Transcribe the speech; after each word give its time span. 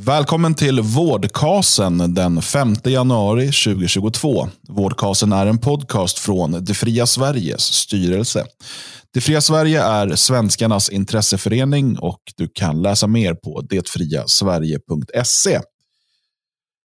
Välkommen 0.00 0.54
till 0.54 0.80
Vårdkasen 0.80 2.14
den 2.14 2.42
5 2.42 2.74
januari 2.84 3.46
2022. 3.46 4.48
Vårdkasen 4.68 5.32
är 5.32 5.46
en 5.46 5.58
podcast 5.58 6.18
från 6.18 6.64
Det 6.64 6.74
fria 6.74 7.06
Sveriges 7.06 7.60
styrelse. 7.60 8.44
Det 9.14 9.20
fria 9.20 9.40
Sverige 9.40 9.82
är 9.82 10.14
svenskarnas 10.14 10.88
intresseförening 10.88 11.98
och 11.98 12.20
du 12.36 12.48
kan 12.54 12.82
läsa 12.82 13.06
mer 13.06 13.34
på 13.34 13.60
detfriasverige.se. 13.60 15.60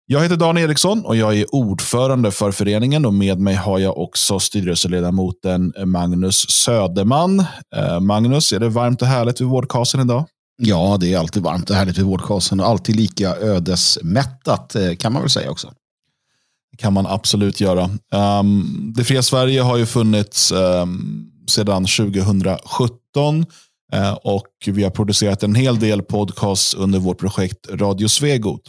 Jag 0.07 0.21
heter 0.21 0.37
Dan 0.37 0.59
Eriksson 0.59 1.05
och 1.05 1.17
jag 1.17 1.37
är 1.37 1.55
ordförande 1.55 2.31
för 2.31 2.53
föreningen 2.53 3.07
och 3.07 3.15
med 3.15 3.39
mig 3.39 3.55
har 3.55 3.79
jag 3.79 3.99
också 3.99 4.39
styrelseledamoten 4.39 5.73
Magnus 5.85 6.51
Söderman. 6.51 7.45
Eh, 7.77 8.01
Magnus, 8.01 8.53
är 8.53 8.61
det 8.61 8.69
varmt 8.69 9.03
och 9.03 9.09
härligt 9.09 9.41
vid 9.41 9.49
Vårdkasen 9.49 10.01
idag? 10.01 10.25
Ja, 10.63 10.97
det 11.01 11.13
är 11.15 11.19
alltid 11.19 11.43
varmt 11.43 11.71
och 11.71 11.77
härligt 11.77 11.99
vid 11.99 12.05
Vårdkasen 12.05 12.61
och 12.61 12.67
alltid 12.67 12.97
lika 12.97 13.37
ödesmättat 13.37 14.75
eh, 14.75 14.95
kan 14.95 15.13
man 15.13 15.23
väl 15.23 15.31
säga 15.31 15.51
också. 15.51 15.73
Det 16.71 16.77
kan 16.77 16.93
man 16.93 17.07
absolut 17.07 17.61
göra. 17.61 17.91
Um, 18.41 18.93
det 18.97 19.05
fria 19.05 19.23
Sverige 19.23 19.61
har 19.63 19.77
ju 19.77 19.87
funnits 19.87 20.53
um, 20.53 21.27
sedan 21.49 21.87
2017 21.87 23.45
uh, 23.95 24.03
eh, 24.03 24.13
och 24.13 24.47
vi 24.67 24.83
har 24.83 24.91
producerat 24.91 25.43
en 25.43 25.55
hel 25.55 25.79
del 25.79 26.03
podcasts 26.03 26.75
under 26.75 26.99
vårt 26.99 27.19
projekt 27.19 27.71
Radio 27.71 28.09
Svegot. 28.09 28.63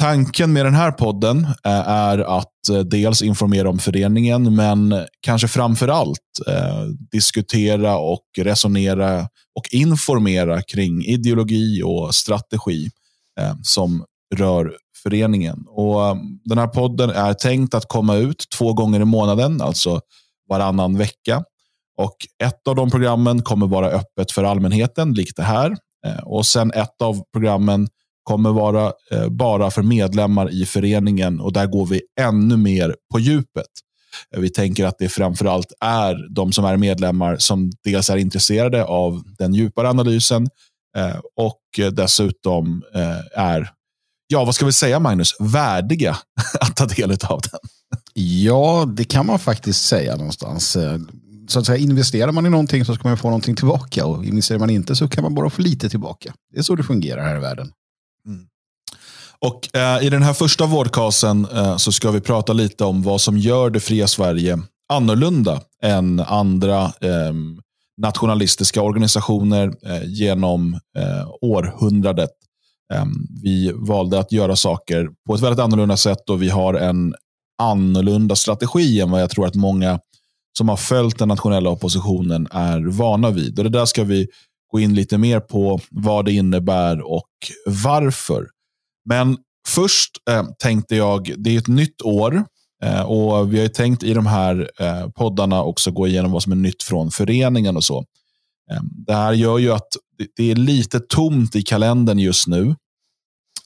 Tanken 0.00 0.52
med 0.52 0.66
den 0.66 0.74
här 0.74 0.90
podden 0.90 1.44
eh, 1.44 1.88
är 1.88 2.38
att 2.38 2.68
eh, 2.70 2.78
dels 2.78 3.22
informera 3.22 3.68
om 3.70 3.78
föreningen, 3.78 4.54
men 4.54 5.04
kanske 5.20 5.48
framför 5.48 5.88
allt 5.88 6.18
eh, 6.48 6.84
diskutera 7.12 7.98
och 7.98 8.24
resonera 8.38 9.28
och 9.54 9.68
informera 9.70 10.62
kring 10.62 11.04
ideologi 11.04 11.82
och 11.82 12.14
strategi 12.14 12.90
som 13.62 14.04
rör 14.34 14.76
föreningen. 15.02 15.64
Och 15.68 16.16
Den 16.44 16.58
här 16.58 16.66
podden 16.66 17.10
är 17.10 17.34
tänkt 17.34 17.74
att 17.74 17.88
komma 17.88 18.16
ut 18.16 18.44
två 18.58 18.72
gånger 18.72 19.00
i 19.00 19.04
månaden, 19.04 19.60
alltså 19.60 20.00
varannan 20.48 20.98
vecka. 20.98 21.44
Och 21.96 22.16
Ett 22.44 22.68
av 22.68 22.74
de 22.74 22.90
programmen 22.90 23.42
kommer 23.42 23.66
vara 23.66 23.88
öppet 23.88 24.32
för 24.32 24.44
allmänheten, 24.44 25.14
likt 25.14 25.36
det 25.36 25.42
här. 25.42 25.76
Och 26.24 26.46
sen 26.46 26.72
ett 26.72 27.02
av 27.02 27.22
programmen 27.32 27.88
kommer 28.24 28.50
vara 28.50 28.92
eh, 29.10 29.28
bara 29.28 29.70
för 29.70 29.82
medlemmar 29.82 30.50
i 30.50 30.66
föreningen 30.66 31.40
och 31.40 31.52
där 31.52 31.66
går 31.66 31.86
vi 31.86 32.02
ännu 32.20 32.56
mer 32.56 32.96
på 33.12 33.20
djupet. 33.20 33.66
Eh, 34.34 34.40
vi 34.40 34.50
tänker 34.50 34.84
att 34.84 34.98
det 34.98 35.08
framförallt 35.08 35.72
är 35.80 36.34
de 36.34 36.52
som 36.52 36.64
är 36.64 36.76
medlemmar 36.76 37.36
som 37.38 37.72
dels 37.84 38.10
är 38.10 38.16
intresserade 38.16 38.84
av 38.84 39.22
den 39.38 39.54
djupare 39.54 39.88
analysen 39.88 40.48
eh, 40.96 41.16
och 41.36 41.92
dessutom 41.92 42.82
eh, 42.94 43.42
är, 43.44 43.70
ja 44.26 44.44
vad 44.44 44.54
ska 44.54 44.66
vi 44.66 44.72
säga 44.72 44.98
Magnus, 44.98 45.36
värdiga 45.40 46.16
att 46.60 46.76
ta 46.76 46.86
del 46.86 47.10
av 47.10 47.40
den. 47.40 47.60
Ja, 48.14 48.88
det 48.96 49.04
kan 49.04 49.26
man 49.26 49.38
faktiskt 49.38 49.86
säga 49.86 50.16
någonstans. 50.16 50.76
Eh, 50.76 50.98
så 51.48 51.58
att 51.58 51.66
säga, 51.66 51.78
investerar 51.78 52.32
man 52.32 52.46
i 52.46 52.50
någonting 52.50 52.84
så 52.84 52.94
ska 52.94 53.08
man 53.08 53.18
få 53.18 53.28
någonting 53.28 53.56
tillbaka 53.56 54.06
och 54.06 54.24
investerar 54.24 54.58
man 54.58 54.70
inte 54.70 54.96
så 54.96 55.08
kan 55.08 55.22
man 55.24 55.34
bara 55.34 55.50
få 55.50 55.62
lite 55.62 55.88
tillbaka. 55.88 56.34
Det 56.52 56.58
är 56.58 56.62
så 56.62 56.74
det 56.74 56.82
fungerar 56.82 57.24
här 57.24 57.36
i 57.36 57.40
världen. 57.40 57.72
Och 59.44 59.76
eh, 59.76 60.06
I 60.06 60.10
den 60.10 60.22
här 60.22 60.32
första 60.32 60.66
vårdkasen 60.66 61.46
eh, 61.52 61.76
så 61.76 61.92
ska 61.92 62.10
vi 62.10 62.20
prata 62.20 62.52
lite 62.52 62.84
om 62.84 63.02
vad 63.02 63.20
som 63.20 63.38
gör 63.38 63.70
det 63.70 63.80
fria 63.80 64.06
Sverige 64.06 64.58
annorlunda 64.92 65.60
än 65.82 66.20
andra 66.20 66.82
eh, 66.84 67.34
nationalistiska 68.00 68.82
organisationer 68.82 69.74
eh, 69.86 70.04
genom 70.04 70.74
eh, 70.74 71.28
århundradet. 71.40 72.30
Ehm, 72.94 73.12
vi 73.42 73.72
valde 73.74 74.18
att 74.18 74.32
göra 74.32 74.56
saker 74.56 75.08
på 75.26 75.34
ett 75.34 75.40
väldigt 75.40 75.60
annorlunda 75.60 75.96
sätt 75.96 76.30
och 76.30 76.42
vi 76.42 76.48
har 76.48 76.74
en 76.74 77.14
annorlunda 77.62 78.36
strategi 78.36 79.00
än 79.00 79.10
vad 79.10 79.22
jag 79.22 79.30
tror 79.30 79.46
att 79.46 79.54
många 79.54 79.98
som 80.58 80.68
har 80.68 80.76
följt 80.76 81.18
den 81.18 81.28
nationella 81.28 81.70
oppositionen 81.70 82.48
är 82.50 82.80
vana 82.80 83.30
vid. 83.30 83.58
Och 83.58 83.64
Det 83.64 83.70
där 83.70 83.84
ska 83.84 84.04
vi 84.04 84.26
gå 84.72 84.80
in 84.80 84.94
lite 84.94 85.18
mer 85.18 85.40
på 85.40 85.80
vad 85.90 86.24
det 86.24 86.32
innebär 86.32 87.00
och 87.00 87.30
varför. 87.66 88.53
Men 89.04 89.38
först 89.68 90.10
eh, 90.30 90.44
tänkte 90.58 90.96
jag, 90.96 91.34
det 91.38 91.54
är 91.54 91.58
ett 91.58 91.68
nytt 91.68 92.02
år 92.02 92.44
eh, 92.84 93.02
och 93.02 93.54
vi 93.54 93.60
har 93.60 93.68
tänkt 93.68 94.02
i 94.02 94.14
de 94.14 94.26
här 94.26 94.70
eh, 94.78 95.08
poddarna 95.08 95.62
också 95.62 95.90
gå 95.90 96.06
igenom 96.06 96.32
vad 96.32 96.42
som 96.42 96.52
är 96.52 96.56
nytt 96.56 96.82
från 96.82 97.10
föreningen 97.10 97.76
och 97.76 97.84
så. 97.84 97.98
Eh, 98.70 98.80
det 99.06 99.14
här 99.14 99.32
gör 99.32 99.58
ju 99.58 99.72
att 99.72 99.88
det 100.36 100.50
är 100.50 100.54
lite 100.54 101.00
tomt 101.00 101.56
i 101.56 101.62
kalendern 101.62 102.18
just 102.18 102.46
nu. 102.46 102.74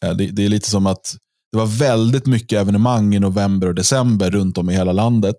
Eh, 0.03 0.13
det, 0.13 0.27
det, 0.27 0.45
är 0.45 0.49
lite 0.49 0.71
som 0.71 0.87
att 0.87 1.17
det 1.53 1.59
var 1.59 1.67
väldigt 1.67 2.27
mycket 2.27 2.61
evenemang 2.61 3.15
i 3.15 3.21
november 3.21 3.67
och 3.67 3.75
december 3.75 4.31
runt 4.31 4.59
om 4.59 4.71
i 4.71 4.75
hela 4.75 4.93
landet. 4.93 5.37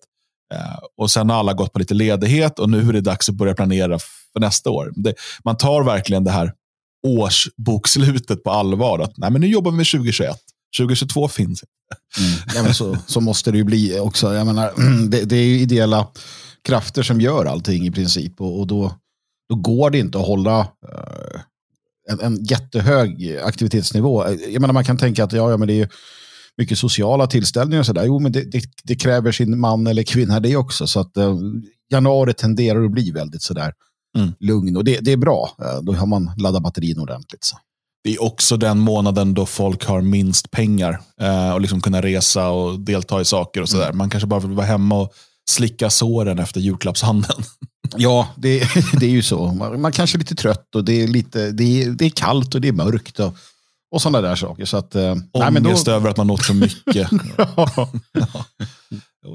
Eh, 0.54 0.80
och 0.98 1.12
Sen 1.12 1.30
har 1.30 1.38
alla 1.38 1.54
gått 1.54 1.74
på 1.74 1.80
lite 1.80 1.94
ledighet 1.94 2.60
och 2.60 2.70
nu 2.70 2.90
är 2.90 2.94
det 2.94 3.02
dags 3.02 3.30
att 3.30 3.36
börja 3.36 3.54
planera 3.54 4.00
för 4.34 4.40
nästa 4.40 4.70
år. 4.70 4.92
Det, 4.96 5.14
man 5.44 5.58
tar 5.58 5.84
verkligen 5.84 6.24
det 6.24 6.32
här 6.32 6.54
årsbokslutet 7.08 8.44
på 8.44 8.52
allvar. 8.52 9.00
Att 9.00 9.18
nej, 9.18 9.32
men 9.32 9.42
nu 9.42 9.48
jobbar 9.48 9.72
vi 9.72 9.78
med 9.78 9.86
2021. 9.86 10.38
2022 10.78 11.28
finns 11.28 11.64
inte. 11.64 11.66
Mm. 12.20 12.40
Ja, 12.56 12.64
men 12.64 12.74
så, 12.74 12.98
så 13.08 13.22
måste 13.22 13.52
det 13.52 13.58
ju 13.58 13.64
bli 13.64 14.00
också. 14.00 14.34
Jag 14.34 14.48
menar, 14.48 14.74
det, 15.10 15.24
det 15.24 15.36
är 15.36 15.46
ju 15.46 15.60
ideella 15.60 16.08
krafter 16.64 17.04
som 17.04 17.22
gör 17.22 17.46
allting 17.46 17.88
i 17.88 17.92
princip. 17.92 18.42
Och, 18.42 18.60
och 18.60 18.68
då, 18.68 18.96
då 19.50 19.56
går 19.56 19.90
det 19.90 20.00
inte 20.00 20.18
att 20.18 20.28
hålla 20.28 20.60
uh, 20.62 21.42
en, 22.10 22.20
en 22.20 22.46
jättehög 22.46 23.38
aktivitetsnivå. 23.44 24.26
Eh, 24.26 24.34
jag 24.34 24.62
menar, 24.62 24.74
man 24.74 24.86
kan 24.86 24.98
tänka 24.98 25.24
att 25.24 25.34
ja, 25.34 25.52
ja, 25.52 25.58
men 25.58 25.68
det 25.68 25.82
är 25.82 25.90
mycket 26.58 26.78
sociala 26.78 27.28
tillställningar 27.28 27.80
och 27.80 27.86
sådär. 27.86 28.06
Jo, 28.06 28.20
men 28.20 28.32
det, 28.32 28.52
det, 28.52 28.64
det, 28.84 28.96
kräver 28.96 29.32
sin 29.32 29.60
man 29.60 29.88
eller 29.88 30.04
kvinna 30.04 30.40
det 30.40 30.56
också. 30.56 30.88
Så 30.88 31.00
att 31.00 31.18
uh, 31.18 31.36
januari 31.92 32.34
tenderar 32.34 32.86
att 32.86 32.92
bli 32.92 33.12
väldigt 33.12 33.42
sådär 33.42 33.74
mm. 34.18 34.32
lugn. 34.40 34.78
Och 34.78 34.84
det, 34.84 35.00
det 35.00 35.12
är 35.12 35.18
bra. 35.18 35.56
Eh, 35.62 35.82
då 35.82 35.94
har 35.94 36.08
man 36.08 36.32
laddat 36.38 36.64
batterin 36.64 37.00
ordentligt. 37.00 37.44
Så. 37.44 37.58
Det 38.04 38.16
är 38.16 38.24
också 38.24 38.58
den 38.58 38.80
månaden 38.80 39.34
då 39.34 39.46
folk 39.46 39.86
har 39.86 40.02
minst 40.02 40.52
pengar 40.52 41.02
eh, 41.22 41.52
och 41.52 41.62
liksom 41.62 41.82
kunna 41.82 42.02
resa 42.02 42.50
och 42.50 42.80
delta 42.80 43.22
i 43.22 43.26
saker 43.26 43.62
och 43.62 43.70
sådär. 43.70 43.86
Mm. 43.86 43.98
Man 43.98 44.10
kanske 44.10 44.28
bara 44.28 44.40
vill 44.40 44.52
vara 44.52 44.66
hemma 44.66 44.96
och 44.96 45.14
slicka 45.50 45.90
såren 45.90 46.40
efter 46.40 46.62
julklappshandeln. 46.62 47.44
Ja, 47.98 48.28
det, 48.38 48.64
det 49.00 49.06
är 49.06 49.10
ju 49.10 49.22
så. 49.22 49.52
Man, 49.52 49.82
man 49.82 49.92
kanske 49.92 50.18
är 50.18 50.20
lite 50.20 50.36
trött 50.36 50.76
och 50.76 50.86
det 50.86 51.04
är, 51.04 51.08
lite, 51.08 51.52
det 51.52 51.84
är, 51.84 51.90
det 51.90 52.06
är 52.06 52.10
kallt 52.10 52.56
och 52.56 52.62
det 52.62 52.68
är 52.68 52.74
mörkt. 52.74 53.20
Och, 53.20 53.36
och 53.92 54.02
sådana 54.02 54.28
där 54.28 54.36
saker. 54.36 54.66
Så 54.66 54.78
att, 54.78 54.96
eh, 54.96 55.16
Ångest 55.32 55.86
då... 55.86 55.92
över 55.92 56.10
att 56.10 56.18
man 56.18 56.30
åt 56.30 56.46
för 56.46 56.54
mycket. 56.54 57.10
ja. 57.38 57.90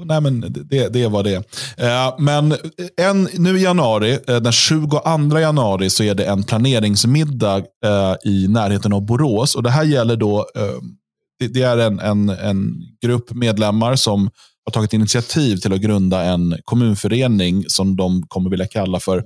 Nej, 0.05 0.21
men 0.21 0.41
det, 0.69 0.89
det 0.89 1.07
var 1.07 1.23
det. 1.23 1.35
Eh, 1.77 2.15
men 2.19 2.55
en, 2.97 3.29
nu 3.33 3.59
i 3.59 3.63
januari, 3.63 4.19
eh, 4.27 4.37
den 4.37 4.51
22 4.51 5.39
januari, 5.39 5.89
så 5.89 6.03
är 6.03 6.15
det 6.15 6.25
en 6.25 6.43
planeringsmiddag 6.43 7.57
eh, 7.57 8.15
i 8.31 8.47
närheten 8.47 8.93
av 8.93 9.05
Borås. 9.05 9.55
Och 9.55 9.63
Det 9.63 9.69
här 9.69 9.83
gäller 9.83 10.15
då, 10.15 10.45
det, 11.39 11.47
det 11.47 11.61
är 11.61 11.77
en, 11.77 11.99
en, 11.99 12.29
en 12.29 12.73
grupp 13.01 13.33
medlemmar 13.33 13.95
som 13.95 14.29
har 14.65 14.71
tagit 14.71 14.93
initiativ 14.93 15.57
till 15.57 15.73
att 15.73 15.81
grunda 15.81 16.23
en 16.23 16.57
kommunförening 16.63 17.63
som 17.67 17.95
de 17.95 18.23
kommer 18.27 18.49
vilja 18.49 18.67
kalla 18.67 18.99
för 18.99 19.23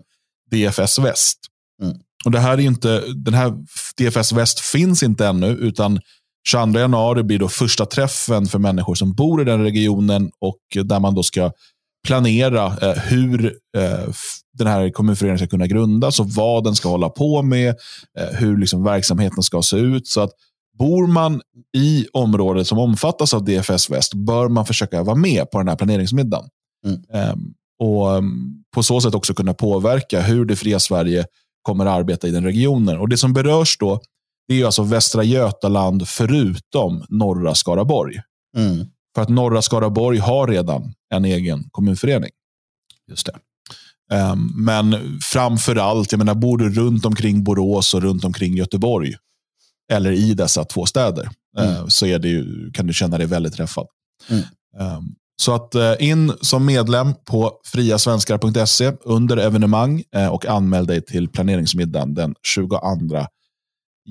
DFS 0.52 1.00
Väst. 1.00 1.38
Mm. 1.84 1.98
Och 2.26 2.32
det 2.32 2.40
här 2.40 2.54
är 2.54 2.60
inte, 2.60 3.04
den 3.16 3.34
här 3.34 3.54
DFS 3.98 4.32
Väst 4.32 4.60
finns 4.60 5.04
inte 5.04 5.28
ännu, 5.28 5.48
utan 5.48 6.00
22 6.48 6.80
januari 6.80 7.24
blir 7.24 7.40
då 7.40 7.50
första 7.50 7.86
träffen 7.86 8.46
för 8.46 8.60
människor 8.60 8.96
som 8.96 9.14
bor 9.14 9.42
i 9.42 9.46
den 9.46 9.64
regionen 9.64 10.32
och 10.40 10.86
där 10.88 11.00
man 11.00 11.16
då 11.16 11.24
ska 11.24 11.52
planera 12.08 12.66
eh, 12.66 12.98
hur 12.98 13.46
eh, 13.78 14.14
den 14.58 14.68
här 14.68 14.90
kommunföreningen 14.90 15.38
ska 15.38 15.48
kunna 15.48 15.68
grundas 15.68 16.20
och 16.20 16.30
vad 16.30 16.64
den 16.64 16.76
ska 16.76 16.90
hålla 16.90 17.10
på 17.10 17.42
med, 17.42 17.76
eh, 18.20 18.38
hur 18.40 18.58
liksom 18.58 18.84
verksamheten 18.84 19.44
ska 19.44 19.62
se 19.62 19.78
ut. 19.78 20.08
Så 20.08 20.22
att 20.22 20.32
Bor 20.80 21.08
man 21.08 21.42
i 21.78 22.08
området 22.14 22.68
som 22.68 22.80
omfattas 22.80 23.34
av 23.34 23.44
DFS 23.44 23.90
Väst 23.90 24.14
bör 24.14 24.48
man 24.48 24.66
försöka 24.66 25.04
vara 25.04 25.16
med 25.16 25.52
på 25.52 25.58
den 25.58 25.68
här 25.68 25.76
planeringsmiddagen. 25.76 26.50
Mm. 26.86 27.02
Ehm, 27.14 27.54
och 27.80 28.18
ehm, 28.18 28.54
På 28.76 28.84
så 28.84 29.02
sätt 29.02 29.16
också 29.16 29.34
kunna 29.34 29.54
påverka 29.54 30.22
hur 30.22 30.46
det 30.46 30.56
fria 30.56 30.80
Sverige 30.80 31.26
kommer 31.62 31.86
att 31.86 32.00
arbeta 32.00 32.28
i 32.28 32.32
den 32.32 32.44
regionen. 32.44 32.98
Och 32.98 33.10
Det 33.10 33.18
som 33.18 33.34
berörs 33.34 33.78
då 33.78 34.02
det 34.50 34.62
är 34.62 34.66
alltså 34.66 34.84
Västra 34.84 35.24
Götaland 35.24 36.08
förutom 36.08 37.06
norra 37.10 37.56
Skaraborg. 37.56 38.22
Mm. 38.58 38.86
För 39.16 39.22
att 39.22 39.30
norra 39.30 39.62
Skaraborg 39.62 40.18
har 40.18 40.48
redan 40.48 40.94
en 41.14 41.26
egen 41.26 41.70
kommunförening. 41.72 42.30
Just 43.10 43.26
det. 43.26 43.36
Um, 44.16 44.54
men 44.66 45.20
framför 45.24 45.76
allt, 45.76 46.12
jag 46.12 46.20
menar, 46.20 46.36
bor 46.36 46.58
du 46.58 46.70
runt 46.70 47.06
omkring 47.06 47.44
Borås 47.44 47.94
och 47.94 48.02
runt 48.02 48.24
omkring 48.24 48.58
Göteborg, 48.58 49.16
eller 49.92 50.12
i 50.12 50.34
dessa 50.34 50.66
två 50.66 50.86
städer, 50.86 51.30
mm. 51.58 51.70
uh, 51.70 51.88
så 51.88 52.06
är 52.06 52.20
det 52.20 52.28
ju, 52.28 52.72
kan 52.72 52.88
du 52.88 52.94
känna 52.94 53.18
dig 53.18 53.28
väldigt 53.28 53.54
träffad. 53.54 53.88
Mm. 54.30 54.44
Um, 54.98 55.16
så 55.42 55.54
att 55.54 55.76
uh, 55.76 55.94
in 56.00 56.34
som 56.42 56.66
medlem 56.66 57.14
på 57.26 57.54
friasvenskar.se 57.66 58.92
under 59.02 59.38
evenemang 59.38 60.04
uh, 60.18 60.28
och 60.28 60.46
anmäl 60.46 60.86
dig 60.86 61.02
till 61.02 61.30
planeringsmiddagen 61.30 62.14
den 62.14 62.36
22 62.44 62.76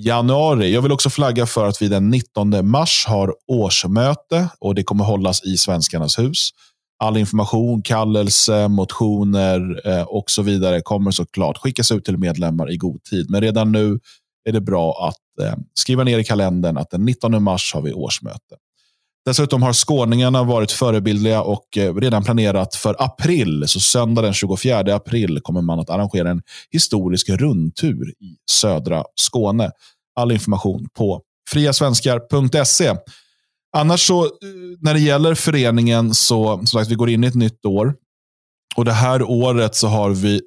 januari. 0.04 0.72
Jag 0.72 0.82
vill 0.82 0.92
också 0.92 1.10
flagga 1.10 1.46
för 1.46 1.66
att 1.66 1.82
vi 1.82 1.88
den 1.88 2.10
19 2.10 2.70
mars 2.70 3.04
har 3.08 3.34
årsmöte 3.46 4.48
och 4.60 4.74
det 4.74 4.82
kommer 4.82 5.04
hållas 5.04 5.44
i 5.44 5.56
Svenskarnas 5.56 6.18
hus. 6.18 6.50
All 7.04 7.16
information, 7.16 7.82
kallelse, 7.82 8.68
motioner 8.68 9.88
eh, 9.88 10.02
och 10.02 10.30
så 10.30 10.42
vidare 10.42 10.80
kommer 10.80 11.10
såklart 11.10 11.58
skickas 11.58 11.92
ut 11.92 12.04
till 12.04 12.18
medlemmar 12.18 12.72
i 12.72 12.76
god 12.76 13.02
tid. 13.02 13.30
Men 13.30 13.40
redan 13.40 13.72
nu 13.72 13.98
är 14.48 14.52
det 14.52 14.60
bra 14.60 15.08
att 15.08 15.46
eh, 15.46 15.58
skriva 15.74 16.04
ner 16.04 16.18
i 16.18 16.24
kalendern 16.24 16.76
att 16.76 16.90
den 16.90 17.04
19 17.04 17.42
mars 17.42 17.74
har 17.74 17.82
vi 17.82 17.92
årsmöte. 17.92 18.56
Dessutom 19.26 19.62
har 19.62 19.72
skåningarna 19.72 20.42
varit 20.42 20.72
förebildliga 20.72 21.42
och 21.42 21.78
eh, 21.78 21.94
redan 21.94 22.24
planerat 22.24 22.74
för 22.74 22.96
april. 22.98 23.64
Så 23.66 23.80
söndag 23.80 24.22
den 24.22 24.34
24 24.34 24.94
april 24.94 25.40
kommer 25.42 25.62
man 25.62 25.80
att 25.80 25.90
arrangera 25.90 26.30
en 26.30 26.42
historisk 26.70 27.28
rundtur 27.28 28.08
i 28.08 28.36
södra 28.50 29.04
Skåne. 29.14 29.70
All 30.20 30.32
information 30.32 30.88
på 30.96 31.22
friasvenskar.se. 31.50 32.94
Annars 33.76 34.06
så, 34.06 34.24
eh, 34.24 34.30
när 34.80 34.94
det 34.94 35.00
gäller 35.00 35.34
föreningen, 35.34 36.14
så 36.14 36.56
som 36.56 36.66
sagt, 36.66 36.90
vi 36.90 36.94
går 36.94 37.10
in 37.10 37.24
i 37.24 37.26
ett 37.26 37.34
nytt 37.34 37.64
år. 37.66 37.94
Och 38.76 38.84
Det 38.84 38.92
här 38.92 39.22
året 39.22 39.76
så 39.76 39.88
har 39.88 40.10
vi 40.10 40.40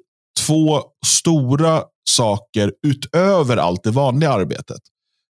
två 0.46 0.80
stora 1.06 1.82
saker 2.10 2.72
utöver 2.86 3.56
allt 3.56 3.82
det 3.84 3.90
vanliga 3.90 4.32
arbetet. 4.32 4.80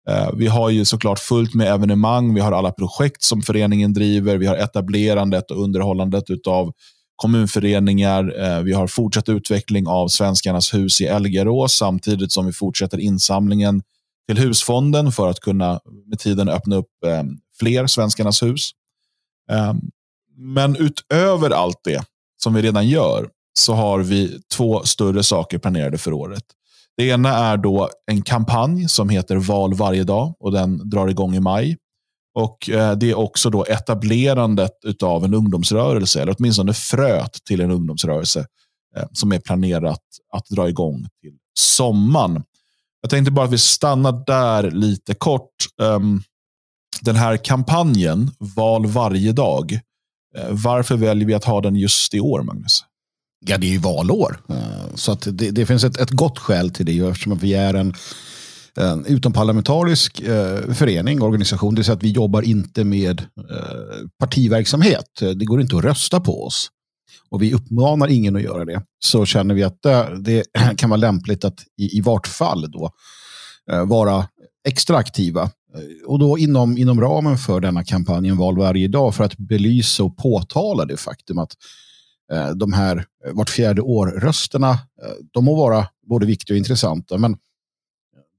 Eh, 0.09 0.29
vi 0.33 0.47
har 0.47 0.69
ju 0.69 0.85
såklart 0.85 1.19
fullt 1.19 1.53
med 1.53 1.67
evenemang. 1.67 2.33
Vi 2.33 2.39
har 2.39 2.51
alla 2.51 2.71
projekt 2.71 3.23
som 3.23 3.41
föreningen 3.41 3.93
driver. 3.93 4.37
Vi 4.37 4.45
har 4.45 4.55
etablerandet 4.55 5.51
och 5.51 5.63
underhållandet 5.63 6.47
av 6.47 6.73
kommunföreningar. 7.15 8.41
Eh, 8.41 8.61
vi 8.61 8.73
har 8.73 8.87
fortsatt 8.87 9.29
utveckling 9.29 9.87
av 9.87 10.07
Svenskarnas 10.07 10.73
hus 10.73 11.01
i 11.01 11.05
Elgerås 11.05 11.77
samtidigt 11.77 12.31
som 12.31 12.45
vi 12.45 12.53
fortsätter 12.53 12.99
insamlingen 12.99 13.81
till 14.27 14.37
husfonden 14.37 15.11
för 15.11 15.29
att 15.29 15.39
kunna 15.39 15.79
med 16.05 16.19
tiden 16.19 16.49
öppna 16.49 16.75
upp 16.75 17.03
eh, 17.05 17.23
fler 17.59 17.87
Svenskarnas 17.87 18.43
hus. 18.43 18.71
Men 20.37 20.75
utöver 20.75 21.49
allt 21.49 21.79
det 21.83 22.03
som 22.43 22.53
vi 22.53 22.61
redan 22.61 22.87
gör 22.87 23.29
så 23.59 23.73
har 23.73 23.99
vi 23.99 24.39
två 24.55 24.83
större 24.83 25.23
saker 25.23 25.57
planerade 25.57 25.97
för 25.97 26.13
året. 26.13 26.43
Det 26.99 27.05
ena 27.05 27.29
är 27.29 27.57
då 27.57 27.89
en 28.11 28.21
kampanj 28.21 28.89
som 28.89 29.09
heter 29.09 29.35
Val 29.35 29.73
varje 29.73 30.03
dag 30.03 30.35
och 30.39 30.51
den 30.51 30.89
drar 30.89 31.07
igång 31.07 31.35
i 31.35 31.39
maj. 31.39 31.77
Och 32.35 32.69
eh, 32.69 32.97
Det 32.97 33.09
är 33.09 33.17
också 33.17 33.49
då 33.49 33.65
etablerandet 33.65 35.03
av 35.03 35.25
en 35.25 35.33
ungdomsrörelse, 35.33 36.21
eller 36.21 36.35
åtminstone 36.39 36.73
fröet 36.73 37.33
till 37.45 37.61
en 37.61 37.71
ungdomsrörelse 37.71 38.45
eh, 38.95 39.03
som 39.11 39.31
är 39.31 39.39
planerat 39.39 40.01
att 40.33 40.45
dra 40.45 40.69
igång 40.69 41.07
till 41.21 41.37
sommaren. 41.59 42.43
Jag 43.01 43.09
tänkte 43.09 43.31
bara 43.31 43.45
att 43.45 43.53
vi 43.53 43.57
stannar 43.57 44.23
där 44.25 44.71
lite 44.71 45.13
kort. 45.13 45.55
Ehm, 45.81 46.21
den 47.01 47.15
här 47.15 47.37
kampanjen, 47.37 48.31
Val 48.55 48.85
varje 48.85 49.31
dag, 49.31 49.73
eh, 50.37 50.47
varför 50.49 50.97
väljer 50.97 51.27
vi 51.27 51.33
att 51.33 51.45
ha 51.45 51.61
den 51.61 51.75
just 51.75 52.13
i 52.13 52.19
år, 52.19 52.43
Magnus? 52.43 52.83
Ja, 53.45 53.57
det 53.57 53.67
är 53.67 53.71
ju 53.71 53.77
valår. 53.77 54.39
Eh, 54.49 54.95
så 54.95 55.11
att 55.11 55.27
det, 55.31 55.51
det 55.51 55.65
finns 55.65 55.83
ett, 55.83 55.97
ett 55.97 56.09
gott 56.09 56.39
skäl 56.39 56.69
till 56.69 56.85
det 56.85 56.99
eftersom 56.99 57.37
vi 57.37 57.53
är 57.53 57.73
en, 57.73 57.93
en 58.75 59.05
utomparlamentarisk 59.05 60.19
eh, 60.21 60.73
förening, 60.73 61.21
organisation. 61.21 61.75
Det 61.75 61.79
vill 61.79 61.85
säga 61.85 61.95
att 61.95 62.03
vi 62.03 62.11
jobbar 62.11 62.41
inte 62.41 62.83
med 62.83 63.21
eh, 63.21 64.07
partiverksamhet. 64.19 65.21
Eh, 65.21 65.29
det 65.29 65.45
går 65.45 65.61
inte 65.61 65.77
att 65.77 65.83
rösta 65.83 66.19
på 66.19 66.45
oss. 66.45 66.69
Och 67.29 67.41
vi 67.41 67.53
uppmanar 67.53 68.07
ingen 68.07 68.35
att 68.35 68.41
göra 68.41 68.65
det. 68.65 68.81
Så 68.99 69.25
känner 69.25 69.55
vi 69.55 69.63
att 69.63 69.81
det, 69.81 70.17
det 70.19 70.43
kan 70.77 70.89
vara 70.89 70.97
lämpligt 70.97 71.45
att 71.45 71.59
i, 71.77 71.97
i 71.97 72.01
vart 72.01 72.27
fall 72.27 72.71
då 72.71 72.91
eh, 73.71 73.85
vara 73.85 74.27
extra 74.67 74.97
aktiva. 74.97 75.41
Eh, 75.43 76.07
och 76.07 76.19
då 76.19 76.37
inom, 76.37 76.77
inom 76.77 77.01
ramen 77.01 77.37
för 77.37 77.59
denna 77.59 77.83
kampanjen 77.83 78.37
Val 78.37 78.57
varje 78.57 78.87
dag 78.87 79.15
för 79.15 79.23
att 79.23 79.37
belysa 79.37 80.03
och 80.03 80.17
påtala 80.17 80.85
det 80.85 80.97
faktum 80.97 81.37
att 81.37 81.51
Eh, 82.31 82.49
de 82.49 82.73
här 82.73 82.97
eh, 83.25 83.33
vart 83.33 83.49
fjärde 83.49 83.81
år-rösterna, 83.81 84.71
eh, 84.71 85.11
de 85.33 85.45
må 85.45 85.55
vara 85.55 85.87
både 86.09 86.25
viktiga 86.25 86.55
och 86.55 86.57
intressanta, 86.57 87.17
men 87.17 87.37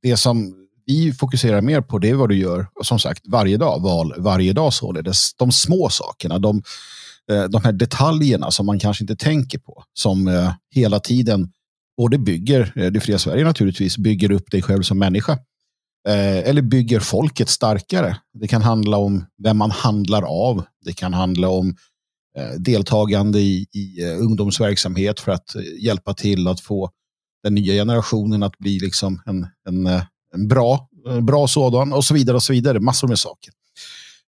det 0.03 0.17
som 0.17 0.55
vi 0.87 1.13
fokuserar 1.13 1.61
mer 1.61 1.81
på 1.81 1.99
det 1.99 2.11
är 2.11 2.15
vad 2.15 2.29
du 2.29 2.37
gör, 2.37 2.67
som 2.83 2.99
sagt, 2.99 3.23
varje 3.27 3.57
dag, 3.57 3.83
val 3.83 4.15
varje 4.19 4.53
dag 4.53 4.73
således. 4.73 5.35
De 5.35 5.53
små 5.53 5.89
sakerna, 5.89 6.39
de, 6.39 6.63
de 7.51 7.63
här 7.65 7.73
detaljerna 7.73 8.51
som 8.51 8.67
man 8.67 8.79
kanske 8.79 9.05
inte 9.05 9.17
tänker 9.17 9.59
på, 9.59 9.85
som 9.93 10.51
hela 10.71 11.01
tiden 11.01 11.53
både 11.97 12.19
bygger, 12.19 12.91
det 12.91 13.01
fria 13.01 13.19
Sverige 13.19 13.45
naturligtvis, 13.45 13.99
bygger 13.99 14.33
upp 14.33 14.51
dig 14.51 14.63
själv 14.63 14.83
som 14.83 14.99
människa. 14.99 15.39
Eller 16.09 16.63
bygger 16.63 17.01
folket 17.01 17.49
starkare. 17.49 18.17
Det 18.35 18.49
kan 18.49 18.63
handla 18.63 18.97
om 18.97 19.25
vem 19.43 19.57
man 19.57 19.71
handlar 19.71 20.23
av. 20.23 20.65
Det 20.85 20.93
kan 20.93 21.15
handla 21.15 21.49
om 21.49 21.75
Eh, 21.75 21.90
Eh, 22.41 22.55
deltagande 22.59 23.41
i, 23.41 23.67
i 23.73 24.05
eh, 24.05 24.19
ungdomsverksamhet 24.21 25.21
för 25.21 25.33
att 25.33 25.55
eh, 25.55 25.63
hjälpa 25.79 26.15
till 26.15 26.49
att 26.49 26.61
få 26.61 26.91
den 27.43 27.55
nya 27.55 27.73
generationen 27.73 28.43
att 28.43 28.59
bli 28.59 28.79
liksom 28.81 29.23
en, 29.27 29.47
en, 29.69 29.87
en 30.35 30.49
bra, 30.49 30.89
bra 31.23 31.49
sådan 31.49 31.93
och 31.93 32.05
så 32.05 32.15
vidare. 32.15 32.37
och 32.37 32.43
så 32.43 32.53
vidare. 32.53 32.81
Massor 32.81 33.09
med 33.09 33.19
saker. 33.19 33.53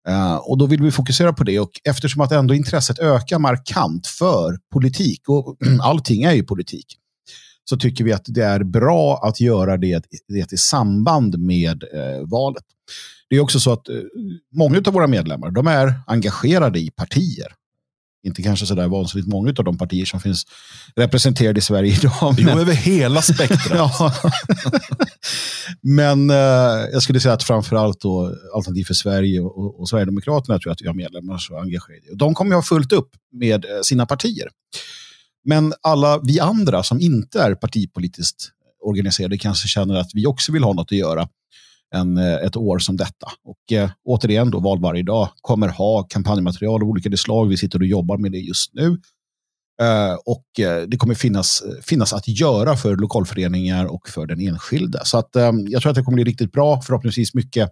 Uh, 0.09 0.35
och 0.35 0.59
då 0.59 0.67
vill 0.67 0.83
vi 0.83 0.91
fokusera 0.91 1.33
på 1.33 1.45
det 1.45 1.61
och 1.61 1.71
eftersom 1.85 2.21
att 2.23 2.33
ändå 2.33 2.55
intresset 2.55 2.99
ökar 2.99 3.39
markant 3.39 4.07
för 4.07 4.59
politik 4.73 5.29
och 5.29 5.57
allting 5.83 6.23
är 6.23 6.33
ju 6.33 6.43
politik 6.43 6.87
så 7.65 7.77
tycker 7.77 8.05
vi 8.05 8.13
att 8.13 8.25
det 8.27 8.45
är 8.45 8.65
bra 8.65 9.21
att 9.23 9.41
göra 9.41 9.77
det, 9.77 10.05
det 10.29 10.53
i 10.53 10.57
samband 10.57 11.39
med 11.39 11.85
uh, 11.85 12.29
valet. 12.29 12.65
Det 13.31 13.37
är 13.37 13.41
också 13.41 13.61
så 13.61 13.73
att 13.73 13.89
uh, 13.89 14.03
många 14.53 14.83
av 14.87 14.93
våra 14.93 15.07
medlemmar 15.07 15.51
de 15.51 15.67
är 15.67 15.95
engagerade 16.07 16.79
i 16.79 16.91
partier 16.91 17.55
inte 18.23 18.43
kanske 18.43 18.67
sådär 18.67 18.89
vansinnigt 18.89 19.29
många 19.29 19.49
av 19.49 19.65
de 19.65 19.79
partier 19.79 20.05
som 20.05 20.21
finns 20.21 20.45
representerade 20.97 21.59
i 21.59 21.63
Sverige 21.63 21.93
idag. 21.93 22.35
Vi 22.37 22.43
går 22.43 22.61
över 22.61 22.75
hela 22.75 23.23
spektrat. 23.23 23.71
ja. 23.99 24.15
men 25.81 26.31
eh, 26.31 26.37
jag 26.93 27.03
skulle 27.03 27.21
säga 27.21 27.35
att 27.35 27.43
framförallt 27.43 28.01
då 28.01 28.35
Alternativ 28.55 28.85
för 28.85 28.95
Sverige 28.95 29.41
och, 29.41 29.81
och 29.81 29.89
Sverigedemokraterna 29.89 30.59
tror 30.59 30.71
jag 30.71 30.73
att 30.73 30.83
vi 30.83 30.87
har 30.87 30.95
medlemmar 30.95 31.39
som 31.39 31.57
är 31.57 31.61
engagerade. 31.61 32.17
De 32.17 32.35
kommer 32.35 32.55
ha 32.55 32.63
fullt 32.63 32.93
upp 32.93 33.11
med 33.33 33.65
eh, 33.65 33.71
sina 33.83 34.07
partier. 34.07 34.49
Men 35.45 35.75
alla 35.83 36.19
vi 36.19 36.41
andra 36.41 36.83
som 36.83 37.01
inte 37.01 37.41
är 37.41 37.55
partipolitiskt 37.55 38.49
organiserade 38.85 39.39
kanske 39.39 39.69
känner 39.69 39.95
att 39.95 40.11
vi 40.15 40.27
också 40.27 40.53
vill 40.53 40.65
ha 40.65 40.73
något 40.73 40.93
att 40.93 40.99
göra 40.99 41.29
en, 41.93 42.17
eh, 42.17 42.35
ett 42.35 42.57
år 42.57 42.79
som 42.79 42.97
detta. 42.97 43.27
Och 43.45 43.73
eh, 43.73 43.91
återigen, 44.05 44.51
då, 44.51 44.61
Val 44.61 44.81
varje 44.81 45.03
dag 45.03 45.29
kommer 45.41 45.69
ha 45.69 46.03
kampanjmaterial 46.03 46.83
av 46.83 46.89
olika 46.89 47.17
slag. 47.17 47.49
Vi 47.49 47.57
sitter 47.57 47.79
och 47.79 47.87
jobbar 47.87 48.19
med 48.19 48.33
det 48.33 48.39
just 48.39 48.75
nu. 48.75 48.99
Eh, 49.83 50.15
och 50.25 50.61
eh, 50.61 50.83
det 50.89 50.97
kommer 50.97 51.15
finnas, 51.15 51.63
finnas 51.83 52.13
att 52.13 52.29
göra 52.29 52.77
för 52.77 52.97
lokalföreningar 52.97 53.87
och 53.87 54.09
för 54.09 54.27
den 54.27 54.41
enskilde. 54.41 55.01
Så 55.05 55.19
att, 55.19 55.37
eh, 55.37 55.53
jag 55.69 55.83
tror 55.83 55.91
att 55.91 55.97
det 55.97 56.03
kommer 56.03 56.17
bli 56.17 56.25
riktigt 56.25 56.53
bra. 56.53 56.83
Förhoppningsvis 56.83 57.35
mycket, 57.35 57.71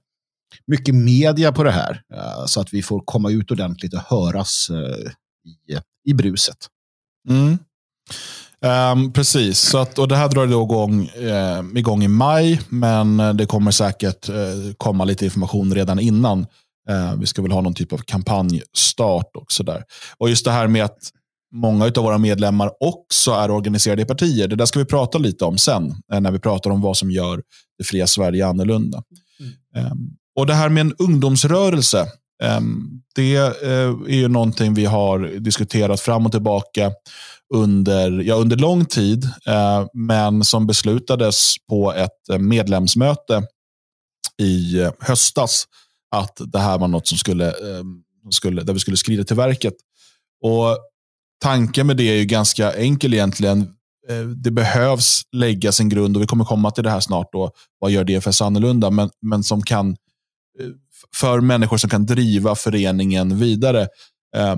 mycket 0.66 0.94
media 0.94 1.52
på 1.52 1.62
det 1.64 1.70
här. 1.70 2.02
Eh, 2.14 2.46
så 2.46 2.60
att 2.60 2.74
vi 2.74 2.82
får 2.82 3.02
komma 3.04 3.30
ut 3.30 3.50
ordentligt 3.50 3.94
och 3.94 4.00
höras 4.00 4.68
eh, 4.70 5.10
i, 5.74 5.78
i 6.10 6.14
bruset. 6.14 6.56
Mm. 7.28 7.58
Um, 8.66 9.12
precis, 9.12 9.58
så 9.58 9.78
att, 9.78 9.98
och 9.98 10.08
det 10.08 10.16
här 10.16 10.28
drar 10.28 10.46
då 10.46 10.62
igång, 10.62 11.04
eh, 11.04 11.78
igång 11.78 12.02
i 12.02 12.08
maj, 12.08 12.60
men 12.68 13.36
det 13.36 13.46
kommer 13.46 13.70
säkert 13.70 14.28
eh, 14.28 14.34
komma 14.76 15.04
lite 15.04 15.24
information 15.24 15.74
redan 15.74 15.98
innan. 15.98 16.46
Eh, 16.88 17.14
vi 17.18 17.26
ska 17.26 17.42
väl 17.42 17.52
ha 17.52 17.60
någon 17.60 17.74
typ 17.74 17.92
av 17.92 17.98
kampanjstart 17.98 19.36
också 19.36 19.62
där. 19.62 19.84
Och 20.18 20.30
just 20.30 20.44
det 20.44 20.50
här 20.50 20.66
med 20.66 20.84
att 20.84 20.98
många 21.52 21.84
av 21.84 22.04
våra 22.04 22.18
medlemmar 22.18 22.70
också 22.80 23.30
är 23.30 23.50
organiserade 23.50 24.02
i 24.02 24.04
partier. 24.04 24.48
Det 24.48 24.56
där 24.56 24.66
ska 24.66 24.78
vi 24.78 24.84
prata 24.84 25.18
lite 25.18 25.44
om 25.44 25.58
sen, 25.58 25.94
eh, 26.12 26.20
när 26.20 26.30
vi 26.30 26.38
pratar 26.38 26.70
om 26.70 26.80
vad 26.80 26.96
som 26.96 27.10
gör 27.10 27.42
det 27.78 27.84
fria 27.84 28.06
Sverige 28.06 28.46
annorlunda. 28.46 29.02
Mm. 29.74 29.92
Um, 29.92 30.16
och 30.36 30.46
det 30.46 30.54
här 30.54 30.68
med 30.68 30.80
en 30.80 30.94
ungdomsrörelse, 30.98 32.06
um, 32.58 33.02
det 33.14 33.38
uh, 33.38 34.08
är 34.08 34.16
ju 34.16 34.28
någonting 34.28 34.74
vi 34.74 34.84
har 34.84 35.18
diskuterat 35.40 36.00
fram 36.00 36.26
och 36.26 36.32
tillbaka 36.32 36.92
under, 37.54 38.10
ja, 38.10 38.34
under 38.34 38.56
lång 38.56 38.84
tid, 38.84 39.24
eh, 39.46 39.86
men 39.92 40.44
som 40.44 40.66
beslutades 40.66 41.54
på 41.68 41.92
ett 41.92 42.28
eh, 42.32 42.38
medlemsmöte 42.38 43.42
i 44.42 44.80
eh, 44.80 44.92
höstas 45.00 45.64
att 46.16 46.40
det 46.52 46.58
här 46.58 46.78
var 46.78 46.88
något 46.88 47.08
som 47.08 47.18
skulle, 47.18 47.48
eh, 47.48 47.84
skulle, 48.30 48.62
där 48.62 48.72
vi 48.72 48.80
skulle 48.80 48.96
skrida 48.96 49.24
till 49.24 49.36
verket. 49.36 49.74
Och 50.42 50.78
Tanken 51.42 51.86
med 51.86 51.96
det 51.96 52.08
är 52.08 52.16
ju 52.16 52.24
ganska 52.24 52.72
enkel 52.72 53.14
egentligen. 53.14 53.60
Eh, 54.08 54.22
det 54.22 54.50
behövs 54.50 55.22
läggas 55.32 55.80
en 55.80 55.88
grund 55.88 56.16
och 56.16 56.22
vi 56.22 56.26
kommer 56.26 56.44
komma 56.44 56.70
till 56.70 56.84
det 56.84 56.90
här 56.90 57.00
snart. 57.00 57.32
Då, 57.32 57.50
vad 57.78 57.90
gör 57.90 58.04
DFS 58.04 58.42
annorlunda? 58.42 58.90
Men, 58.90 59.10
men 59.22 59.42
som 59.42 59.62
kan 59.62 59.90
eh, 59.90 59.96
för 61.16 61.40
människor 61.40 61.76
som 61.76 61.90
kan 61.90 62.06
driva 62.06 62.54
föreningen 62.54 63.38
vidare. 63.38 63.88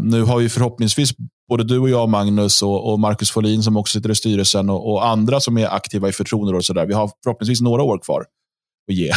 nu 0.02 0.22
har 0.22 0.38
vi 0.38 0.48
förhoppningsvis 0.48 1.12
både 1.52 1.64
du 1.64 1.78
och 1.78 1.90
jag, 1.90 2.08
Magnus 2.08 2.62
och, 2.62 2.92
och 2.92 3.00
Marcus 3.00 3.30
Folin 3.30 3.62
som 3.62 3.76
också 3.76 3.98
sitter 3.98 4.10
i 4.10 4.14
styrelsen 4.14 4.70
och, 4.70 4.92
och 4.92 5.06
andra 5.06 5.40
som 5.40 5.58
är 5.58 5.66
aktiva 5.66 6.08
i 6.08 6.12
förtroenderåd. 6.12 6.88
Vi 6.88 6.94
har 6.94 7.10
förhoppningsvis 7.22 7.60
några 7.60 7.82
år 7.82 7.98
kvar. 7.98 8.24
att 8.90 8.94
ge. 8.94 9.12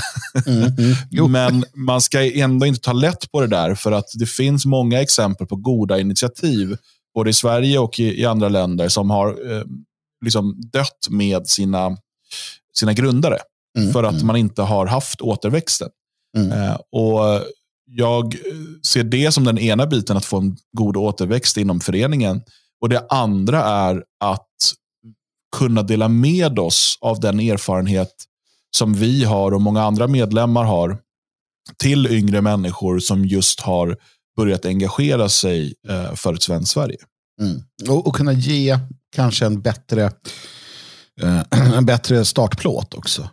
Mm, 0.47 0.71
mm. 1.17 1.31
Men 1.31 1.65
man 1.73 2.01
ska 2.01 2.31
ändå 2.31 2.65
inte 2.65 2.81
ta 2.81 2.93
lätt 2.93 3.31
på 3.31 3.41
det 3.41 3.47
där, 3.47 3.75
för 3.75 3.91
att 3.91 4.05
det 4.15 4.25
finns 4.25 4.65
många 4.65 5.01
exempel 5.01 5.47
på 5.47 5.55
goda 5.55 5.99
initiativ, 5.99 6.77
både 7.15 7.29
i 7.29 7.33
Sverige 7.33 7.79
och 7.79 7.99
i, 7.99 8.21
i 8.21 8.25
andra 8.25 8.49
länder, 8.49 8.89
som 8.89 9.09
har 9.09 9.27
eh, 9.27 9.63
liksom 10.25 10.61
dött 10.73 11.07
med 11.09 11.47
sina, 11.47 11.97
sina 12.73 12.93
grundare. 12.93 13.37
Mm, 13.77 13.93
för 13.93 14.03
att 14.03 14.13
mm. 14.13 14.27
man 14.27 14.35
inte 14.35 14.61
har 14.61 14.85
haft 14.85 15.21
återväxten. 15.21 15.89
Mm. 16.37 16.51
Eh, 16.51 16.77
och 16.91 17.41
jag 17.85 18.35
eh, 18.35 18.39
ser 18.85 19.03
det 19.03 19.31
som 19.31 19.43
den 19.43 19.57
ena 19.57 19.85
biten, 19.87 20.17
att 20.17 20.25
få 20.25 20.37
en 20.37 20.57
god 20.77 20.97
återväxt 20.97 21.57
inom 21.57 21.79
föreningen. 21.79 22.41
Och 22.81 22.89
Det 22.89 23.05
andra 23.09 23.63
är 23.63 24.03
att 24.19 24.49
kunna 25.57 25.83
dela 25.83 26.07
med 26.07 26.59
oss 26.59 26.97
av 27.01 27.19
den 27.19 27.39
erfarenhet 27.39 28.13
som 28.77 28.93
vi 28.93 29.23
har 29.23 29.51
och 29.51 29.61
många 29.61 29.83
andra 29.83 30.07
medlemmar 30.07 30.63
har 30.63 30.97
till 31.77 32.07
yngre 32.07 32.41
människor 32.41 32.99
som 32.99 33.25
just 33.25 33.59
har 33.59 33.97
börjat 34.37 34.65
engagera 34.65 35.29
sig 35.29 35.73
eh, 35.89 36.15
för 36.15 36.33
ett 36.33 36.43
svenskt 36.43 36.73
Sverige. 36.73 36.97
Mm. 37.41 37.61
Och, 37.89 38.07
och, 38.07 38.15
kunna 38.15 38.33
ge 38.33 38.79
kanske 39.15 39.45
en 39.45 39.61
bättre, 39.61 40.11
eh, 41.21 41.41
en 41.77 41.85
bättre 41.85 42.25
startplåt 42.25 42.93
också 42.93 43.29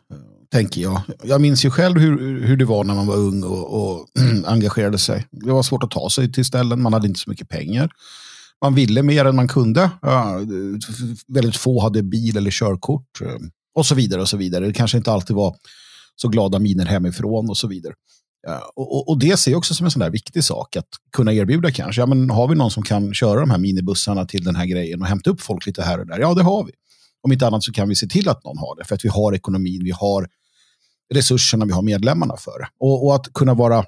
tänker 0.52 0.80
jag. 0.80 1.02
Jag 1.22 1.40
minns 1.40 1.64
ju 1.64 1.70
själv 1.70 2.00
hur, 2.00 2.46
hur 2.46 2.56
det 2.56 2.64
var 2.64 2.84
när 2.84 2.94
man 2.94 3.06
var 3.06 3.16
ung 3.16 3.42
och, 3.42 3.94
och 3.94 4.06
engagerade 4.46 4.98
sig. 4.98 5.26
Det 5.30 5.52
var 5.52 5.62
svårt 5.62 5.82
att 5.82 5.90
ta 5.90 6.10
sig 6.10 6.32
till 6.32 6.44
ställen, 6.44 6.82
man 6.82 6.92
hade 6.92 7.06
inte 7.06 7.20
så 7.20 7.30
mycket 7.30 7.48
pengar. 7.48 7.90
Man 8.62 8.74
ville 8.74 9.02
mer 9.02 9.24
än 9.24 9.36
man 9.36 9.48
kunde. 9.48 9.90
Ja, 10.02 10.40
väldigt 11.28 11.56
få 11.56 11.82
hade 11.82 12.02
bil 12.02 12.36
eller 12.36 12.50
körkort. 12.50 13.20
Eh, 13.22 13.36
och 13.74 13.86
så 13.86 13.94
vidare. 13.94 14.20
och 14.20 14.28
så 14.28 14.36
vidare. 14.36 14.66
Det 14.66 14.72
kanske 14.72 14.96
inte 14.96 15.12
alltid 15.12 15.36
var 15.36 15.56
så 16.16 16.28
glada 16.28 16.58
miner 16.58 16.86
hemifrån 16.86 17.50
och 17.50 17.56
så 17.56 17.68
vidare. 17.68 17.94
Ja, 18.46 18.72
och, 18.76 19.08
och, 19.08 19.18
det 19.18 19.36
ser 19.36 19.50
jag 19.50 19.58
också 19.58 19.74
som 19.74 19.84
en 19.84 19.90
sån 19.90 20.00
där 20.00 20.10
viktig 20.10 20.44
sak, 20.44 20.76
att 20.76 20.88
kunna 21.12 21.32
erbjuda 21.32 21.70
kanske. 21.70 22.02
Ja, 22.02 22.06
men 22.06 22.30
har 22.30 22.48
vi 22.48 22.54
någon 22.54 22.70
som 22.70 22.82
kan 22.82 23.14
köra 23.14 23.40
de 23.40 23.50
här 23.50 23.58
minibussarna 23.58 24.26
till 24.26 24.44
den 24.44 24.56
här 24.56 24.66
grejen 24.66 25.02
och 25.02 25.06
hämta 25.06 25.30
upp 25.30 25.40
folk 25.40 25.66
lite 25.66 25.82
här 25.82 26.00
och 26.00 26.06
där? 26.06 26.18
Ja, 26.18 26.34
det 26.34 26.42
har 26.42 26.64
vi. 26.64 26.72
Om 27.22 27.32
inte 27.32 27.46
annat 27.46 27.64
så 27.64 27.72
kan 27.72 27.88
vi 27.88 27.94
se 27.94 28.06
till 28.06 28.28
att 28.28 28.44
någon 28.44 28.58
har 28.58 28.76
det, 28.76 28.84
för 28.84 28.94
att 28.94 29.04
vi 29.04 29.08
har 29.08 29.34
ekonomin, 29.34 29.84
vi 29.84 29.90
har 29.90 30.28
resurserna 31.14 31.64
vi 31.64 31.72
har 31.72 31.82
medlemmarna 31.82 32.36
för. 32.36 32.68
Och, 32.80 33.06
och, 33.06 33.14
att 33.14 33.32
kunna 33.32 33.54
vara 33.54 33.84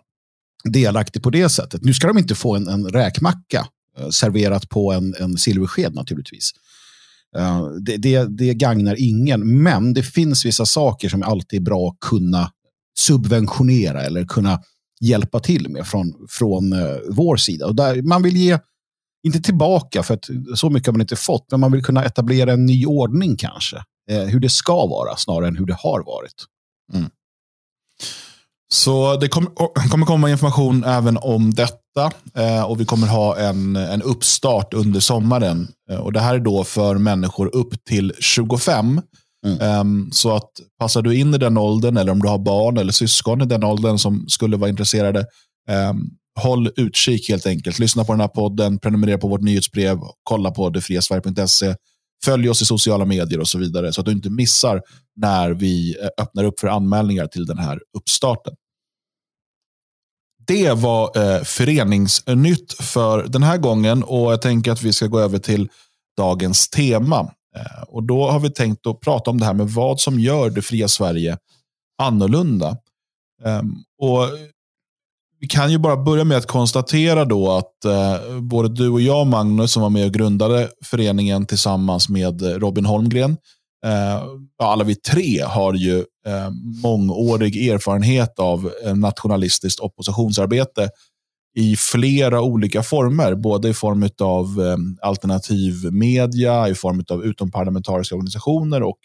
delaktig 0.64 1.22
på 1.22 1.30
det 1.30 1.48
sättet. 1.48 1.84
Nu 1.84 1.94
ska 1.94 2.06
de 2.06 2.18
inte 2.18 2.34
få 2.34 2.56
en, 2.56 2.68
en 2.68 2.88
räkmacka 2.88 3.66
eh, 3.98 4.08
serverat 4.08 4.68
på 4.68 4.92
en, 4.92 5.14
en 5.20 5.36
silversked 5.36 5.94
naturligtvis. 5.94 6.50
Eh, 7.36 7.66
det, 7.66 7.96
det, 7.96 8.24
det 8.38 8.54
gagnar 8.54 8.96
ingen, 8.98 9.62
men 9.62 9.94
det 9.94 10.02
finns 10.02 10.44
vissa 10.44 10.66
saker 10.66 11.08
som 11.08 11.22
alltid 11.22 11.60
är 11.60 11.64
bra 11.64 11.88
att 11.88 12.00
kunna 12.00 12.50
subventionera 12.98 14.02
eller 14.02 14.24
kunna 14.24 14.62
hjälpa 15.00 15.40
till 15.40 15.68
med 15.68 15.86
från, 15.86 16.26
från 16.28 16.72
eh, 16.72 16.96
vår 17.10 17.36
sida. 17.36 17.66
Och 17.66 17.74
där 17.74 18.02
man 18.02 18.22
vill 18.22 18.36
ge, 18.36 18.58
inte 19.26 19.40
tillbaka, 19.40 20.02
för 20.02 20.14
att 20.14 20.28
så 20.54 20.70
mycket 20.70 20.86
har 20.86 20.92
man 20.92 21.00
inte 21.00 21.16
fått, 21.16 21.46
men 21.50 21.60
man 21.60 21.72
vill 21.72 21.84
kunna 21.84 22.04
etablera 22.04 22.52
en 22.52 22.66
ny 22.66 22.86
ordning 22.86 23.36
kanske. 23.36 23.76
Eh, 24.10 24.22
hur 24.22 24.40
det 24.40 24.50
ska 24.50 24.86
vara 24.86 25.16
snarare 25.16 25.48
än 25.48 25.56
hur 25.56 25.66
det 25.66 25.76
har 25.78 26.04
varit. 26.06 26.44
Mm. 26.92 27.10
Så 28.72 29.16
det 29.16 29.28
kommer, 29.28 29.50
kommer 29.90 30.06
komma 30.06 30.30
information 30.30 30.84
även 30.84 31.16
om 31.16 31.54
detta. 31.54 32.12
Eh, 32.36 32.62
och 32.62 32.80
Vi 32.80 32.84
kommer 32.84 33.06
ha 33.06 33.36
en, 33.38 33.76
en 33.76 34.02
uppstart 34.02 34.74
under 34.74 35.00
sommaren. 35.00 35.68
Eh, 35.90 35.96
och 35.96 36.12
Det 36.12 36.20
här 36.20 36.34
är 36.34 36.38
då 36.38 36.64
för 36.64 36.94
människor 36.94 37.56
upp 37.56 37.84
till 37.84 38.12
25. 38.20 39.00
Mm. 39.46 39.60
Eh, 39.60 40.10
så 40.12 40.36
att 40.36 40.50
passar 40.80 41.02
du 41.02 41.16
in 41.16 41.34
i 41.34 41.38
den 41.38 41.58
åldern, 41.58 41.96
eller 41.96 42.12
om 42.12 42.22
du 42.22 42.28
har 42.28 42.38
barn 42.38 42.78
eller 42.78 42.92
syskon 42.92 43.42
i 43.42 43.46
den 43.46 43.64
åldern 43.64 43.98
som 43.98 44.28
skulle 44.28 44.56
vara 44.56 44.70
intresserade, 44.70 45.26
ehm, 45.68 46.10
håll 46.40 46.70
utkik 46.76 47.28
helt 47.28 47.46
enkelt. 47.46 47.78
Lyssna 47.78 48.04
på 48.04 48.12
den 48.12 48.20
här 48.20 48.28
podden, 48.28 48.78
prenumerera 48.78 49.18
på 49.18 49.28
vårt 49.28 49.40
nyhetsbrev, 49.42 49.98
kolla 50.22 50.50
på 50.50 50.70
detfriasverige.se 50.70 51.74
Följ 52.24 52.48
oss 52.48 52.62
i 52.62 52.64
sociala 52.64 53.04
medier 53.04 53.40
och 53.40 53.48
så 53.48 53.58
vidare 53.58 53.92
så 53.92 54.00
att 54.00 54.06
du 54.06 54.12
inte 54.12 54.30
missar 54.30 54.82
när 55.16 55.50
vi 55.50 55.96
eh, 56.00 56.08
öppnar 56.22 56.44
upp 56.44 56.60
för 56.60 56.68
anmälningar 56.68 57.26
till 57.26 57.46
den 57.46 57.58
här 57.58 57.80
uppstarten. 57.96 58.54
Det 60.46 60.72
var 60.72 61.18
eh, 61.18 61.42
föreningsnytt 61.42 62.72
för 62.72 63.26
den 63.28 63.42
här 63.42 63.58
gången 63.58 64.02
och 64.02 64.32
jag 64.32 64.42
tänker 64.42 64.72
att 64.72 64.82
vi 64.82 64.92
ska 64.92 65.06
gå 65.06 65.20
över 65.20 65.38
till 65.38 65.68
dagens 66.16 66.68
tema. 66.68 67.20
Eh, 67.56 67.82
och 67.88 68.02
Då 68.02 68.30
har 68.30 68.40
vi 68.40 68.50
tänkt 68.50 68.86
att 68.86 69.00
prata 69.00 69.30
om 69.30 69.40
det 69.40 69.46
här 69.46 69.54
med 69.54 69.68
vad 69.68 70.00
som 70.00 70.20
gör 70.20 70.50
det 70.50 70.62
fria 70.62 70.88
Sverige 70.88 71.38
annorlunda. 72.02 72.76
Eh, 73.44 73.62
och 73.98 74.28
vi 75.44 75.48
kan 75.48 75.72
ju 75.72 75.78
bara 75.78 75.96
börja 75.96 76.24
med 76.24 76.38
att 76.38 76.46
konstatera 76.46 77.24
då 77.24 77.50
att 77.50 77.84
eh, 77.84 78.40
både 78.40 78.68
du 78.68 78.88
och 78.88 79.00
jag, 79.00 79.26
Magnus, 79.26 79.72
som 79.72 79.82
var 79.82 79.90
med 79.90 80.06
och 80.06 80.12
grundade 80.12 80.68
föreningen 80.84 81.46
tillsammans 81.46 82.08
med 82.08 82.42
Robin 82.42 82.84
Holmgren, 82.84 83.36
eh, 83.86 84.22
alla 84.62 84.84
vi 84.84 84.94
tre 84.94 85.42
har 85.42 85.74
ju 85.74 85.98
eh, 85.98 86.50
mångårig 86.82 87.68
erfarenhet 87.68 88.38
av 88.38 88.72
nationalistiskt 88.94 89.80
oppositionsarbete 89.80 90.90
i 91.58 91.76
flera 91.76 92.40
olika 92.40 92.82
former, 92.82 93.34
både 93.34 93.68
i 93.68 93.74
form 93.74 94.08
av 94.20 94.66
eh, 94.66 95.08
alternativ 95.08 95.74
media, 95.92 96.68
i 96.68 96.74
form 96.74 97.04
av 97.10 97.24
utomparlamentariska 97.24 98.14
organisationer 98.14 98.82
och 98.82 98.98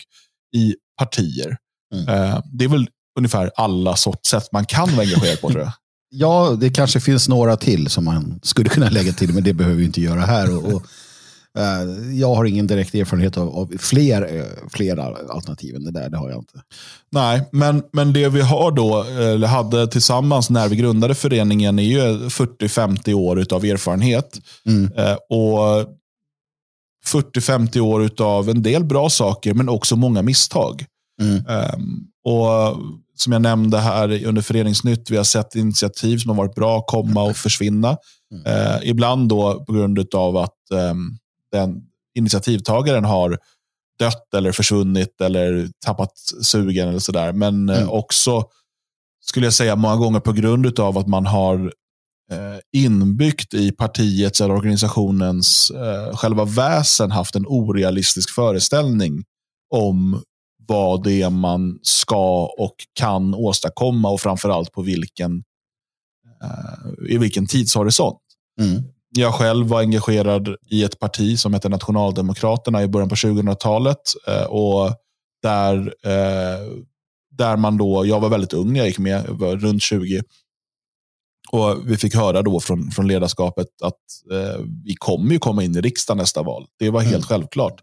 i 0.55 0.75
partier. 0.99 1.57
Mm. 1.93 2.07
Eh, 2.07 2.41
det 2.53 2.65
är 2.65 2.69
väl 2.69 2.87
ungefär 3.17 3.51
alla 3.55 3.95
sorts 3.95 4.29
sätt 4.29 4.51
man 4.51 4.65
kan 4.65 4.95
vara 4.95 5.05
engagerad 5.05 5.41
på, 5.41 5.49
tror 5.49 5.63
jag. 5.63 5.71
Ja, 6.09 6.57
det 6.59 6.69
kanske 6.69 6.99
finns 6.99 7.29
några 7.29 7.57
till 7.57 7.89
som 7.89 8.05
man 8.05 8.39
skulle 8.43 8.69
kunna 8.69 8.89
lägga 8.89 9.13
till, 9.13 9.33
men 9.33 9.43
det 9.43 9.53
behöver 9.53 9.77
vi 9.77 9.85
inte 9.85 10.01
göra 10.01 10.21
här. 10.21 10.57
Och, 10.57 10.73
och 10.73 10.83
uh, 11.57 12.15
jag 12.19 12.35
har 12.35 12.45
ingen 12.45 12.67
direkt 12.67 12.95
erfarenhet 12.95 13.37
av, 13.37 13.49
av 13.49 13.73
fler, 13.79 14.35
uh, 14.35 14.69
fler 14.69 14.97
alternativ 15.31 15.75
än 15.75 15.83
det 15.83 15.91
där. 15.91 16.09
Det 16.09 16.17
har 16.17 16.29
jag 16.29 16.39
inte. 16.39 16.61
Nej, 17.11 17.49
men, 17.51 17.83
men 17.93 18.13
det 18.13 18.29
vi 18.29 18.41
har 18.41 18.71
då, 18.71 19.03
eller 19.03 19.47
hade 19.47 19.87
tillsammans 19.87 20.49
när 20.49 20.67
vi 20.67 20.75
grundade 20.75 21.15
föreningen 21.15 21.79
är 21.79 21.83
ju 21.83 21.99
40-50 21.99 23.13
år 23.13 23.45
av 23.53 23.65
erfarenhet. 23.65 24.41
Mm. 24.65 24.83
Uh, 24.83 25.17
och 25.29 25.87
40-50 27.07 27.79
år 27.79 28.21
av 28.21 28.49
en 28.49 28.63
del 28.63 28.83
bra 28.83 29.09
saker, 29.09 29.53
men 29.53 29.69
också 29.69 29.95
många 29.95 30.21
misstag. 30.21 30.85
Mm. 31.21 31.43
Um, 31.47 32.07
och 32.23 32.77
som 33.21 33.33
jag 33.33 33.41
nämnde 33.41 33.79
här 33.79 34.25
under 34.25 34.41
Föreningsnytt, 34.41 35.09
vi 35.09 35.17
har 35.17 35.23
sett 35.23 35.55
initiativ 35.55 36.17
som 36.17 36.29
har 36.29 36.35
varit 36.35 36.55
bra 36.55 36.81
komma 36.81 37.23
och 37.23 37.35
försvinna. 37.35 37.97
Mm. 38.33 38.45
Eh, 38.45 38.89
ibland 38.89 39.29
då 39.29 39.65
på 39.65 39.73
grund 39.73 40.15
av 40.15 40.37
att 40.37 40.71
eh, 40.73 40.93
den 41.51 41.81
initiativtagaren 42.15 43.05
har 43.05 43.37
dött 43.99 44.33
eller 44.33 44.51
försvunnit 44.51 45.21
eller 45.21 45.69
tappat 45.85 46.13
sugen 46.41 46.89
eller 46.89 46.99
sådär. 46.99 47.33
Men 47.33 47.69
eh, 47.69 47.77
mm. 47.77 47.89
också, 47.89 48.43
skulle 49.25 49.45
jag 49.45 49.53
säga, 49.53 49.75
många 49.75 49.95
gånger 49.95 50.19
på 50.19 50.31
grund 50.31 50.79
av 50.79 50.97
att 50.97 51.07
man 51.07 51.25
har 51.25 51.73
eh, 52.31 52.59
inbyggt 52.83 53.53
i 53.53 53.71
partiets 53.71 54.41
eller 54.41 54.53
organisationens 54.53 55.71
eh, 55.71 56.17
själva 56.17 56.45
väsen 56.45 57.11
haft 57.11 57.35
en 57.35 57.45
orealistisk 57.47 58.35
föreställning 58.35 59.23
om 59.75 60.23
vad 60.69 61.03
det 61.03 61.21
är 61.21 61.29
man 61.29 61.79
ska 61.81 62.45
och 62.45 62.75
kan 62.93 63.35
åstadkomma 63.35 64.09
och 64.09 64.21
framförallt 64.21 64.71
på 64.71 64.81
vilken, 64.81 65.43
uh, 66.43 67.11
i 67.11 67.17
vilken 67.17 67.47
tidshorisont. 67.47 68.19
Mm. 68.61 68.83
Jag 69.17 69.33
själv 69.33 69.67
var 69.67 69.79
engagerad 69.79 70.55
i 70.69 70.83
ett 70.83 70.99
parti 70.99 71.39
som 71.39 71.53
hette 71.53 71.69
Nationaldemokraterna 71.69 72.83
i 72.83 72.87
början 72.87 73.09
på 73.09 73.15
2000-talet. 73.15 73.97
Uh, 74.27 74.35
eh, 74.35 74.43
och 74.43 74.95
där, 75.41 75.77
uh, 75.87 76.83
där 77.31 77.57
man 77.57 77.77
då, 77.77 78.05
jag 78.05 78.19
var 78.19 78.29
väldigt 78.29 78.53
ung 78.53 78.73
när 78.73 78.79
jag 78.79 78.87
gick 78.87 78.99
med, 78.99 79.25
jag 79.27 79.33
var 79.33 79.55
runt 79.55 79.81
20. 79.81 80.21
Och 81.51 81.77
Vi 81.85 81.97
fick 81.97 82.15
höra 82.15 82.41
då 82.41 82.59
från, 82.59 82.91
från 82.91 83.07
ledarskapet 83.07 83.67
att 83.83 83.99
vi 84.85 84.95
kommer 84.95 85.31
ju 85.31 85.39
komma 85.39 85.63
in 85.63 85.75
i 85.75 85.81
riksdagen 85.81 86.17
nästa 86.17 86.43
val. 86.43 86.65
Det 86.79 86.89
var 86.89 87.01
helt 87.01 87.13
mm. 87.13 87.21
självklart. 87.21 87.81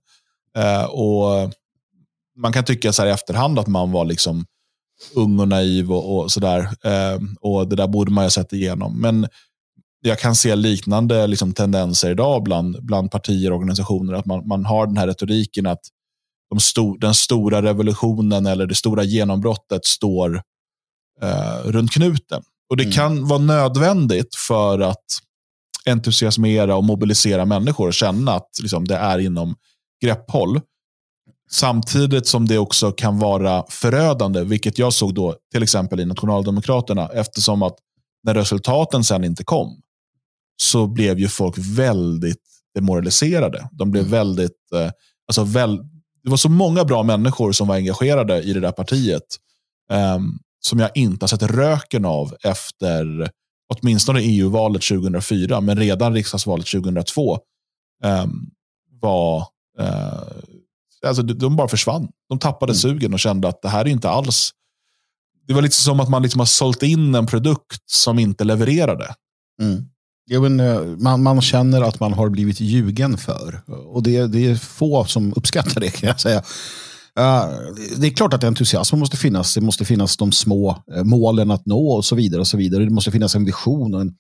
och 0.89 1.53
man 2.37 2.53
kan 2.53 2.65
tycka 2.65 2.93
så 2.93 3.03
här 3.03 3.09
i 3.09 3.13
efterhand 3.13 3.59
att 3.59 3.67
man 3.67 3.93
var 3.93 4.05
liksom 4.05 4.47
ung 5.15 5.41
och 5.41 5.49
naiv 5.49 5.93
och, 5.93 6.19
och 6.19 6.33
sådär. 6.33 6.61
Eh, 6.85 7.21
och 7.41 7.69
det 7.69 7.77
där 7.77 7.87
borde 7.87 8.13
man 8.13 8.25
ju 8.25 8.27
ha 8.27 8.31
sett 8.31 8.53
igenom. 8.53 9.01
Men 9.01 9.29
jag 10.01 10.19
kan 10.19 10.37
se 10.37 10.57
liknande 10.57 11.27
liksom, 11.27 11.53
tendenser 11.53 12.11
idag 12.11 12.43
bland, 12.43 12.85
bland 12.85 13.11
partier 13.11 13.51
och 13.51 13.57
organisationer. 13.57 14.15
Att 14.15 14.27
man, 14.27 14.49
man 14.49 14.65
har 14.65 14.87
den 14.87 14.97
här 14.97 15.07
retoriken 15.07 15.67
att 15.67 15.81
de 16.51 16.61
sto 16.61 16.97
den 16.97 17.15
stora 17.15 17.63
revolutionen 17.63 18.47
eller 18.47 18.67
det 18.67 18.75
stora 18.75 19.03
genombrottet 19.03 19.85
står 19.85 20.43
eh, 21.23 21.59
runt 21.65 21.93
knuten. 21.93 22.43
Och 22.71 22.77
Det 22.77 22.83
mm. 22.83 22.93
kan 22.93 23.29
vara 23.29 23.39
nödvändigt 23.39 24.35
för 24.49 24.81
att 24.81 25.05
entusiasmera 25.87 26.77
och 26.77 26.85
mobilisera 26.85 27.45
människor 27.45 27.87
och 27.87 27.95
känna 27.95 28.33
att 28.33 28.49
liksom, 28.61 28.85
det 28.85 28.97
är 28.97 29.19
inom 29.19 29.55
grepphåll. 30.03 30.61
Samtidigt 31.51 32.27
som 32.27 32.47
det 32.47 32.59
också 32.59 32.93
kan 32.93 33.19
vara 33.19 33.65
förödande, 33.69 34.45
vilket 34.45 34.79
jag 34.79 34.93
såg 34.93 35.15
då 35.15 35.37
till 35.53 35.63
exempel 35.63 36.01
i 36.01 36.05
Nationaldemokraterna, 36.05 37.09
eftersom 37.09 37.63
att 37.63 37.77
när 38.23 38.35
resultaten 38.35 39.05
sen 39.05 39.25
inte 39.25 39.45
kom 39.45 39.81
så 40.63 40.87
blev 40.87 41.19
ju 41.19 41.29
folk 41.29 41.59
väldigt 41.59 42.43
demoraliserade. 42.75 43.69
De 43.73 43.91
blev 43.91 44.03
mm. 44.03 44.13
väldigt, 44.13 44.73
eh, 44.75 44.91
alltså 45.29 45.45
väl, 45.45 45.77
det 46.25 46.31
var 46.31 46.37
så 46.37 46.49
många 46.49 46.85
bra 46.85 47.03
människor 47.03 47.53
som 47.53 47.69
var 47.69 47.75
engagerade 47.75 48.43
i 48.43 48.53
det 48.53 48.61
där 48.61 48.73
partiet 48.73 49.23
eh, 49.91 50.19
som 50.61 50.79
jag 50.79 50.91
inte 50.95 51.23
har 51.23 51.29
sett 51.29 51.43
röken 51.43 52.05
av 52.05 52.35
efter 52.43 53.31
åtminstone 53.75 54.21
EU-valet 54.21 54.83
2004, 54.83 55.61
men 55.61 55.79
redan 55.79 56.15
riksdagsvalet 56.15 56.67
2002 56.67 57.39
eh, 58.05 58.27
var 59.01 59.47
eh, 59.79 60.26
alltså, 61.07 61.23
de 61.23 61.57
bara 61.57 61.69
försvann. 61.69 62.09
De 62.29 62.39
tappade 62.39 62.71
mm. 62.71 62.79
sugen 62.79 63.13
och 63.13 63.21
kände 63.21 63.49
att 63.49 63.63
det 63.63 63.69
här 63.69 63.85
är 63.85 63.89
inte 63.89 64.11
alls... 64.11 64.51
Det 65.49 65.55
var 65.55 65.63
lite 65.63 65.75
som 65.75 66.01
att 66.01 66.09
man 66.09 66.23
liksom 66.23 66.39
har 66.39 66.47
sålt 66.47 66.83
in 66.83 67.15
en 67.15 67.27
produkt 67.27 67.83
som 67.91 68.19
inte 68.19 68.45
levererade. 68.45 69.15
Mm. 69.63 69.85
Ja, 70.25 70.41
men, 70.41 70.61
eh, 70.61 70.81
man, 70.81 71.23
man 71.23 71.41
känner 71.41 71.83
att 71.83 72.01
man 72.01 72.13
har 72.13 72.29
blivit 72.29 72.61
ljugen 72.61 73.19
för. 73.19 73.61
Och 73.87 74.03
det, 74.03 74.27
det 74.27 74.47
är 74.47 74.57
få 74.57 75.05
som 75.05 75.33
uppskattar 75.37 75.81
det 75.81 75.91
kan 75.91 76.09
jag 76.09 76.21
säga. 76.21 76.43
Uh, 77.19 77.47
det 77.97 78.07
är 78.07 78.11
klart 78.11 78.35
att 78.35 78.45
entusiasm 78.45 78.99
måste 78.99 79.17
finnas. 79.17 79.55
Det 79.55 79.61
måste 79.61 79.85
finnas 79.85 80.17
de 80.17 80.33
små 80.33 80.83
uh, 80.97 81.05
målen 81.05 81.51
att 81.51 81.67
nå 81.67 81.89
och 81.89 82.05
så 82.05 82.17
vidare. 82.17 82.41
och 82.41 82.47
så 82.47 82.57
vidare. 82.57 82.85
Det 82.85 82.91
måste 82.91 83.11
finnas 83.11 83.35
en 83.35 83.45
vision 83.45 83.95
och 83.95 84.01
en 84.01 84.15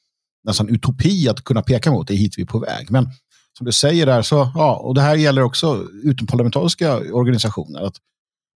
nästan 0.44 0.68
utopi 0.68 1.28
att 1.28 1.44
kunna 1.44 1.62
peka 1.62 1.90
mot. 1.90 2.08
Det 2.08 2.14
är 2.14 2.18
hit 2.18 2.34
vi 2.36 2.42
är 2.42 2.46
på 2.46 2.58
väg. 2.58 2.90
Men 2.90 3.08
som 3.56 3.66
du 3.66 3.72
säger 3.72 4.06
där, 4.06 4.22
så, 4.22 4.52
ja, 4.54 4.76
och 4.76 4.94
det 4.94 5.00
här 5.00 5.16
gäller 5.16 5.42
också 5.42 5.86
utomparlamentariska 6.02 6.96
organisationer. 6.96 7.82
Att 7.82 7.96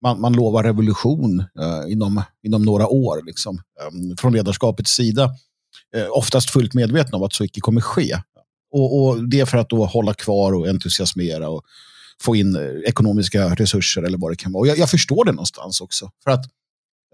man, 0.03 0.21
man 0.21 0.33
lovar 0.33 0.63
revolution 0.63 1.41
eh, 1.41 1.93
inom, 1.93 2.23
inom 2.43 2.63
några 2.63 2.89
år 2.89 3.23
liksom, 3.27 3.57
eh, 3.57 4.17
från 4.17 4.33
ledarskapets 4.33 4.91
sida. 4.91 5.31
Eh, 5.97 6.07
oftast 6.11 6.51
fullt 6.51 6.75
medvetna 6.75 7.19
om 7.19 7.25
att 7.25 7.33
så 7.33 7.45
icke 7.45 7.61
kommer 7.61 7.81
ske. 7.81 8.17
Och, 8.73 9.01
och, 9.01 9.29
Det 9.29 9.41
är 9.41 9.47
för 9.47 9.59
att 9.59 9.71
då 9.71 9.87
hålla 9.87 10.15
kvar 10.15 10.53
och 10.53 10.69
entusiasmera 10.69 11.49
och 11.49 11.63
få 12.23 12.37
in 12.37 12.57
eh, 12.57 12.63
ekonomiska 12.63 13.55
resurser 13.55 14.03
eller 14.03 14.19
vad 14.19 14.33
det 14.33 14.37
kan 14.37 14.53
vara. 14.53 14.61
Och 14.61 14.67
jag, 14.67 14.79
jag 14.79 14.91
förstår 14.91 15.25
det 15.25 15.33
någonstans 15.33 15.81
också. 15.81 16.11
För 16.25 16.31
att 16.31 16.45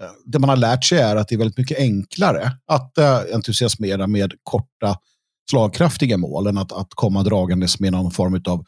eh, 0.01 0.11
det 0.25 0.39
man 0.39 0.49
har 0.49 0.57
lärt 0.57 0.85
sig 0.85 0.99
är 0.99 1.17
att 1.17 1.29
det 1.29 1.35
är 1.35 1.39
väldigt 1.39 1.59
mycket 1.59 1.79
enklare 1.79 2.53
att 2.67 2.99
eh, 2.99 3.21
entusiasmera 3.35 4.07
med 4.07 4.33
korta 4.43 4.99
slagkraftiga 5.51 6.17
mål 6.17 6.47
än 6.47 6.59
att, 6.59 6.73
att 6.73 6.89
komma 6.95 7.23
dragandes 7.23 7.81
med 7.81 7.93
någon 7.93 8.11
form 8.11 8.43
av 8.47 8.65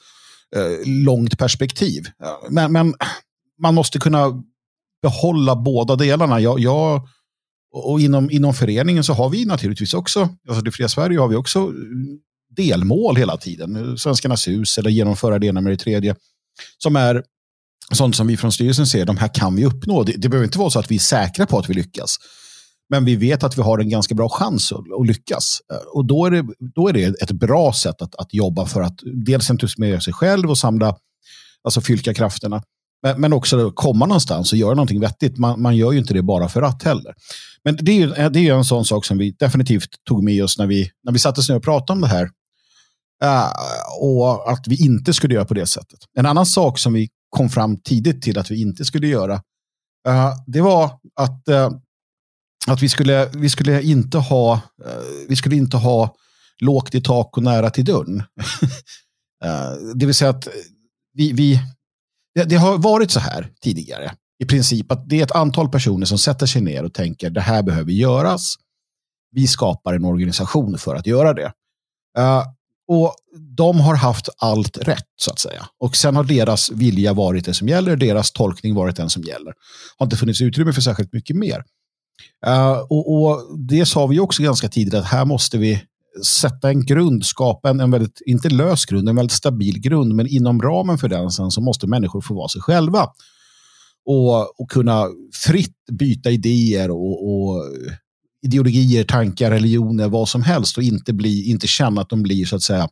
eh, 0.57 0.87
långt 0.87 1.39
perspektiv. 1.39 2.05
Men, 2.51 2.73
men, 2.73 2.95
man 3.63 3.75
måste 3.75 3.99
kunna 3.99 4.43
behålla 5.03 5.57
båda 5.57 5.97
delarna. 5.97 6.41
Jag, 6.41 6.61
jag 6.61 7.09
och 7.73 8.01
inom, 8.01 8.31
inom 8.31 8.55
föreningen 8.55 9.05
så 9.05 9.13
har 9.13 9.31
vi 9.31 9.45
naturligtvis 9.45 9.95
också, 9.95 10.29
alltså 10.49 10.65
det 10.65 10.73
fria 10.73 10.89
Sverige 10.89 11.19
har 11.19 11.29
vi 11.29 11.37
också 11.37 11.73
delmål 12.57 13.17
hela 13.17 13.37
tiden. 13.37 13.99
Svenskarnas 13.99 14.49
hus 14.49 14.79
eller 14.79 14.91
genomföra 14.91 15.39
det 15.39 15.47
ena 15.47 15.61
med 15.61 15.73
det 15.73 15.77
tredje. 15.77 16.17
Som 16.79 16.97
är 16.97 17.23
sånt 17.93 18.17
som 18.17 18.27
vi 18.27 18.37
från 18.37 18.53
styrelsen 18.53 18.87
ser, 18.87 19.05
de 19.05 19.17
här 19.17 19.35
kan 19.35 19.57
vi 19.57 19.65
uppnå. 19.65 20.03
Det, 20.03 20.13
det 20.13 20.29
behöver 20.29 20.45
inte 20.45 20.59
vara 20.59 20.71
så 20.71 20.79
att 20.79 20.91
vi 20.91 20.95
är 20.95 21.01
säkra 21.01 21.47
på 21.47 21.59
att 21.59 21.71
vi 21.71 21.75
lyckas. 21.75 22.17
Men 22.91 23.05
vi 23.05 23.17
vet 23.17 23.43
att 23.43 23.59
vi 23.59 23.63
har 23.63 23.79
en 23.79 23.89
ganska 23.89 24.15
bra 24.15 24.29
chans 24.29 24.73
att, 24.73 24.79
att 25.01 25.07
lyckas. 25.07 25.59
Eh, 25.73 25.79
och 25.95 26.07
då 26.07 26.27
är, 26.27 26.31
det, 26.31 26.45
då 26.75 26.89
är 26.89 26.93
det 26.93 27.05
ett 27.05 27.33
bra 27.33 27.73
sätt 27.73 28.03
att, 28.03 28.15
att 28.15 28.35
jobba 28.35 28.67
för 28.67 28.81
att 28.81 28.99
dels 29.27 29.51
entusiasmera 29.51 30.01
sig 30.01 30.13
själv 30.13 30.51
och 30.51 30.59
samla, 30.59 30.97
alltså 31.65 31.81
fylka 31.81 32.15
krafterna. 32.15 32.63
Men, 33.03 33.21
men 33.21 33.33
också 33.33 33.71
komma 33.71 34.07
någonstans 34.07 34.53
och 34.53 34.59
göra 34.59 34.75
någonting 34.75 35.01
vettigt. 35.01 35.39
Man, 35.39 35.63
man 35.63 35.77
gör 35.77 35.93
ju 35.93 35.99
inte 35.99 36.15
det 36.15 36.23
bara 36.23 36.49
för 36.49 36.63
att 36.63 36.83
heller. 36.83 37.15
Men 37.65 37.79
det 37.81 38.03
är, 38.03 38.21
eh, 38.21 38.31
det 38.31 38.49
är 38.49 38.55
en 38.55 38.65
sån 38.65 38.85
sak 38.85 39.05
som 39.05 39.19
vi 39.19 39.31
definitivt 39.31 39.89
tog 40.09 40.25
med 40.25 40.45
oss 40.45 40.59
när 40.59 40.67
vi, 40.67 40.91
när 41.05 41.13
vi 41.13 41.19
satte 41.19 41.41
oss 41.41 41.49
ner 41.49 41.57
och 41.57 41.63
pratade 41.63 41.93
om 41.93 42.01
det 42.01 42.09
här. 42.09 42.31
Uh, 43.25 43.51
och 44.01 44.53
att 44.53 44.69
vi 44.69 44.85
inte 44.85 45.13
skulle 45.13 45.35
göra 45.35 45.45
på 45.45 45.55
det 45.55 45.67
sättet. 45.67 45.99
En 46.19 46.27
annan 46.27 46.47
sak 46.47 46.79
som 46.79 46.93
vi 46.93 47.09
kom 47.31 47.49
fram 47.49 47.77
tidigt 47.77 48.23
till 48.23 48.39
att 48.39 48.51
vi 48.51 48.61
inte 48.61 48.85
skulle 48.85 49.07
göra, 49.07 49.35
uh, 50.09 50.33
det 50.47 50.61
var 50.61 50.85
att, 51.21 51.43
uh, 51.51 51.71
att 52.67 52.83
vi, 52.83 52.89
skulle, 52.89 53.29
vi 53.33 53.49
skulle 53.49 53.83
inte 53.83 54.19
ha 54.19 54.55
eh, 54.85 55.27
vi 55.29 55.37
skulle 55.37 55.57
inte 55.57 55.77
ha 55.77 56.15
lågt 56.61 56.95
i 56.95 57.01
tak 57.01 57.37
och 57.37 57.43
nära 57.43 57.71
till 57.71 57.85
dörren. 57.85 58.23
Eh, 59.45 59.73
det 59.95 60.07
vill 60.07 60.15
säga 60.15 60.31
att 60.31 60.49
vi, 61.13 61.33
vi 61.33 61.61
det, 62.35 62.45
det, 62.45 62.57
har 62.57 62.79
varit 62.79 63.11
så 63.11 63.21
här 63.21 63.51
tidigare 63.63 64.13
i 64.39 64.45
princip 64.45 64.93
att 64.93 65.09
det 65.09 65.21
är 65.21 65.23
ett 65.23 65.33
antal 65.33 65.69
personer 65.69 66.07
som 66.07 66.19
sätter 66.19 66.47
sig 66.47 66.63
ner 66.63 66.85
och 66.85 66.95
tänker 66.95 67.31
det 67.31 67.41
här 67.41 67.63
behöver 67.63 67.93
göras. 67.93 68.55
Vi 69.31 69.47
skapar 69.47 69.95
en 69.95 70.05
organisation 70.05 70.79
för 70.79 70.95
att 70.95 71.07
göra 71.07 71.35
det. 71.35 71.53
Uh, 72.19 72.43
och 72.89 73.15
de 73.57 73.81
har 73.81 73.95
haft 73.95 74.29
allt 74.39 74.79
rätt 74.79 75.07
så 75.17 75.31
att 75.31 75.39
säga. 75.39 75.67
Och 75.81 75.97
sen 75.97 76.17
har 76.17 76.25
deras 76.25 76.71
vilja 76.71 77.13
varit 77.13 77.45
det 77.45 77.55
som 77.55 77.69
gäller, 77.69 77.97
deras 77.97 78.33
tolkning 78.33 78.75
varit 78.75 78.97
den 78.97 79.11
som 79.11 79.23
gäller. 79.23 79.55
Har 79.97 80.07
inte 80.07 80.17
funnits 80.17 80.41
utrymme 80.41 80.73
för 80.73 80.81
särskilt 80.81 81.13
mycket 81.13 81.37
mer. 81.37 81.65
Uh, 82.47 82.79
och, 82.91 83.15
och, 83.15 83.59
det 83.59 83.87
sa 83.87 84.07
vi 84.07 84.21
också 84.21 84.43
ganska 84.43 84.69
tidigt 84.69 84.95
att 84.95 85.05
här 85.05 85.25
måste 85.25 85.59
vi 85.59 85.83
sätta 86.27 86.69
en 86.69 86.87
grund, 86.87 87.27
skapa 87.27 87.71
en, 87.71 87.81
en 87.81 87.91
väldigt, 87.91 88.23
inte 88.27 88.49
lös 88.49 88.85
grund, 88.85 89.09
en 89.09 89.17
väldigt 89.17 89.37
stabil 89.37 89.81
grund, 89.81 90.15
men 90.15 90.27
inom 90.27 90.63
ramen 90.63 90.99
för 90.99 91.09
den 91.09 91.31
sen 91.31 91.51
så 91.51 91.61
måste 91.61 91.87
människor 91.87 92.21
få 92.21 92.35
vara 92.35 92.49
sig 92.49 92.61
själva 92.61 93.09
och, 94.05 94.61
och 94.61 94.71
kunna 94.71 95.07
fritt 95.33 95.77
byta 95.93 96.31
idéer 96.31 96.91
och, 96.91 97.29
och 97.29 97.65
ideologier, 98.43 99.05
tankar, 99.05 99.51
religioner, 99.51 100.09
vad 100.09 100.29
som 100.29 100.43
helst 100.43 100.77
och 100.77 100.83
inte, 100.83 101.13
bli, 101.13 101.51
inte 101.51 101.67
känna 101.67 102.01
att 102.01 102.09
de 102.09 102.23
blir 102.23 102.45
så 102.45 102.57
att 102.57 102.63
säga 102.63 102.89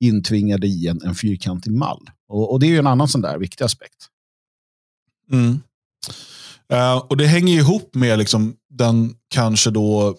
intvingade 0.00 0.66
i 0.66 0.86
en, 0.86 1.02
en 1.02 1.14
fyrkantig 1.14 1.72
mall. 1.72 2.10
Och, 2.28 2.52
och 2.52 2.60
det 2.60 2.66
är 2.66 2.70
ju 2.70 2.78
en 2.78 2.86
annan 2.86 3.08
sån 3.08 3.20
där 3.20 3.38
viktig 3.38 3.64
aspekt. 3.64 4.06
Mm. 5.32 5.60
Uh, 6.72 6.96
och 6.96 7.16
Det 7.16 7.26
hänger 7.26 7.58
ihop 7.58 7.94
med 7.94 8.18
liksom 8.18 8.56
den 8.80 9.14
kanske 9.28 9.70
då 9.70 10.16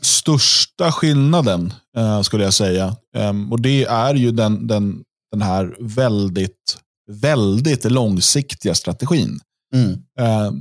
största 0.00 0.92
skillnaden, 0.92 1.72
uh, 1.98 2.22
skulle 2.22 2.44
jag 2.44 2.54
säga. 2.54 2.96
Um, 3.16 3.52
och 3.52 3.60
Det 3.60 3.84
är 3.84 4.14
ju 4.14 4.30
den, 4.30 4.66
den, 4.66 5.02
den 5.32 5.42
här 5.42 5.76
väldigt, 5.80 6.78
väldigt 7.10 7.84
långsiktiga 7.84 8.74
strategin. 8.74 9.40
Mm. 9.74 9.90
Uh, 10.20 10.52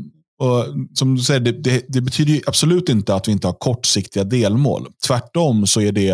och 0.41 0.65
som 0.93 1.15
du 1.15 1.21
säger, 1.21 1.39
det, 1.39 1.51
det, 1.51 1.85
det, 1.87 2.01
betyder 2.01 2.41
absolut 2.47 2.89
inte 2.89 3.15
att 3.15 3.27
vi 3.27 3.31
inte 3.31 3.47
har 3.47 3.53
kortsiktiga 3.53 4.23
delmål. 4.23 4.87
Tvärtom 5.07 5.67
så 5.67 5.81
är 5.81 5.91
det 5.91 6.11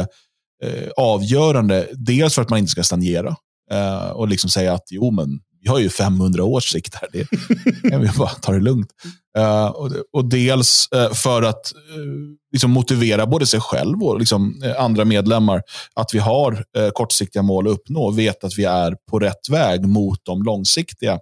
eh, 0.64 0.90
avgörande. 0.98 1.88
Dels 1.94 2.36
för 2.36 2.42
att 2.42 2.50
man 2.50 2.60
inte 2.60 2.72
ska 2.72 2.84
stagnera 2.84 3.36
eh, 3.72 4.10
och 4.10 4.28
liksom 4.28 4.50
säga 4.50 4.74
att 4.74 4.84
jo, 4.92 5.12
men 5.12 5.40
vi 5.68 5.72
har 5.72 5.80
ju 5.80 5.90
500 5.90 6.44
års 6.44 6.72
sikt 6.72 6.96
här. 6.96 7.10
Det 7.12 7.90
kan 7.90 8.02
vi 8.02 8.10
bara 8.18 8.30
ta 8.30 8.52
det 8.52 8.60
lugnt. 8.60 8.92
Uh, 9.38 9.66
och, 9.66 9.92
och, 10.14 10.30
dels 10.30 10.90
uh, 10.96 11.14
för 11.14 11.44
att 11.44 11.74
uh, 11.98 12.14
liksom 12.52 12.72
motivera 12.72 13.26
både 13.26 13.46
sig 13.46 13.60
själv 13.60 14.04
och 14.04 14.20
liksom, 14.20 14.64
andra 14.78 15.06
medlemmar 15.06 15.62
att 15.94 16.14
vi 16.14 16.20
har 16.20 16.64
kortsiktiga 16.94 17.42
mål 17.42 17.68
att 17.68 17.74
uppnå 17.74 18.04
och 18.04 18.20
vet 18.20 18.44
att 18.44 18.58
vi 18.58 18.66
är 18.66 18.96
på 19.10 19.20
rätt 19.20 19.50
väg 19.50 19.88
mot 19.88 20.20
de 20.24 20.44
långsiktiga 20.44 21.20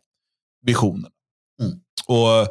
visionerna. 0.65 1.07
Mm. 1.61 1.73
Och 2.07 2.47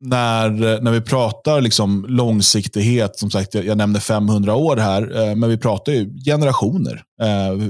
när, 0.00 0.80
när 0.80 0.90
vi 0.90 1.00
pratar 1.00 1.60
liksom 1.60 2.06
långsiktighet, 2.08 3.18
som 3.18 3.30
sagt, 3.30 3.54
jag, 3.54 3.64
jag 3.64 3.78
nämnde 3.78 4.00
500 4.00 4.54
år 4.54 4.76
här, 4.76 5.34
men 5.34 5.50
vi 5.50 5.58
pratar 5.58 5.92
ju 5.92 6.18
generationer. 6.24 7.02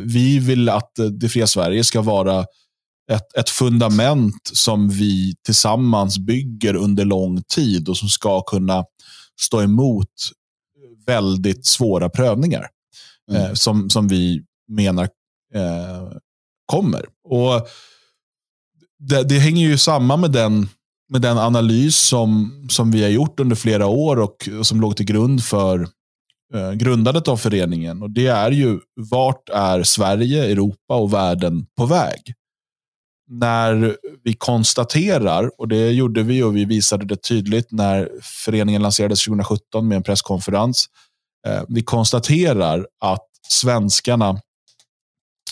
Vi 0.04 0.38
vill 0.38 0.68
att 0.68 0.92
det 1.20 1.28
fria 1.28 1.46
Sverige 1.46 1.84
ska 1.84 2.02
vara 2.02 2.46
ett, 3.12 3.37
ett 3.37 3.51
fundament 3.51 4.51
som 4.53 4.88
vi 4.88 5.35
tillsammans 5.44 6.18
bygger 6.18 6.75
under 6.75 7.05
lång 7.05 7.42
tid 7.42 7.88
och 7.88 7.97
som 7.97 8.09
ska 8.09 8.42
kunna 8.42 8.85
stå 9.40 9.62
emot 9.62 10.09
väldigt 11.07 11.66
svåra 11.66 12.09
prövningar 12.09 12.68
mm. 13.31 13.42
eh, 13.42 13.53
som, 13.53 13.90
som 13.90 14.09
vi 14.09 14.42
menar 14.68 15.09
eh, 15.55 16.12
kommer. 16.66 17.05
Och 17.29 17.68
det, 18.99 19.23
det, 19.23 19.38
hänger 19.38 19.68
ju 19.68 19.79
samman 19.79 20.21
med 20.21 20.33
den, 20.33 20.68
med 21.09 21.23
den 21.23 21.38
analys 21.38 21.97
som, 21.97 22.53
som 22.71 22.90
vi 22.90 23.03
har 23.03 23.11
gjort 23.11 23.40
under 23.40 23.57
flera 23.57 23.87
år 23.87 24.21
och, 24.21 24.49
och 24.59 24.66
som 24.66 24.81
låg 24.81 24.97
till 24.97 25.07
grund 25.07 25.44
för 25.44 25.88
eh, 26.55 26.73
grundandet 26.73 27.29
av 27.29 27.37
föreningen. 27.37 28.03
Och 28.03 28.11
Det 28.11 28.27
är 28.27 28.51
ju 28.51 28.81
vart 29.11 29.49
är 29.49 29.83
Sverige, 29.83 30.44
Europa 30.44 30.94
och 30.94 31.12
världen 31.12 31.66
på 31.77 31.87
väg? 31.87 32.35
När 33.28 33.96
vi 34.24 34.34
konstaterar, 34.34 35.60
och 35.60 35.68
det 35.68 35.90
gjorde 35.90 36.22
vi 36.22 36.42
och 36.42 36.56
vi 36.56 36.64
visade 36.64 37.06
det 37.06 37.16
tydligt 37.16 37.72
när 37.72 38.10
föreningen 38.44 38.82
lanserades 38.82 39.24
2017 39.24 39.88
med 39.88 39.96
en 39.96 40.02
presskonferens. 40.02 40.86
Eh, 41.46 41.62
vi 41.68 41.82
konstaterar 41.82 42.86
att 43.00 43.26
svenskarna, 43.48 44.40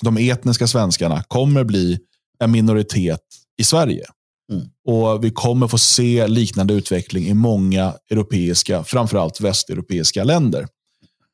de 0.02 0.16
etniska 0.16 0.66
svenskarna, 0.66 1.22
kommer 1.22 1.64
bli 1.64 1.98
en 2.38 2.50
minoritet 2.50 3.20
i 3.58 3.64
Sverige. 3.64 4.04
Mm. 4.52 4.66
Och 4.86 5.24
Vi 5.24 5.30
kommer 5.30 5.68
få 5.68 5.78
se 5.78 6.26
liknande 6.26 6.74
utveckling 6.74 7.26
i 7.26 7.34
många 7.34 7.94
europeiska, 8.10 8.84
framförallt 8.84 9.40
västeuropeiska 9.40 10.24
länder 10.24 10.66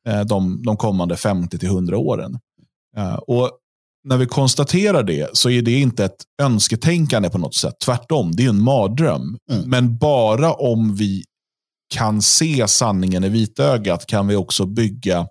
eh, 0.07 0.21
de, 0.21 0.63
de 0.65 0.77
kommande 0.77 1.15
50-100 1.15 1.93
åren. 1.93 2.39
Eh, 2.97 3.15
och 3.15 3.51
när 4.03 4.17
vi 4.17 4.25
konstaterar 4.25 5.03
det 5.03 5.37
så 5.37 5.49
är 5.49 5.61
det 5.61 5.79
inte 5.79 6.05
ett 6.05 6.23
önsketänkande 6.41 7.29
på 7.29 7.37
något 7.37 7.55
sätt. 7.55 7.75
Tvärtom, 7.85 8.31
det 8.35 8.45
är 8.45 8.49
en 8.49 8.63
mardröm. 8.63 9.37
Mm. 9.51 9.69
Men 9.69 9.97
bara 9.97 10.53
om 10.53 10.95
vi 10.95 11.23
kan 11.93 12.21
se 12.21 12.67
sanningen 12.67 13.23
i 13.23 13.29
vitögat 13.29 14.05
kan 14.05 14.27
vi 14.27 14.35
också 14.35 14.65
bygga 14.65 15.27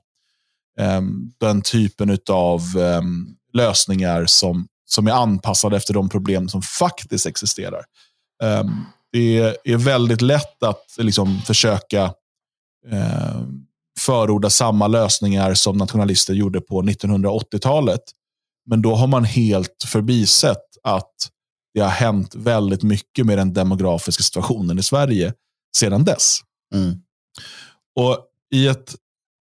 um, 0.80 1.32
den 1.40 1.62
typen 1.62 2.18
av 2.30 2.60
um, 2.76 3.36
lösningar 3.52 4.26
som, 4.26 4.66
som 4.84 5.06
är 5.06 5.12
anpassade 5.12 5.76
efter 5.76 5.94
de 5.94 6.08
problem 6.08 6.48
som 6.48 6.62
faktiskt 6.62 7.26
existerar. 7.26 7.84
Um, 8.42 8.86
det 9.12 9.38
är 9.64 9.76
väldigt 9.76 10.22
lätt 10.22 10.62
att 10.62 10.84
liksom, 10.98 11.40
försöka 11.46 12.12
förorda 13.98 14.50
samma 14.50 14.86
lösningar 14.86 15.54
som 15.54 15.76
nationalister 15.76 16.34
gjorde 16.34 16.60
på 16.60 16.82
1980-talet. 16.82 18.00
Men 18.66 18.82
då 18.82 18.94
har 18.94 19.06
man 19.06 19.24
helt 19.24 19.84
förbisett 19.86 20.66
att 20.82 21.12
det 21.74 21.80
har 21.80 21.88
hänt 21.88 22.34
väldigt 22.34 22.82
mycket 22.82 23.26
med 23.26 23.38
den 23.38 23.52
demografiska 23.52 24.22
situationen 24.22 24.78
i 24.78 24.82
Sverige 24.82 25.32
sedan 25.76 26.04
dess. 26.04 26.38
Mm. 26.74 27.02
Och 28.00 28.26
i 28.54 28.66
ett, 28.66 28.94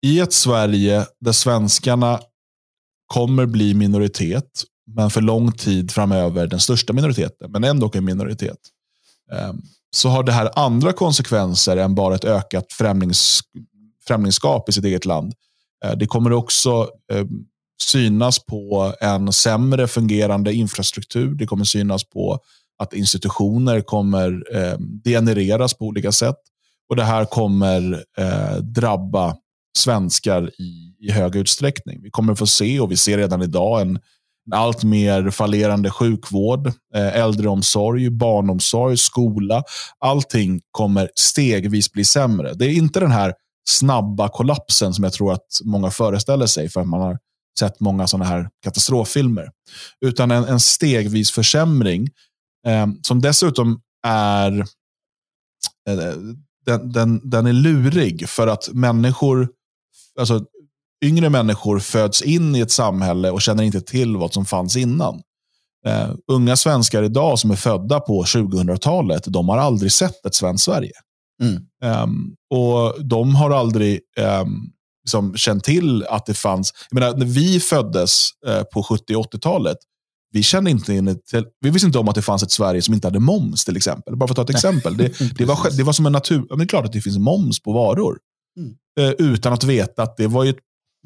I 0.06 0.20
ett 0.20 0.32
Sverige 0.32 1.06
där 1.20 1.32
svenskarna 1.32 2.20
kommer 3.06 3.46
bli 3.46 3.74
minoritet, 3.74 4.64
men 4.86 5.10
för 5.10 5.20
lång 5.20 5.52
tid 5.52 5.90
framöver 5.90 6.46
den 6.46 6.60
största 6.60 6.92
minoriteten, 6.92 7.50
men 7.50 7.64
ändå 7.64 7.90
en 7.94 8.04
minoritet, 8.04 8.58
ehm, 9.32 9.62
så 9.96 10.08
har 10.08 10.22
det 10.22 10.32
här 10.32 10.58
andra 10.58 10.92
konsekvenser 10.92 11.76
än 11.76 11.94
bara 11.94 12.14
ett 12.14 12.24
ökat 12.24 12.72
främlings, 12.72 13.40
främlingskap 14.06 14.68
i 14.68 14.72
sitt 14.72 14.84
eget 14.84 15.04
land. 15.04 15.34
Eh, 15.84 15.96
det 15.96 16.06
kommer 16.06 16.32
också 16.32 16.88
ehm, 17.12 17.28
synas 17.82 18.44
på 18.44 18.94
en 19.00 19.32
sämre 19.32 19.88
fungerande 19.88 20.52
infrastruktur. 20.52 21.34
Det 21.34 21.46
kommer 21.46 21.64
synas 21.64 22.04
på 22.04 22.38
att 22.78 22.94
institutioner 22.94 23.80
kommer 23.80 24.56
eh, 24.56 24.78
degenereras 24.78 25.74
på 25.74 25.84
olika 25.84 26.12
sätt. 26.12 26.36
Och 26.90 26.96
Det 26.96 27.04
här 27.04 27.24
kommer 27.24 28.04
eh, 28.18 28.56
drabba 28.56 29.36
svenskar 29.78 30.50
i, 30.58 30.94
i 31.00 31.10
hög 31.10 31.36
utsträckning. 31.36 32.02
Vi 32.02 32.10
kommer 32.10 32.34
få 32.34 32.46
se, 32.46 32.80
och 32.80 32.90
vi 32.90 32.96
ser 32.96 33.18
redan 33.18 33.42
idag, 33.42 33.80
en, 33.80 33.98
en 34.46 34.52
allt 34.52 34.84
mer 34.84 35.30
fallerande 35.30 35.90
sjukvård, 35.90 36.66
eh, 36.94 37.16
äldreomsorg, 37.16 38.10
barnomsorg, 38.10 38.96
skola. 38.96 39.62
Allting 39.98 40.60
kommer 40.70 41.10
stegvis 41.14 41.92
bli 41.92 42.04
sämre. 42.04 42.54
Det 42.54 42.66
är 42.66 42.72
inte 42.72 43.00
den 43.00 43.10
här 43.10 43.34
snabba 43.68 44.28
kollapsen 44.28 44.94
som 44.94 45.04
jag 45.04 45.12
tror 45.12 45.32
att 45.32 45.46
många 45.64 45.90
föreställer 45.90 46.46
sig 46.46 46.68
för 46.68 46.80
att 46.80 46.88
man 46.88 47.00
har 47.00 47.18
sett 47.58 47.80
många 47.80 48.06
sådana 48.06 48.24
här 48.24 48.50
katastroffilmer. 48.64 49.50
Utan 50.00 50.30
en, 50.30 50.44
en 50.44 50.60
stegvis 50.60 51.30
försämring 51.30 52.08
eh, 52.66 52.86
som 53.02 53.20
dessutom 53.20 53.80
är 54.06 54.60
eh, 55.88 56.14
den, 56.66 56.92
den, 56.92 57.30
den 57.30 57.46
är 57.46 57.52
lurig 57.52 58.28
för 58.28 58.46
att 58.46 58.68
människor, 58.72 59.48
alltså 60.18 60.44
yngre 61.04 61.30
människor 61.30 61.78
föds 61.78 62.22
in 62.22 62.56
i 62.56 62.60
ett 62.60 62.70
samhälle 62.70 63.30
och 63.30 63.42
känner 63.42 63.62
inte 63.62 63.80
till 63.80 64.16
vad 64.16 64.32
som 64.32 64.44
fanns 64.44 64.76
innan. 64.76 65.22
Uh, 65.86 66.14
unga 66.32 66.56
svenskar 66.56 67.02
idag 67.02 67.38
som 67.38 67.50
är 67.50 67.56
födda 67.56 68.00
på 68.00 68.24
2000-talet, 68.24 69.24
de 69.26 69.48
har 69.48 69.58
aldrig 69.58 69.92
sett 69.92 70.26
ett 70.26 70.34
svenskt 70.34 70.64
Sverige. 70.64 70.92
Mm. 71.42 71.62
Um, 72.02 72.34
och 72.50 73.04
de 73.04 73.34
har 73.34 73.50
aldrig 73.50 74.00
um, 74.42 74.72
liksom, 75.08 75.36
känt 75.36 75.64
till 75.64 76.04
att 76.04 76.26
det 76.26 76.34
fanns... 76.34 76.72
Jag 76.90 77.00
menar, 77.00 77.16
när 77.16 77.26
vi 77.26 77.60
föddes 77.60 78.30
uh, 78.48 78.62
på 78.62 78.82
70 78.82 79.14
80-talet, 79.14 79.76
vi 80.32 80.42
kände 80.42 80.70
inte 80.70 80.94
in 80.94 81.08
ett, 81.08 81.20
vi 81.60 81.70
visste 81.70 81.86
inte 81.86 81.98
om 81.98 82.08
att 82.08 82.14
det 82.14 82.22
fanns 82.22 82.42
ett 82.42 82.50
Sverige 82.50 82.82
som 82.82 82.94
inte 82.94 83.06
hade 83.06 83.20
moms 83.20 83.64
till 83.64 83.76
exempel. 83.76 84.16
Bara 84.16 84.26
för 84.26 84.32
att 84.32 84.36
ta 84.36 84.42
ett 84.42 84.50
exempel. 84.50 84.96
Det, 84.96 85.18
det, 85.38 85.44
var, 85.44 85.76
det 85.76 85.82
var 85.82 85.92
som 85.92 86.06
en 86.06 86.12
natur... 86.12 86.56
Det 86.56 86.64
är 86.64 86.68
klart 86.68 86.84
att 86.84 86.92
det 86.92 87.00
finns 87.00 87.18
moms 87.18 87.62
på 87.62 87.72
varor. 87.72 88.18
Mm. 88.56 88.70
Uh, 89.00 89.32
utan 89.32 89.52
att 89.52 89.64
veta 89.64 90.02
att 90.02 90.16
det 90.16 90.26
var 90.26 90.44
ett 90.44 90.58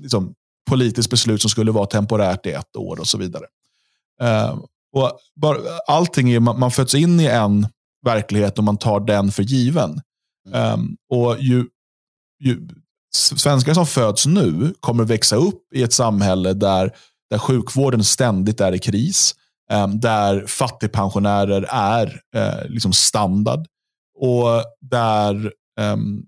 liksom, 0.03 0.35
politiskt 0.71 1.11
beslut 1.11 1.41
som 1.41 1.51
skulle 1.51 1.71
vara 1.71 1.87
temporärt 1.87 2.47
i 2.47 2.51
ett 2.51 2.77
år 2.77 3.01
och 3.01 3.07
så 3.07 3.19
vidare. 3.19 3.45
Uh, 4.23 4.61
och 4.93 5.19
bara, 5.41 5.57
allting 5.89 6.31
är, 6.31 6.41
man, 6.41 6.61
man 6.61 6.71
föds 6.71 6.95
in 6.95 7.21
i 7.21 7.27
en 7.27 7.67
verklighet 8.05 8.59
och 8.59 8.65
man 8.65 8.77
tar 8.77 9.01
den 9.01 9.33
för 9.33 9.43
given. 9.43 10.01
Mm. 10.49 10.81
Um, 10.81 10.97
och 11.09 11.41
ju, 11.41 11.67
ju, 12.45 12.69
Svenskar 13.15 13.75
som 13.75 13.87
föds 13.87 14.27
nu 14.27 14.75
kommer 14.81 15.05
växa 15.05 15.37
upp 15.37 15.73
i 15.75 15.83
ett 15.83 15.93
samhälle 15.93 16.53
där, 16.53 16.91
där 17.31 17.39
sjukvården 17.39 18.05
ständigt 18.05 18.61
är 18.61 18.75
i 18.75 18.79
kris. 18.79 19.35
Um, 19.73 20.01
där 20.01 20.47
fattigpensionärer 20.47 21.67
är 21.71 22.07
uh, 22.37 22.71
liksom 22.71 22.93
standard. 22.93 23.67
Och 24.19 24.47
där 24.81 25.53
um, 25.81 26.25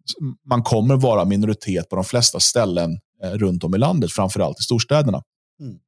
man 0.49 0.63
kommer 0.63 0.97
vara 0.97 1.25
minoritet 1.25 1.89
på 1.89 1.97
de 1.97 2.05
flesta 2.05 2.41
ställen 2.41 2.91
uh, 3.25 3.31
runt 3.31 3.65
om 3.65 3.75
i 3.75 3.79
landet, 3.79 4.13
framförallt 4.13 4.61
i 4.61 4.63
storstäderna. 4.63 5.23
Mm. 5.61 5.79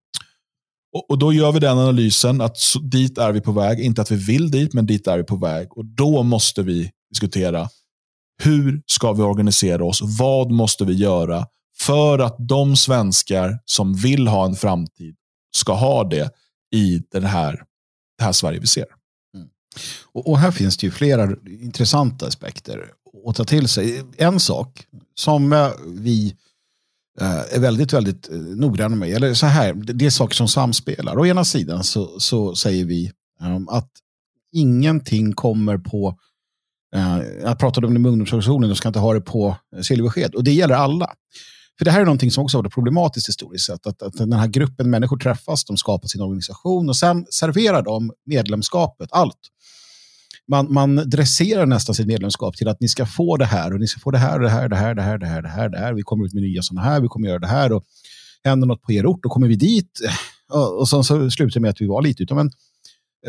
Och, 1.08 1.18
Då 1.18 1.32
gör 1.32 1.52
vi 1.52 1.60
den 1.60 1.78
analysen 1.78 2.40
att 2.40 2.58
dit 2.82 3.18
är 3.18 3.32
vi 3.32 3.40
på 3.40 3.52
väg. 3.52 3.80
Inte 3.80 4.02
att 4.02 4.10
vi 4.10 4.16
vill 4.16 4.50
dit, 4.50 4.74
men 4.74 4.86
dit 4.86 5.06
är 5.06 5.16
vi 5.16 5.24
på 5.24 5.36
väg. 5.36 5.72
Och 5.76 5.84
Då 5.84 6.22
måste 6.22 6.62
vi 6.62 6.90
diskutera 7.10 7.68
hur 8.42 8.82
ska 8.86 9.12
vi 9.12 9.22
organisera 9.22 9.84
oss? 9.84 10.00
Vad 10.18 10.50
måste 10.50 10.84
vi 10.84 10.94
göra 10.94 11.46
för 11.78 12.18
att 12.18 12.36
de 12.38 12.76
svenskar 12.76 13.58
som 13.64 13.94
vill 13.94 14.28
ha 14.28 14.46
en 14.46 14.56
framtid 14.56 15.16
ska 15.56 15.74
ha 15.74 16.04
det 16.04 16.30
i 16.72 17.02
den 17.10 17.24
här, 17.24 17.62
det 18.18 18.24
här 18.24 18.32
Sverige 18.32 18.60
vi 18.60 18.66
ser? 18.66 18.86
Mm. 19.34 19.48
Och, 20.12 20.30
och, 20.30 20.38
här 20.38 20.50
finns 20.50 20.76
det 20.76 20.86
ju 20.86 20.90
flera 20.90 21.36
intressanta 21.46 22.26
aspekter 22.26 22.90
att 23.26 23.36
ta 23.36 23.44
till 23.44 23.68
sig. 23.68 24.02
En 24.16 24.40
sak 24.40 24.86
som 25.14 25.70
vi 25.86 26.36
eh, 27.20 27.54
är 27.54 27.60
väldigt, 27.60 27.92
väldigt 27.92 28.30
eh, 28.30 28.36
noggranna 28.36 28.96
med, 28.96 29.08
eller 29.08 29.34
så 29.34 29.46
här, 29.46 29.74
det 29.74 30.06
är 30.06 30.10
saker 30.10 30.34
som 30.34 30.48
samspelar. 30.48 31.18
Å 31.18 31.26
ena 31.26 31.44
sidan 31.44 31.84
så, 31.84 32.20
så 32.20 32.54
säger 32.54 32.84
vi 32.84 33.12
um, 33.40 33.68
att 33.68 33.90
ingenting 34.52 35.32
kommer 35.32 35.78
på 35.78 36.18
Eh, 36.96 37.18
jag 37.42 37.58
pratade 37.58 37.86
om 37.86 37.94
det 37.94 38.00
med 38.00 38.10
ungdomsorganisationen, 38.10 38.68
de 38.68 38.76
ska 38.76 38.88
inte 38.88 38.98
ha 38.98 39.14
det 39.14 39.20
på 39.20 39.56
eh, 39.76 39.82
silversked. 39.82 40.34
Och 40.34 40.44
det 40.44 40.52
gäller 40.52 40.74
alla. 40.74 41.12
För 41.78 41.84
det 41.84 41.90
här 41.90 42.00
är 42.00 42.04
någonting 42.04 42.30
som 42.30 42.44
också 42.44 42.58
har 42.58 42.62
varit 42.62 42.74
problematiskt 42.74 43.28
historiskt 43.28 43.66
sett. 43.66 43.86
Att, 43.86 44.02
att 44.02 44.12
den 44.12 44.32
här 44.32 44.46
gruppen 44.46 44.90
människor 44.90 45.16
träffas, 45.16 45.64
de 45.64 45.76
skapar 45.76 46.08
sin 46.08 46.20
organisation 46.20 46.88
och 46.88 46.96
sen 46.96 47.26
serverar 47.30 47.82
de 47.82 48.12
medlemskapet, 48.26 49.08
allt. 49.12 49.38
Man, 50.48 50.72
man 50.72 50.96
dresserar 50.96 51.66
nästan 51.66 51.94
sitt 51.94 52.06
medlemskap 52.06 52.56
till 52.56 52.68
att 52.68 52.80
ni 52.80 52.88
ska 52.88 53.06
få 53.06 53.36
det 53.36 53.44
här 53.44 53.72
och 53.72 53.80
ni 53.80 53.86
ska 53.86 54.00
få 54.00 54.10
det 54.10 54.18
här, 54.18 54.40
det 54.40 54.48
här, 54.48 54.68
det 54.68 54.76
här, 54.76 54.94
det 54.94 55.02
här, 55.02 55.18
det 55.18 55.26
här, 55.26 55.42
det 55.42 55.48
här, 55.48 55.68
det 55.68 55.78
här. 55.78 55.92
Vi 55.92 56.02
kommer 56.02 56.24
ut 56.24 56.34
med 56.34 56.42
nya 56.42 56.62
sådana 56.62 56.88
här, 56.88 57.00
vi 57.00 57.08
kommer 57.08 57.28
göra 57.28 57.38
det 57.38 57.46
här 57.46 57.72
och 57.72 57.84
händer 58.44 58.66
något 58.66 58.82
på 58.82 58.92
er 58.92 59.06
ort, 59.06 59.22
då 59.22 59.28
kommer 59.28 59.48
vi 59.48 59.56
dit. 59.56 60.00
Eh, 60.54 60.58
och 60.58 60.88
sen 60.88 61.04
så 61.04 61.30
slutar 61.30 61.54
det 61.54 61.60
med 61.60 61.70
att 61.70 61.80
vi 61.80 61.86
var 61.86 62.02
lite 62.02 62.22
utav 62.22 62.38
en 62.38 62.50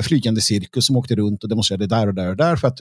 flygande 0.03 0.41
cirkus 0.41 0.85
som 0.85 0.97
åkte 0.97 1.15
runt 1.15 1.43
och 1.43 1.49
demonstrerade 1.49 1.87
där 1.87 2.07
och 2.07 2.13
där 2.13 2.29
och 2.29 2.37
där 2.37 2.55
för 2.55 2.67
att 2.67 2.79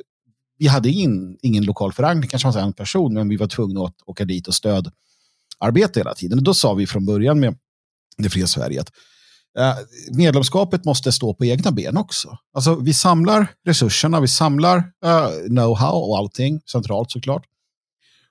vi 0.59 0.67
hade 0.67 0.91
in, 0.91 1.39
ingen 1.43 1.65
lokal 1.65 1.93
förankring, 1.93 2.29
kanske 2.29 2.61
en 2.61 2.73
person, 2.73 3.15
men 3.15 3.29
vi 3.29 3.37
var 3.37 3.47
tvungna 3.47 3.85
att 3.85 3.95
åka 4.07 4.25
dit 4.25 4.49
och 4.49 4.55
stödarbeta 4.55 6.01
hela 6.01 6.15
tiden. 6.15 6.39
Och 6.39 6.45
då 6.45 6.55
sa 6.55 6.75
vi 6.75 6.87
från 6.87 7.07
början 7.07 7.41
med 7.41 7.59
Det 8.19 8.31
fria 8.31 8.47
Sverige 8.47 8.81
att 8.81 8.91
eh, 9.59 9.77
medlemskapet 10.17 10.85
måste 10.85 11.13
stå 11.13 11.35
på 11.35 11.45
egna 11.45 11.71
ben 11.71 11.97
också. 11.97 12.39
Alltså, 12.55 12.75
vi 12.75 12.95
samlar 12.95 13.53
resurserna, 13.67 14.21
vi 14.21 14.29
samlar 14.29 14.79
uh, 14.79 15.29
know-how 15.49 16.09
och 16.09 16.19
allting 16.19 16.61
centralt 16.73 17.11
såklart. 17.11 17.45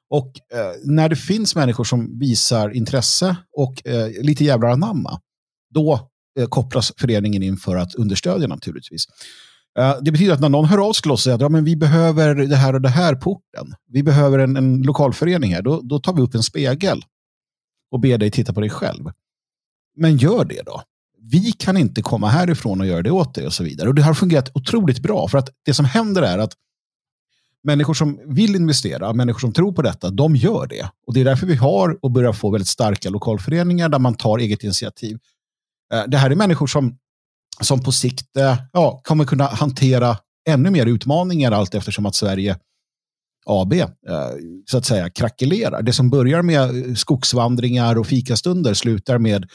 Och 0.09 0.27
uh, 0.27 0.93
när 0.93 1.09
det 1.09 1.15
finns 1.15 1.55
människor 1.55 1.83
som 1.83 2.19
visar 2.19 2.69
intresse 2.69 3.35
och 3.57 3.81
uh, 3.88 4.23
lite 4.23 4.43
jävlar 4.43 4.69
anamma, 4.69 5.21
då 5.73 6.09
kopplas 6.49 6.93
föreningen 6.97 7.43
in 7.43 7.57
för 7.57 7.75
att 7.75 7.95
understödja 7.95 8.47
naturligtvis. 8.47 9.05
Eh, 9.79 9.97
det 10.01 10.11
betyder 10.11 10.33
att 10.33 10.39
när 10.39 10.49
någon 10.49 10.65
hör 10.65 10.88
av 10.89 10.93
sig 10.93 11.11
och 11.11 11.19
säger 11.19 11.35
att 11.35 11.41
ja, 11.41 11.49
men 11.49 11.63
vi 11.63 11.75
behöver 11.75 12.35
det 12.35 12.55
här 12.55 12.73
och 12.73 12.81
det 12.81 12.89
här 12.89 13.15
på 13.15 13.31
orten. 13.31 13.73
Vi 13.88 14.03
behöver 14.03 14.39
en, 14.39 14.57
en 14.57 14.81
lokalförening 14.81 15.53
här. 15.53 15.61
Då, 15.61 15.81
då 15.83 15.99
tar 15.99 16.13
vi 16.13 16.21
upp 16.21 16.35
en 16.35 16.43
spegel 16.43 17.01
och 17.91 17.99
ber 17.99 18.17
dig 18.17 18.31
titta 18.31 18.53
på 18.53 18.61
dig 18.61 18.69
själv. 18.69 19.11
Men 19.97 20.17
gör 20.17 20.45
det 20.45 20.61
då. 20.65 20.81
Vi 21.21 21.51
kan 21.51 21.77
inte 21.77 22.01
komma 22.01 22.29
härifrån 22.29 22.81
och 22.81 22.88
göra 22.88 23.01
det 23.01 23.11
åt 23.11 23.35
dig 23.35 23.45
och 23.45 23.53
så 23.53 23.63
vidare. 23.63 23.89
Och 23.89 23.95
det 23.95 24.01
har 24.01 24.13
fungerat 24.13 24.51
otroligt 24.53 24.99
bra 24.99 25.27
för 25.27 25.38
att 25.38 25.49
det 25.65 25.73
som 25.73 25.85
händer 25.85 26.21
är 26.21 26.38
att 26.38 26.53
människor 27.63 27.93
som 27.93 28.19
vill 28.25 28.55
investera, 28.55 29.13
människor 29.13 29.39
som 29.39 29.53
tror 29.53 29.71
på 29.71 29.81
detta, 29.81 30.09
de 30.09 30.35
gör 30.35 30.67
det. 30.67 30.89
Och 31.07 31.13
det 31.13 31.21
är 31.21 31.25
därför 31.25 31.47
vi 31.47 31.55
har 31.55 31.99
och 32.01 32.11
börjar 32.11 32.33
få 32.33 32.49
väldigt 32.49 32.67
starka 32.67 33.09
lokalföreningar 33.09 33.89
där 33.89 33.99
man 33.99 34.13
tar 34.13 34.38
eget 34.38 34.63
initiativ. 34.63 35.17
Eh, 35.93 36.03
det 36.07 36.17
här 36.17 36.31
är 36.31 36.35
människor 36.35 36.67
som 36.67 36.97
som 37.61 37.83
på 37.83 37.91
sikt 37.91 38.37
eh, 38.37 38.57
ja, 38.73 39.01
kommer 39.03 39.25
kunna 39.25 39.47
hantera 39.47 40.17
ännu 40.49 40.69
mer 40.69 40.85
utmaningar 40.85 41.51
allt 41.51 41.75
eftersom 41.75 42.05
att 42.05 42.15
Sverige 42.15 42.57
AB 43.45 43.73
eh, 43.73 43.87
så 44.65 44.77
att 44.77 44.85
säga 44.85 45.09
krackelerar. 45.09 45.81
Det 45.81 45.93
som 45.93 46.09
börjar 46.09 46.41
med 46.41 46.89
eh, 46.89 46.95
skogsvandringar 46.95 47.97
och 47.97 48.07
fikastunder 48.07 48.73
slutar 48.73 49.17
med 49.17 49.45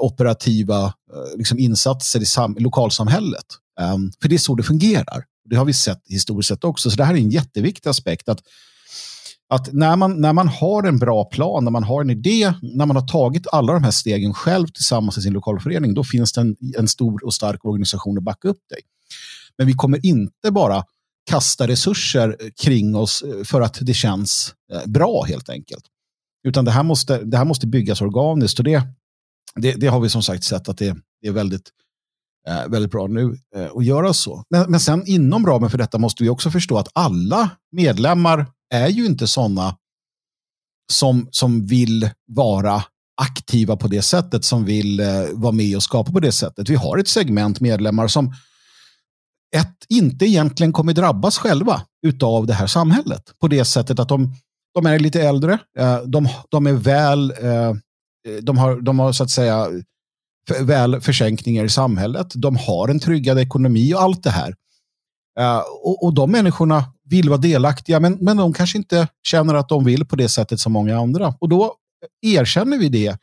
operativa 0.00 0.92
liksom 1.36 1.58
insatser 1.58 2.20
i 2.20 2.60
lokalsamhället. 2.62 3.44
Ehm, 3.80 4.12
för 4.22 4.28
det 4.28 4.36
är 4.36 4.38
så 4.38 4.54
det 4.54 4.62
fungerar. 4.62 5.24
Det 5.50 5.56
har 5.56 5.64
vi 5.64 5.72
sett 5.72 6.02
historiskt 6.08 6.48
sett 6.48 6.64
också. 6.64 6.90
Så 6.90 6.96
det 6.96 7.04
här 7.04 7.14
är 7.14 7.18
en 7.18 7.30
jätteviktig 7.30 7.90
aspekt. 7.90 8.28
att 8.28 8.40
att 9.50 9.72
när 9.72 9.96
man, 9.96 10.20
när 10.20 10.32
man 10.32 10.48
har 10.48 10.82
en 10.82 10.98
bra 10.98 11.24
plan, 11.24 11.64
när 11.64 11.70
man 11.70 11.84
har 11.84 12.00
en 12.00 12.10
idé, 12.10 12.54
när 12.62 12.86
man 12.86 12.96
har 12.96 13.06
tagit 13.06 13.46
alla 13.52 13.72
de 13.72 13.84
här 13.84 13.90
stegen 13.90 14.34
själv 14.34 14.66
tillsammans 14.66 15.18
i 15.18 15.22
sin 15.22 15.32
lokalförening, 15.32 15.94
då 15.94 16.04
finns 16.04 16.32
det 16.32 16.40
en, 16.40 16.56
en 16.78 16.88
stor 16.88 17.24
och 17.24 17.34
stark 17.34 17.64
organisation 17.64 18.18
att 18.18 18.24
backa 18.24 18.48
upp 18.48 18.68
dig. 18.68 18.80
Men 19.58 19.66
vi 19.66 19.72
kommer 19.72 20.06
inte 20.06 20.50
bara 20.50 20.84
kasta 21.30 21.68
resurser 21.68 22.36
kring 22.62 22.96
oss 22.96 23.22
eh, 23.22 23.44
för 23.44 23.60
att 23.60 23.78
det 23.80 23.94
känns 23.94 24.54
eh, 24.72 24.86
bra 24.86 25.22
helt 25.22 25.48
enkelt. 25.48 25.84
Utan 26.48 26.64
det 26.64 26.70
här 26.70 26.82
måste, 26.82 27.24
det 27.24 27.36
här 27.36 27.44
måste 27.44 27.66
byggas 27.66 28.00
organiskt 28.02 28.58
och 28.58 28.64
det, 28.64 28.82
det, 29.56 29.72
det 29.72 29.86
har 29.86 30.00
vi 30.00 30.08
som 30.08 30.22
sagt 30.22 30.44
sett 30.44 30.68
att 30.68 30.78
det, 30.78 30.96
det 31.22 31.28
är 31.28 31.32
väldigt, 31.32 31.70
Eh, 32.48 32.68
väldigt 32.68 32.90
bra 32.90 33.06
nu 33.06 33.38
eh, 33.56 33.68
att 33.76 33.84
göra 33.84 34.12
så. 34.12 34.44
Men, 34.50 34.70
men 34.70 34.80
sen 34.80 35.06
inom 35.06 35.46
ramen 35.46 35.70
för 35.70 35.78
detta 35.78 35.98
måste 35.98 36.22
vi 36.22 36.28
också 36.28 36.50
förstå 36.50 36.78
att 36.78 36.88
alla 36.92 37.50
medlemmar 37.72 38.46
är 38.74 38.88
ju 38.88 39.06
inte 39.06 39.26
sådana 39.26 39.76
som, 40.92 41.28
som 41.30 41.66
vill 41.66 42.10
vara 42.26 42.82
aktiva 43.22 43.76
på 43.76 43.88
det 43.88 44.02
sättet, 44.02 44.44
som 44.44 44.64
vill 44.64 45.00
eh, 45.00 45.06
vara 45.32 45.52
med 45.52 45.76
och 45.76 45.82
skapa 45.82 46.12
på 46.12 46.20
det 46.20 46.32
sättet. 46.32 46.68
Vi 46.68 46.74
har 46.74 46.98
ett 46.98 47.08
segment 47.08 47.60
medlemmar 47.60 48.08
som 48.08 48.34
ett, 49.56 49.76
inte 49.88 50.26
egentligen 50.26 50.72
kommer 50.72 50.92
drabbas 50.92 51.38
själva 51.38 51.82
utav 52.06 52.46
det 52.46 52.54
här 52.54 52.66
samhället 52.66 53.22
på 53.40 53.48
det 53.48 53.64
sättet 53.64 53.98
att 53.98 54.08
de, 54.08 54.34
de 54.74 54.86
är 54.86 54.98
lite 54.98 55.22
äldre, 55.22 55.58
eh, 55.78 55.98
de, 56.02 56.28
de 56.50 56.66
är 56.66 56.72
väl, 56.72 57.30
eh, 57.30 57.74
de 58.42 58.58
har, 58.58 58.80
de 58.80 58.98
har 58.98 59.12
så 59.12 59.24
att 59.24 59.30
säga 59.30 59.66
väl 60.60 61.00
försänkningar 61.00 61.64
i 61.64 61.68
samhället, 61.68 62.26
de 62.34 62.56
har 62.56 62.88
en 62.88 63.00
tryggad 63.00 63.38
ekonomi 63.38 63.94
och 63.94 64.02
allt 64.02 64.22
det 64.22 64.30
här. 64.30 64.54
Uh, 65.40 65.58
och, 65.82 66.04
och 66.04 66.14
de 66.14 66.30
människorna 66.30 66.84
vill 67.04 67.28
vara 67.28 67.40
delaktiga, 67.40 68.00
men, 68.00 68.18
men 68.20 68.36
de 68.36 68.52
kanske 68.52 68.78
inte 68.78 69.08
känner 69.22 69.54
att 69.54 69.68
de 69.68 69.84
vill 69.84 70.04
på 70.04 70.16
det 70.16 70.28
sättet 70.28 70.60
som 70.60 70.72
många 70.72 70.98
andra. 70.98 71.34
Och 71.40 71.48
då 71.48 71.74
erkänner 72.22 72.78
vi 72.78 72.88
det, 72.88 73.18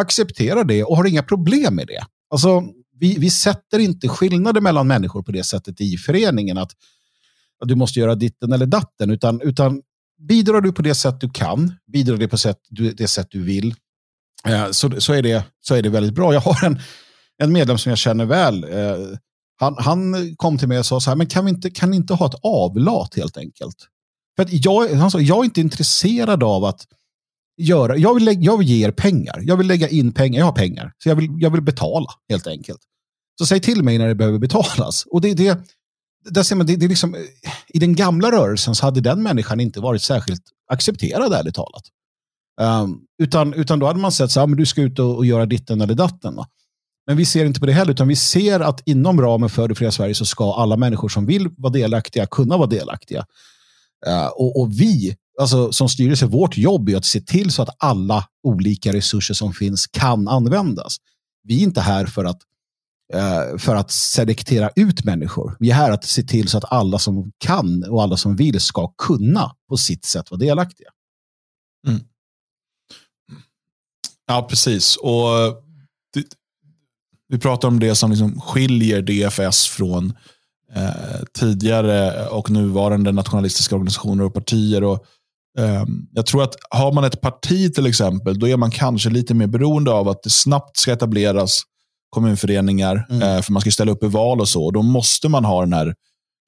accepterar 0.00 0.64
det 0.64 0.84
och 0.84 0.96
har 0.96 1.04
inga 1.04 1.22
problem 1.22 1.74
med 1.74 1.86
det. 1.86 2.04
Alltså, 2.30 2.62
vi, 3.00 3.18
vi 3.18 3.30
sätter 3.30 3.78
inte 3.78 4.08
skillnader 4.08 4.60
mellan 4.60 4.86
människor 4.86 5.22
på 5.22 5.32
det 5.32 5.44
sättet 5.44 5.80
i 5.80 5.96
föreningen, 5.96 6.58
att, 6.58 6.72
att 7.62 7.68
du 7.68 7.74
måste 7.74 8.00
göra 8.00 8.14
ditten 8.14 8.52
eller 8.52 8.66
datten, 8.66 9.10
utan, 9.10 9.40
utan 9.40 9.82
bidrar 10.28 10.60
du 10.60 10.72
på 10.72 10.82
det 10.82 10.94
sätt 10.94 11.20
du 11.20 11.30
kan, 11.30 11.74
bidrar 11.92 12.16
du 12.16 12.28
på 12.28 12.38
sätt, 12.38 12.58
det 12.96 13.08
sätt 13.08 13.26
du 13.30 13.42
vill, 13.42 13.74
eh, 14.48 14.70
så, 14.70 15.00
så, 15.00 15.12
är 15.12 15.22
det, 15.22 15.44
så 15.60 15.74
är 15.74 15.82
det 15.82 15.88
väldigt 15.88 16.14
bra. 16.14 16.32
Jag 16.32 16.40
har 16.40 16.64
en, 16.64 16.80
en 17.42 17.52
medlem 17.52 17.78
som 17.78 17.90
jag 17.90 17.98
känner 17.98 18.24
väl, 18.24 18.64
eh, 18.64 19.16
han, 19.56 19.76
han 19.78 20.14
kom 20.36 20.58
till 20.58 20.68
mig 20.68 20.78
och 20.78 20.86
sa 20.86 21.00
så 21.00 21.10
här, 21.10 21.16
men 21.16 21.26
kan 21.26 21.44
vi 21.44 21.50
inte, 21.50 21.70
kan 21.70 21.90
ni 21.90 21.96
inte 21.96 22.14
ha 22.14 22.26
ett 22.26 22.40
avlat 22.42 23.14
helt 23.16 23.36
enkelt? 23.36 23.76
För 24.36 24.42
att 24.42 24.52
jag, 24.52 24.88
han 24.88 25.10
sa, 25.10 25.20
jag 25.20 25.38
är 25.38 25.44
inte 25.44 25.60
intresserad 25.60 26.42
av 26.42 26.64
att 26.64 26.86
göra, 27.56 27.96
jag 27.96 28.14
vill, 28.14 28.44
jag 28.44 28.58
vill 28.58 28.68
ge 28.68 28.86
er 28.86 28.90
pengar, 28.90 29.40
jag 29.42 29.56
vill 29.56 29.66
lägga 29.66 29.88
in 29.88 30.12
pengar, 30.12 30.38
jag 30.38 30.46
har 30.46 30.52
pengar, 30.52 30.92
så 30.98 31.08
jag 31.08 31.16
vill, 31.16 31.30
jag 31.38 31.50
vill 31.50 31.62
betala 31.62 32.10
helt 32.28 32.46
enkelt. 32.46 32.80
Så 33.38 33.46
säg 33.46 33.60
till 33.60 33.82
mig 33.82 33.98
när 33.98 34.08
det 34.08 34.14
behöver 34.14 34.38
betalas. 34.38 35.04
Och 35.10 35.20
det, 35.20 35.34
det, 35.34 35.58
där 36.30 36.42
ser 36.42 36.56
man, 36.56 36.66
det, 36.66 36.76
det 36.76 36.88
liksom, 36.88 37.16
I 37.68 37.78
den 37.78 37.94
gamla 37.94 38.32
rörelsen 38.32 38.74
så 38.74 38.86
hade 38.86 39.00
den 39.00 39.22
människan 39.22 39.60
inte 39.60 39.80
varit 39.80 40.02
särskilt 40.02 40.42
accepterad, 40.70 41.32
ärligt 41.32 41.54
talat. 41.54 41.84
Um, 42.60 43.00
utan, 43.22 43.54
utan 43.54 43.78
då 43.78 43.86
hade 43.86 44.00
man 44.00 44.12
sett 44.12 44.30
så 44.30 44.40
här, 44.40 44.44
ah, 44.44 44.46
men 44.46 44.58
du 44.58 44.66
ska 44.66 44.82
ut 44.82 44.98
och, 44.98 45.16
och 45.16 45.26
göra 45.26 45.46
ditten 45.46 45.80
eller 45.80 45.94
datten. 45.94 46.36
Va? 46.36 46.46
Men 47.06 47.16
vi 47.16 47.24
ser 47.24 47.44
inte 47.44 47.60
på 47.60 47.66
det 47.66 47.72
heller, 47.72 47.92
utan 47.92 48.08
vi 48.08 48.16
ser 48.16 48.60
att 48.60 48.82
inom 48.88 49.20
ramen 49.20 49.48
för 49.48 49.68
det 49.68 49.74
fria 49.74 49.90
Sverige 49.90 50.14
så 50.14 50.26
ska 50.26 50.54
alla 50.54 50.76
människor 50.76 51.08
som 51.08 51.26
vill 51.26 51.48
vara 51.56 51.72
delaktiga 51.72 52.26
kunna 52.26 52.56
vara 52.56 52.68
delaktiga. 52.68 53.26
Uh, 54.06 54.26
och, 54.26 54.60
och, 54.60 54.72
vi, 54.72 55.16
alltså 55.40 55.72
som 55.72 55.88
styrelse, 55.88 56.26
vårt 56.26 56.56
jobb 56.56 56.88
är 56.88 56.96
att 56.96 57.04
se 57.04 57.20
till 57.20 57.50
så 57.50 57.62
att 57.62 57.76
alla 57.78 58.24
olika 58.42 58.92
resurser 58.92 59.34
som 59.34 59.52
finns 59.52 59.86
kan 59.86 60.28
användas. 60.28 60.96
Vi 61.42 61.58
är 61.58 61.62
inte 61.62 61.80
här 61.80 62.06
för 62.06 62.24
att, 62.24 62.38
uh, 63.14 63.58
för 63.58 63.76
att 63.76 63.90
selektera 63.90 64.70
ut 64.76 65.04
människor. 65.04 65.56
Vi 65.60 65.70
är 65.70 65.74
här 65.74 65.90
att 65.90 66.04
se 66.04 66.22
till 66.22 66.48
så 66.48 66.58
att 66.58 66.72
alla 66.72 66.98
som 66.98 67.32
kan 67.38 67.84
och 67.84 68.02
alla 68.02 68.16
som 68.16 68.36
vill 68.36 68.60
ska 68.60 68.88
kunna 68.88 69.52
på 69.68 69.76
sitt 69.76 70.04
sätt 70.04 70.30
vara 70.30 70.38
delaktiga. 70.38 70.88
Mm. 71.86 72.00
Ja, 74.26 74.46
precis. 74.50 74.96
Och 74.96 75.28
det, 76.14 76.24
vi 77.28 77.38
pratar 77.38 77.68
om 77.68 77.80
det 77.80 77.94
som 77.94 78.10
liksom 78.10 78.40
skiljer 78.40 79.02
DFS 79.02 79.66
från 79.66 80.12
eh, 80.74 81.22
tidigare 81.38 82.26
och 82.28 82.50
nuvarande 82.50 83.12
nationalistiska 83.12 83.74
organisationer 83.74 84.24
och 84.24 84.34
partier. 84.34 84.84
Och, 84.84 85.04
eh, 85.58 85.84
jag 86.12 86.26
tror 86.26 86.42
att 86.42 86.54
har 86.70 86.92
man 86.92 87.04
ett 87.04 87.20
parti 87.20 87.74
till 87.74 87.86
exempel, 87.86 88.38
då 88.38 88.48
är 88.48 88.56
man 88.56 88.70
kanske 88.70 89.10
lite 89.10 89.34
mer 89.34 89.46
beroende 89.46 89.92
av 89.92 90.08
att 90.08 90.22
det 90.22 90.30
snabbt 90.30 90.76
ska 90.76 90.92
etableras 90.92 91.62
kommunföreningar, 92.10 93.06
mm. 93.10 93.22
eh, 93.22 93.42
för 93.42 93.52
man 93.52 93.60
ska 93.60 93.70
ställa 93.70 93.92
upp 93.92 94.02
i 94.02 94.08
val 94.08 94.40
och 94.40 94.48
så. 94.48 94.64
Och 94.64 94.72
då 94.72 94.82
måste 94.82 95.28
man 95.28 95.44
ha 95.44 95.60
den 95.60 95.72
här 95.72 95.94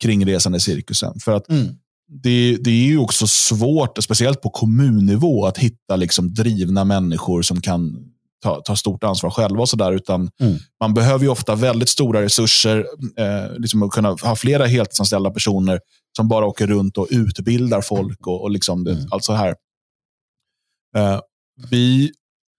kringresande 0.02 0.60
cirkusen. 0.60 1.20
För 1.24 1.32
att 1.32 1.48
mm. 1.48 1.66
Det, 2.08 2.56
det, 2.60 2.70
är 2.70 2.86
ju 2.86 2.98
också 2.98 3.26
svårt, 3.26 4.02
speciellt 4.02 4.40
på 4.40 4.50
kommunnivå, 4.50 5.46
att 5.46 5.58
hitta 5.58 5.96
liksom 5.96 6.34
drivna 6.34 6.84
människor 6.84 7.42
som 7.42 7.60
kan 7.60 7.96
ta, 8.42 8.60
ta 8.60 8.76
stort 8.76 9.04
ansvar 9.04 9.30
själva. 9.30 9.60
och 9.60 9.68
så 9.68 9.76
där, 9.76 9.92
utan 9.92 10.30
mm. 10.40 10.58
Man 10.80 10.94
behöver 10.94 11.24
ju 11.24 11.30
ofta 11.30 11.54
väldigt 11.54 11.88
stora 11.88 12.22
resurser, 12.22 12.86
eh, 13.16 13.58
liksom 13.58 13.82
att 13.82 13.90
kunna 13.90 14.08
ha 14.08 14.36
flera 14.36 14.66
heltidsanställda 14.66 15.30
personer 15.30 15.80
som 16.16 16.28
bara 16.28 16.46
åker 16.46 16.66
runt 16.66 16.98
och 16.98 17.06
utbildar 17.10 17.80
folk. 17.80 18.26
och, 18.26 18.42
och 18.42 18.50
liksom 18.50 18.86
mm. 18.86 19.06
allt 19.10 19.24
så 19.24 19.32
här. 19.32 19.54
Eh, 20.96 21.20
vi 21.70 22.12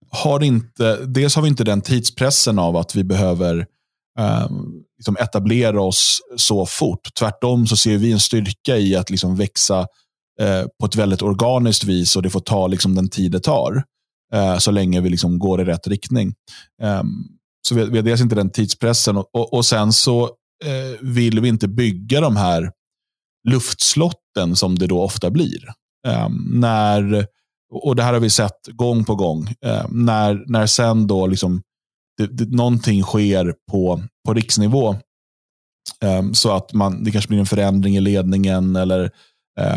har 0.10 0.44
inte, 0.44 1.06
dels 1.06 1.36
har 1.36 1.42
vi 1.44 1.50
inte 1.50 1.64
den 1.64 1.82
tidspressen 1.82 2.60
av 2.60 2.78
att 2.78 2.96
vi 2.96 3.04
behöver 3.04 3.66
eh, 4.20 4.50
liksom 4.98 5.18
etablera 5.20 5.82
oss 5.82 6.20
så 6.38 6.66
fort. 6.66 7.10
Tvärtom 7.20 7.68
så 7.68 7.78
ser 7.78 7.98
vi 7.98 8.12
en 8.12 8.20
styrka 8.20 8.78
i 8.78 8.96
att 8.96 9.10
liksom 9.10 9.36
växa 9.36 9.80
eh, 10.42 10.64
på 10.80 10.86
ett 10.86 10.96
väldigt 10.96 11.22
organiskt 11.22 11.84
vis 11.84 12.16
och 12.16 12.22
det 12.22 12.30
får 12.30 12.40
ta 12.40 12.68
liksom 12.68 12.96
den 12.96 13.10
tid 13.10 13.32
det 13.32 13.40
tar 13.40 13.84
eh, 14.34 14.58
så 14.58 14.72
länge 14.72 15.02
vi 15.02 15.10
liksom 15.10 15.40
går 15.40 15.62
i 15.62 15.66
rätt 15.66 15.88
riktning. 15.88 16.34
Eh, 16.82 17.04
så 17.68 17.76
vi, 17.76 17.86
vi 17.86 17.98
har 17.98 18.04
dels 18.04 18.22
inte 18.22 18.36
den 18.36 18.52
tidspressen 18.52 19.18
och, 19.18 19.30
och, 19.34 19.54
och 19.54 19.66
sen 19.66 19.94
så 19.94 20.24
eh, 20.66 21.00
vill 21.02 21.40
vi 21.40 21.48
inte 21.48 21.68
bygga 21.68 22.22
de 22.22 22.36
här 22.36 22.72
luftslotten 23.50 24.56
som 24.56 24.80
det 24.80 24.88
då 24.88 25.02
ofta 25.02 25.30
blir. 25.30 25.64
Ehm, 26.08 26.34
när, 26.54 27.28
och 27.74 27.96
Det 27.96 28.04
här 28.04 28.14
har 28.14 28.20
vi 28.20 28.30
sett 28.30 28.68
gång 28.68 29.06
på 29.06 29.16
gång. 29.16 29.54
Ehm, 29.66 30.06
när, 30.06 30.44
när 30.48 30.66
sen 30.66 31.08
då 31.08 31.28
liksom 31.28 31.62
det, 32.18 32.28
det, 32.28 32.52
någonting 32.52 33.04
sker 33.04 33.56
på, 33.72 34.02
på 34.26 34.34
riksnivå 34.34 34.96
Um, 36.06 36.34
så 36.34 36.52
att 36.52 36.74
man, 36.74 37.04
det 37.04 37.12
kanske 37.12 37.28
blir 37.28 37.40
en 37.40 37.46
förändring 37.46 37.98
i 37.98 38.02
ledningen 38.02 38.76
eller 38.76 39.12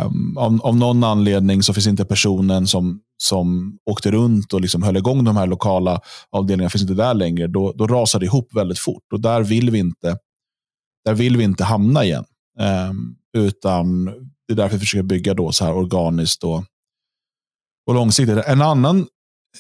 Um, 0.05 0.39
av, 0.39 0.61
av, 0.63 0.77
någon 0.77 1.05
anledning 1.05 1.63
så 1.63 1.75
finns 1.75 1.87
inte 1.87 2.05
personen 2.05 2.67
som, 2.67 3.01
som 3.23 3.79
åkte 3.91 4.11
runt 4.11 4.53
och 4.53 4.61
liksom 4.61 4.83
höll 4.83 4.97
igång 4.97 5.25
de 5.25 5.37
här 5.37 5.47
lokala 5.47 6.01
avdelningarna 6.31 6.71
finns 6.71 6.83
inte 6.83 6.95
där 6.95 7.15
längre. 7.15 7.47
Då, 7.47 7.73
då 7.73 7.87
rasar 7.87 8.21
det 8.21 8.27
ihop 8.27 8.55
väldigt 8.55 8.79
fort 8.79 9.13
och 9.13 9.21
där 9.21 9.43
vill 9.43 9.71
vi 9.71 9.79
inte, 9.79 10.19
där 11.05 11.15
vill 11.15 11.37
vi 11.37 11.45
inte 11.45 11.65
hamna 11.65 12.05
igen. 12.05 12.25
Um, 12.91 13.17
utan 13.37 14.05
det 14.49 14.53
är 14.53 14.55
därför 14.55 14.77
vi 14.77 14.81
försöker 14.81 15.03
bygga 15.03 15.35
då 15.35 15.53
så 15.53 15.65
här 15.65 15.75
organiskt 15.75 16.45
och, 16.45 16.65
och 17.87 17.95
långsiktigt. 17.95 18.45
En 18.47 18.63
annan 18.63 19.07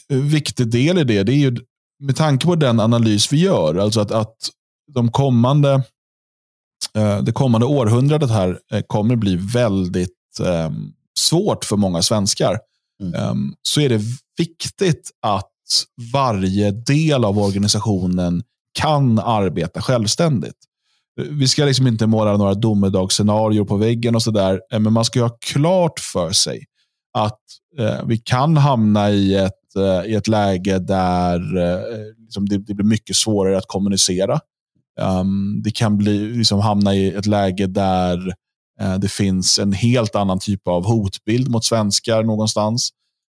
viktig 0.08 0.70
del 0.70 0.98
i 0.98 1.04
det, 1.04 1.22
det 1.22 1.32
är 1.32 1.50
ju 1.50 1.56
med 2.00 2.16
tanke 2.16 2.46
på 2.46 2.54
den 2.54 2.80
analys 2.80 3.32
vi 3.32 3.40
gör, 3.40 3.74
alltså 3.74 4.00
att, 4.00 4.10
att 4.10 4.36
de 4.94 5.10
kommande 5.10 5.82
Eh, 6.94 7.22
det 7.22 7.32
kommande 7.32 7.66
århundradet 7.66 8.30
här 8.30 8.58
eh, 8.72 8.82
kommer 8.86 9.16
bli 9.16 9.36
väldigt 9.36 10.40
ehm, 10.44 10.92
svårt 11.18 11.64
för 11.64 11.76
många 11.76 12.02
svenskar. 12.02 12.58
Mm. 13.02 13.14
Ehm, 13.14 13.54
så 13.62 13.80
är 13.80 13.88
det 13.88 14.00
viktigt 14.38 15.10
att 15.22 15.50
varje 16.12 16.70
del 16.70 17.24
av 17.24 17.38
organisationen 17.38 18.42
kan 18.72 19.18
arbeta 19.18 19.82
självständigt. 19.82 20.56
Vi 21.30 21.48
ska 21.48 21.64
liksom 21.64 21.86
inte 21.86 22.06
måla 22.06 22.36
några 22.36 22.54
domedagsscenarier 22.54 23.64
på 23.64 23.76
väggen 23.76 24.14
och 24.14 24.22
sådär, 24.22 24.60
eh, 24.72 24.78
men 24.78 24.92
man 24.92 25.04
ska 25.04 25.22
ha 25.22 25.38
klart 25.40 25.98
för 26.00 26.32
sig 26.32 26.64
att 27.18 27.40
vi 28.04 28.18
kan 28.18 28.56
hamna 28.56 29.10
i 29.10 29.34
ett, 29.34 29.59
i 30.06 30.14
ett 30.14 30.28
läge 30.28 30.78
där 30.78 31.40
liksom 32.18 32.48
det, 32.48 32.58
det 32.58 32.74
blir 32.74 32.86
mycket 32.86 33.16
svårare 33.16 33.58
att 33.58 33.66
kommunicera 33.66 34.40
Um, 35.00 35.62
det 35.62 35.70
kan 35.70 35.96
bli, 35.96 36.18
liksom, 36.18 36.60
hamna 36.60 36.94
i 36.94 37.14
ett 37.14 37.26
läge 37.26 37.66
där 37.66 38.28
uh, 38.82 38.98
det 38.98 39.12
finns 39.12 39.58
en 39.58 39.72
helt 39.72 40.16
annan 40.16 40.38
typ 40.38 40.68
av 40.68 40.84
hotbild 40.84 41.48
mot 41.50 41.64
svenskar 41.64 42.22
någonstans. 42.22 42.90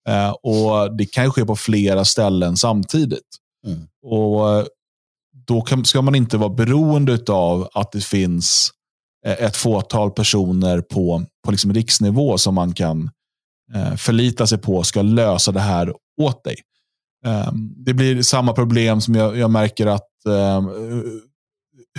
Uh, 0.09 0.29
och 0.29 0.97
Det 0.97 1.05
kan 1.05 1.31
ske 1.31 1.45
på 1.45 1.55
flera 1.55 2.05
ställen 2.05 2.57
samtidigt. 2.57 3.27
Mm. 3.67 3.87
Och 4.03 4.67
Då 5.47 5.61
kan, 5.61 5.85
ska 5.85 6.01
man 6.01 6.15
inte 6.15 6.37
vara 6.37 6.49
beroende 6.49 7.19
av 7.27 7.69
att 7.73 7.91
det 7.91 8.03
finns 8.03 8.71
ett 9.25 9.55
fåtal 9.55 10.11
personer 10.11 10.81
på, 10.81 11.25
på 11.45 11.51
liksom 11.51 11.73
riksnivå 11.73 12.37
som 12.37 12.55
man 12.55 12.73
kan 12.73 13.03
eh, 13.03 13.09
förlita 13.97 14.47
sig 14.47 14.57
på 14.57 14.83
ska 14.83 15.01
lösa 15.01 15.51
det 15.51 15.59
här 15.59 15.93
åt 16.21 16.43
dig. 16.43 16.55
Eh, 17.25 17.51
det 17.85 17.93
blir 17.93 18.21
samma 18.21 18.53
problem 18.53 19.01
som 19.01 19.15
jag, 19.15 19.37
jag 19.37 19.51
märker 19.51 19.87
att 19.87 20.25
eh, 20.27 20.61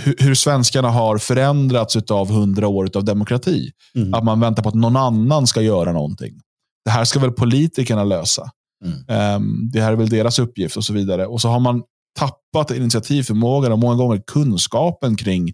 hur, 0.01 0.15
hur 0.19 0.35
svenskarna 0.35 0.91
har 0.91 1.19
förändrats 1.19 1.97
av 1.97 2.31
hundra 2.31 2.69
år 2.69 2.91
av 2.97 3.05
demokrati. 3.05 3.71
Mm. 3.95 4.15
Att 4.15 4.25
man 4.25 4.41
väntar 4.41 4.63
på 4.63 4.69
att 4.69 4.75
någon 4.75 4.97
annan 4.97 5.47
ska 5.47 5.63
göra 5.63 5.93
någonting. 5.93 6.41
Det 6.85 6.91
här 6.91 7.05
ska 7.05 7.19
väl 7.19 7.33
politikerna 7.33 8.05
lösa. 8.05 8.51
Mm. 8.85 8.99
Ehm, 9.09 9.71
det 9.73 9.81
här 9.81 9.93
är 9.93 9.97
väl 9.97 10.09
deras 10.09 10.39
uppgift 10.39 10.77
och 10.77 10.85
så 10.85 10.93
vidare. 10.93 11.27
Och 11.27 11.41
så 11.41 11.49
har 11.49 11.61
man 11.61 11.83
tappat 12.19 12.71
initiativförmågan 12.71 13.73
och 13.73 13.79
många 13.79 13.95
gånger 13.95 14.23
kunskapen 14.27 15.17
kring 15.17 15.53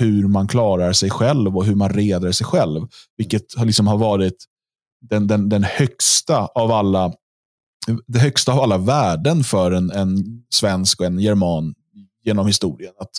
hur 0.00 0.28
man 0.28 0.48
klarar 0.48 0.92
sig 0.92 1.10
själv 1.10 1.56
och 1.56 1.64
hur 1.64 1.74
man 1.74 1.88
reder 1.88 2.32
sig 2.32 2.46
själv. 2.46 2.86
Vilket 3.16 3.42
liksom 3.64 3.86
har 3.86 3.96
varit 3.96 4.36
den, 5.00 5.26
den, 5.26 5.48
den 5.48 5.64
högsta 5.64 6.46
av 6.46 6.72
alla 6.72 7.12
det 8.06 8.18
högsta 8.18 8.52
av 8.52 8.60
alla 8.60 8.78
värden 8.78 9.44
för 9.44 9.72
en, 9.72 9.90
en 9.90 10.42
svensk 10.50 11.00
och 11.00 11.06
en 11.06 11.18
german 11.18 11.74
genom 12.24 12.46
historien. 12.46 12.92
Att 13.00 13.10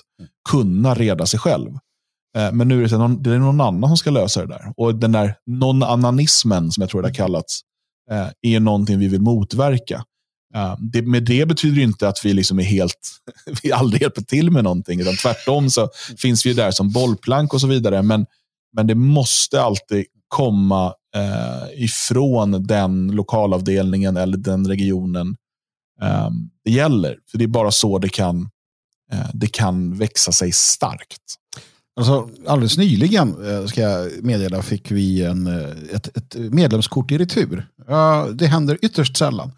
kunna 0.49 0.93
reda 0.93 1.25
sig 1.25 1.39
själv. 1.39 1.69
Eh, 2.37 2.51
men 2.51 2.67
nu 2.67 2.83
är 2.83 2.87
det, 2.87 2.97
någon, 2.97 3.23
det 3.23 3.33
är 3.33 3.39
någon 3.39 3.61
annan 3.61 3.89
som 3.89 3.97
ska 3.97 4.09
lösa 4.09 4.41
det 4.41 4.47
där. 4.47 4.73
Och 4.77 4.95
den 4.95 5.11
där 5.11 5.35
non-ananismen, 5.45 6.71
som 6.71 6.81
jag 6.81 6.89
tror 6.89 7.01
det 7.01 7.07
har 7.07 7.13
kallats, 7.13 7.61
eh, 8.11 8.27
är 8.41 8.59
någonting 8.59 8.99
vi 8.99 9.07
vill 9.07 9.21
motverka. 9.21 10.03
Uh, 10.55 10.75
det, 10.79 11.01
med 11.01 11.23
det 11.23 11.45
betyder 11.45 11.81
inte 11.81 12.07
att 12.07 12.25
vi 12.25 12.33
liksom 12.33 12.59
är 12.59 12.63
helt, 12.63 13.09
vi 13.63 13.71
aldrig 13.71 14.01
hjälper 14.01 14.21
till 14.21 14.51
med 14.51 14.63
någonting. 14.63 14.99
Utan 14.99 15.15
tvärtom 15.15 15.69
så 15.69 15.89
finns 16.17 16.45
vi 16.45 16.53
där 16.53 16.71
som 16.71 16.91
bollplank 16.91 17.53
och 17.53 17.61
så 17.61 17.67
vidare. 17.67 18.01
Men, 18.01 18.25
men 18.75 18.87
det 18.87 18.95
måste 18.95 19.61
alltid 19.61 20.05
komma 20.27 20.93
eh, 21.15 21.83
ifrån 21.83 22.67
den 22.67 23.11
lokalavdelningen 23.11 24.17
eller 24.17 24.37
den 24.37 24.67
regionen 24.67 25.35
eh, 26.01 26.29
det 26.65 26.71
gäller. 26.71 27.17
För 27.31 27.37
Det 27.37 27.43
är 27.43 27.47
bara 27.47 27.71
så 27.71 27.99
det 27.99 28.09
kan, 28.09 28.49
eh, 29.11 29.29
det 29.33 29.47
kan 29.47 29.97
växa 29.97 30.31
sig 30.31 30.51
starkt. 30.51 31.21
Alltså, 31.95 32.29
alldeles 32.47 32.77
nyligen 32.77 33.45
eh, 33.47 33.65
ska 33.65 33.81
jag 33.81 34.23
meddela 34.23 34.61
fick 34.61 34.91
vi 34.91 35.23
en, 35.23 35.47
eh, 35.47 35.69
ett, 35.93 36.17
ett 36.17 36.35
medlemskort 36.35 37.11
i 37.11 37.17
retur. 37.17 37.67
det 38.33 38.47
händer 38.47 38.77
ytterst 38.81 39.17
sällan. 39.17 39.51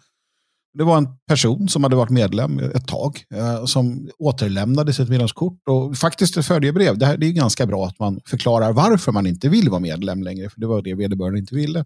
Det 0.74 0.84
var 0.84 0.98
en 0.98 1.08
person 1.28 1.68
som 1.68 1.82
hade 1.82 1.96
varit 1.96 2.10
medlem 2.10 2.58
ett 2.58 2.88
tag 2.88 3.24
eh, 3.34 3.64
som 3.64 4.10
återlämnade 4.18 4.92
sitt 4.92 5.08
medlemskort 5.08 5.68
och 5.68 5.96
faktiskt 5.96 6.36
ett 6.36 6.46
följebrev. 6.46 6.98
Det, 6.98 7.06
här, 7.06 7.16
det 7.16 7.26
är 7.26 7.32
ganska 7.32 7.66
bra 7.66 7.86
att 7.86 7.98
man 7.98 8.20
förklarar 8.26 8.72
varför 8.72 9.12
man 9.12 9.26
inte 9.26 9.48
vill 9.48 9.68
vara 9.68 9.80
medlem 9.80 10.22
längre, 10.22 10.50
för 10.50 10.60
det 10.60 10.66
var 10.66 10.82
det 10.82 10.94
vederbörande 10.94 11.38
inte 11.38 11.54
ville. 11.54 11.84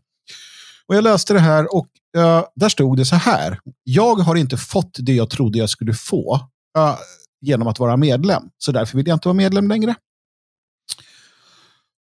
Och 0.86 0.94
Jag 0.94 1.04
läste 1.04 1.32
det 1.32 1.40
här 1.40 1.74
och 1.74 1.86
uh, 2.16 2.44
där 2.54 2.68
stod 2.68 2.96
det 2.96 3.04
så 3.04 3.16
här. 3.16 3.58
Jag 3.84 4.14
har 4.14 4.36
inte 4.36 4.56
fått 4.56 4.96
det 4.98 5.14
jag 5.14 5.30
trodde 5.30 5.58
jag 5.58 5.70
skulle 5.70 5.94
få 5.94 6.34
uh, 6.78 6.96
genom 7.40 7.68
att 7.68 7.78
vara 7.78 7.96
medlem, 7.96 8.42
så 8.58 8.72
därför 8.72 8.96
vill 8.96 9.06
jag 9.06 9.16
inte 9.16 9.28
vara 9.28 9.36
medlem 9.36 9.68
längre. 9.68 9.94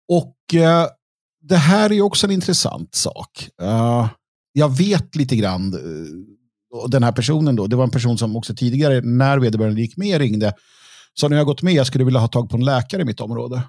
Och 0.09 0.37
uh, 0.55 0.87
det 1.43 1.57
här 1.57 1.93
är 1.93 2.03
också 2.03 2.27
en 2.27 2.31
intressant 2.31 2.95
sak. 2.95 3.49
jag 4.53 4.77
vet 4.77 5.17
lite 5.17 5.37
grann 5.37 5.75
och 6.71 6.91
den 6.91 7.03
här 7.03 7.13
personen 7.13 7.57
då, 7.57 7.67
det 7.67 7.77
var 7.77 7.85
en 7.85 7.91
person 7.91 8.19
som 8.19 8.37
också 8.37 8.55
tidigare, 8.55 9.01
när 9.01 9.39
vederbörande 9.39 9.81
gick 9.81 9.97
med, 9.97 10.19
ringde. 10.19 10.53
Så 11.15 11.29
när 11.29 11.37
jag 11.37 11.47
gått 11.47 11.63
med, 11.63 11.75
jag 11.75 11.87
skulle 11.87 12.05
vilja 12.05 12.21
ha 12.21 12.29
tag 12.29 12.51
på 12.51 12.57
en 12.57 12.65
läkare 12.65 13.03
i 13.03 13.05
mitt 13.05 13.21
område. 13.21 13.63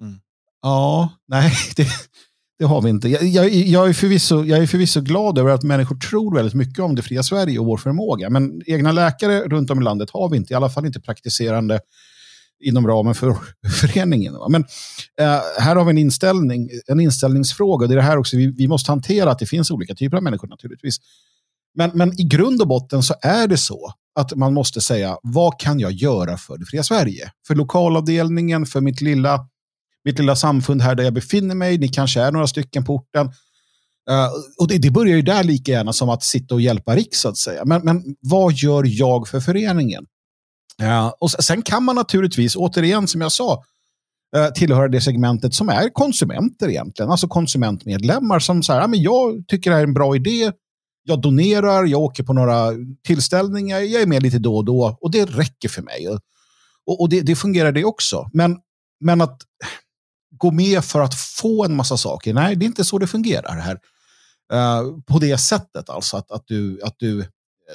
Mm. 0.00 0.20
Ja, 0.62 1.12
nej, 1.28 1.52
det, 1.76 1.86
det, 2.58 2.64
har 2.64 2.82
vi 2.82 2.90
inte. 2.90 3.08
Jag, 3.08 3.22
jag, 3.24 3.50
jag, 3.50 3.88
är 3.88 3.92
förvisso, 3.92 4.44
jag 4.44 4.58
är 4.58 4.66
förvisso 4.66 5.00
glad 5.00 5.38
över 5.38 5.50
att 5.50 5.62
människor 5.62 5.96
tror 5.96 6.34
väldigt 6.34 6.54
mycket 6.54 6.78
om 6.78 6.94
det 6.94 7.02
fria 7.02 7.22
Sverige 7.22 7.58
och 7.58 7.66
vår 7.66 7.76
förmåga. 7.76 8.30
Men 8.30 8.62
egna 8.66 8.92
läkare 8.92 9.40
runt 9.40 9.70
om 9.70 9.80
i 9.80 9.84
landet 9.84 10.10
har 10.10 10.28
vi 10.28 10.36
inte, 10.36 10.52
i 10.52 10.56
alla 10.56 10.70
fall 10.70 10.86
inte 10.86 11.00
praktiserande 11.00 11.80
inom 12.60 12.86
ramen 12.86 13.14
för 13.14 13.36
föreningen. 13.80 14.34
Men 14.48 14.64
eh, 15.20 15.40
här 15.58 15.76
har 15.76 15.84
vi 15.84 15.90
en, 15.90 15.98
inställning, 15.98 16.68
en 16.86 17.00
inställningsfråga. 17.00 17.86
Det 17.86 17.94
är 17.94 17.96
det 17.96 18.02
här 18.02 18.18
också 18.18 18.36
vi, 18.36 18.46
vi 18.46 18.68
måste 18.68 18.92
hantera, 18.92 19.30
att 19.30 19.38
det 19.38 19.46
finns 19.46 19.70
olika 19.70 19.94
typer 19.94 20.16
av 20.16 20.22
människor 20.22 20.48
naturligtvis. 20.48 20.96
Men, 21.74 21.90
men 21.94 22.20
i 22.20 22.24
grund 22.24 22.60
och 22.60 22.68
botten 22.68 23.02
så 23.02 23.14
är 23.22 23.46
det 23.46 23.56
så 23.56 23.92
att 24.14 24.34
man 24.36 24.54
måste 24.54 24.80
säga 24.80 25.18
vad 25.22 25.60
kan 25.60 25.80
jag 25.80 25.92
göra 25.92 26.36
för 26.36 26.58
det 26.58 26.66
fria 26.66 26.82
Sverige? 26.82 27.32
För 27.46 27.54
lokalavdelningen, 27.54 28.66
för 28.66 28.80
mitt 28.80 29.00
lilla, 29.00 29.48
mitt 30.04 30.18
lilla 30.18 30.36
samfund 30.36 30.82
här 30.82 30.94
där 30.94 31.04
jag 31.04 31.14
befinner 31.14 31.54
mig. 31.54 31.78
Ni 31.78 31.88
kanske 31.88 32.20
är 32.20 32.32
några 32.32 32.46
stycken 32.46 32.84
på 32.84 32.94
orten. 32.94 33.26
Uh, 34.10 34.28
och 34.58 34.68
det, 34.68 34.78
det, 34.78 34.90
börjar 34.90 35.16
ju 35.16 35.22
där 35.22 35.44
lika 35.44 35.72
gärna 35.72 35.92
som 35.92 36.08
att 36.08 36.22
sitta 36.22 36.54
och 36.54 36.60
hjälpa 36.60 36.96
Riks, 36.96 37.20
så 37.20 37.28
att 37.28 37.36
säga. 37.36 37.64
Men, 37.64 37.82
men 37.84 38.02
vad 38.20 38.52
gör 38.52 38.84
jag 38.86 39.28
för 39.28 39.40
föreningen? 39.40 40.06
Uh, 40.82 41.08
och 41.20 41.30
sen 41.30 41.62
kan 41.62 41.84
man 41.84 41.96
naturligtvis, 41.96 42.56
återigen 42.56 43.06
som 43.06 43.20
jag 43.20 43.32
sa, 43.32 43.62
uh, 44.36 44.52
tillhöra 44.54 44.88
det 44.88 45.00
segmentet 45.00 45.54
som 45.54 45.68
är 45.68 45.88
konsumenter 45.92 46.68
egentligen. 46.68 47.10
Alltså 47.10 47.28
konsumentmedlemmar 47.28 48.38
som 48.38 48.62
säger, 48.62 48.88
men 48.88 49.02
jag 49.02 49.44
tycker 49.48 49.70
det 49.70 49.76
här 49.76 49.82
är 49.82 49.86
en 49.86 49.94
bra 49.94 50.16
idé 50.16 50.52
jag 51.02 51.20
donerar, 51.20 51.84
jag 51.84 52.00
åker 52.00 52.22
på 52.22 52.32
några 52.32 52.70
tillställningar, 53.06 53.78
jag 53.78 54.02
är 54.02 54.06
med 54.06 54.22
lite 54.22 54.38
då 54.38 54.56
och 54.56 54.64
då 54.64 54.98
och 55.00 55.10
det 55.10 55.24
räcker 55.24 55.68
för 55.68 55.82
mig. 55.82 56.08
Och, 56.86 57.00
och 57.00 57.08
det, 57.08 57.20
det, 57.20 57.36
fungerar 57.36 57.72
det 57.72 57.84
också. 57.84 58.30
Men, 58.32 58.58
men 59.00 59.20
att 59.20 59.42
gå 60.30 60.50
med 60.50 60.84
för 60.84 61.00
att 61.00 61.14
få 61.14 61.64
en 61.64 61.76
massa 61.76 61.96
saker, 61.96 62.34
nej, 62.34 62.56
det 62.56 62.64
är 62.64 62.66
inte 62.66 62.84
så 62.84 62.98
det 62.98 63.06
fungerar 63.06 63.56
här. 63.60 63.78
Uh, 64.52 65.00
på 65.06 65.18
det 65.18 65.38
sättet 65.38 65.90
alltså, 65.90 66.16
att, 66.16 66.30
att, 66.30 66.42
du, 66.46 66.80
att 66.82 66.94
du 66.98 67.24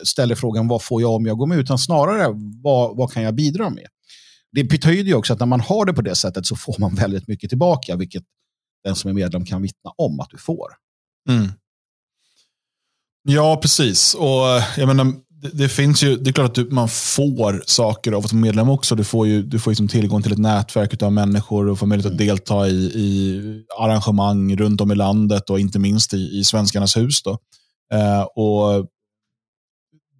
ställer 0.04 0.36
frågan 0.36 0.68
vad 0.68 0.84
får 0.84 1.02
jag 1.02 1.12
om 1.12 1.26
jag 1.26 1.38
går 1.38 1.48
med, 1.48 1.58
utan 1.58 1.78
snarare 1.78 2.28
vad, 2.64 2.98
vad 2.98 3.14
kan 3.14 3.24
jag 3.24 3.36
bidra 3.36 3.70
med? 3.70 3.88
Det 4.52 4.64
betyder 4.64 5.04
ju 5.04 5.14
också 5.14 5.34
att 5.34 5.40
när 5.40 5.46
man 5.46 5.62
har 5.62 5.86
det 5.86 5.94
på 5.94 6.02
det 6.02 6.16
sättet 6.16 6.46
så 6.46 6.56
får 6.56 6.76
man 6.80 6.96
väldigt 6.96 7.28
mycket 7.28 7.50
tillbaka, 7.50 7.96
vilket 7.96 8.24
den 8.84 8.96
som 8.96 9.10
är 9.10 9.14
medlem 9.14 9.46
kan 9.46 9.62
vittna 9.62 9.92
om 9.98 10.20
att 10.20 10.30
du 10.30 10.38
får. 10.38 10.68
Mm. 11.30 11.52
Ja, 13.28 13.60
precis. 13.62 14.14
Och 14.14 14.50
eh, 14.50 14.64
jag 14.78 14.88
menar, 14.88 15.14
det, 15.42 15.50
det, 15.54 15.70
finns 15.70 16.04
ju, 16.04 16.16
det 16.16 16.30
är 16.30 16.34
klart 16.34 16.50
att 16.50 16.56
du, 16.56 16.70
man 16.70 16.90
får 16.90 17.64
saker 17.66 18.12
av 18.12 18.26
att 18.26 18.34
vara 18.34 18.42
medlem 18.42 18.70
också. 18.70 18.96
Du 18.96 19.04
får 19.04 19.28
ju 19.28 19.44
du 19.44 19.60
får 19.60 19.72
liksom 19.72 19.88
tillgång 19.88 20.22
till 20.22 20.32
ett 20.32 20.38
nätverk 20.38 21.04
av 21.04 21.14
människor 21.14 21.70
och 21.70 21.80
får 21.80 21.88
möjlighet 21.88 22.14
att 22.14 22.22
mm. 22.22 22.28
delta 22.28 22.68
i, 22.68 22.86
i 22.86 23.42
arrangemang 23.80 24.56
runt 24.56 24.82
om 24.82 24.92
i 24.92 24.96
landet 24.96 25.50
och 25.50 25.60
inte 25.60 25.80
minst 25.80 26.14
i, 26.14 26.40
i 26.40 26.44
Svenskarnas 26.44 26.98
hus. 26.98 27.24
Då. 27.24 27.38
Eh, 27.94 28.22
och 28.22 28.88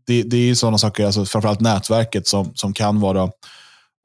det, 0.08 0.24
det 0.24 0.38
är 0.38 0.56
sådana 0.56 0.78
saker, 0.78 1.06
alltså 1.06 1.26
framförallt 1.26 1.62
nätverket, 1.62 2.28
som, 2.28 2.52
som 2.56 2.74
kan 2.74 3.00
vara 3.00 3.30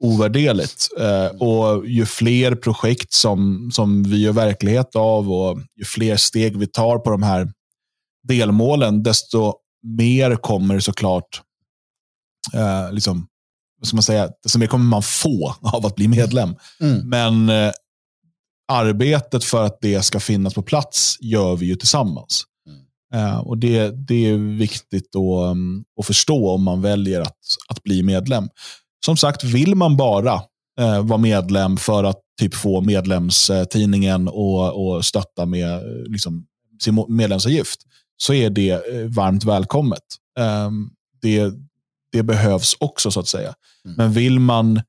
ovärderligt. 0.03 0.87
Eh, 0.99 1.25
och 1.25 1.87
ju 1.87 2.05
fler 2.05 2.55
projekt 2.55 3.13
som, 3.13 3.69
som 3.73 4.03
vi 4.03 4.21
gör 4.21 4.31
verklighet 4.31 4.95
av 4.95 5.31
och 5.31 5.59
ju 5.75 5.85
fler 5.85 6.15
steg 6.15 6.57
vi 6.57 6.67
tar 6.67 6.97
på 6.97 7.09
de 7.09 7.23
här 7.23 7.51
delmålen, 8.27 9.03
desto 9.03 9.53
mer 9.83 10.35
kommer 10.35 10.79
såklart, 10.79 11.41
eh, 12.53 12.93
liksom, 12.93 13.27
ska 13.83 13.95
man 13.95 14.03
säga, 14.03 14.29
desto 14.43 14.59
mer 14.59 14.67
kommer 14.67 14.85
man 14.85 15.03
få 15.03 15.55
av 15.61 15.85
att 15.85 15.95
bli 15.95 16.07
medlem. 16.07 16.55
Mm. 16.81 17.09
Men 17.09 17.49
eh, 17.49 17.73
arbetet 18.71 19.43
för 19.43 19.65
att 19.65 19.81
det 19.81 20.01
ska 20.01 20.19
finnas 20.19 20.53
på 20.53 20.61
plats 20.61 21.17
gör 21.21 21.55
vi 21.55 21.65
ju 21.65 21.75
tillsammans. 21.75 22.43
Mm. 22.67 23.25
Eh, 23.25 23.39
och 23.39 23.57
det, 23.57 24.07
det 24.07 24.29
är 24.29 24.57
viktigt 24.57 25.15
att, 25.15 25.51
um, 25.51 25.83
att 25.99 26.05
förstå 26.05 26.49
om 26.49 26.63
man 26.63 26.81
väljer 26.81 27.21
att, 27.21 27.37
att 27.69 27.83
bli 27.83 28.03
medlem. 28.03 28.49
Som 29.05 29.17
sagt, 29.17 29.43
vill 29.43 29.75
man 29.75 29.97
bara 29.97 30.33
eh, 30.79 31.01
vara 31.05 31.17
medlem 31.17 31.77
för 31.77 32.03
att 32.03 32.19
typ 32.39 32.55
få 32.55 32.81
medlemstidningen 32.81 34.27
och, 34.27 34.85
och 34.85 35.05
stötta 35.05 35.45
med 35.45 35.83
liksom, 36.07 36.45
sin 36.83 37.05
medlemsavgift, 37.07 37.81
så 38.21 38.33
är 38.33 38.49
det 38.49 38.69
eh, 38.71 39.07
varmt 39.07 39.43
välkommet. 39.43 40.03
Ehm, 40.39 40.89
det, 41.21 41.53
det 42.11 42.23
behövs 42.23 42.75
också 42.79 43.11
så 43.11 43.19
att 43.19 43.27
säga. 43.27 43.53
Mm. 43.85 43.97
Men 43.97 44.13
vill 44.13 44.39
man, 44.39 44.81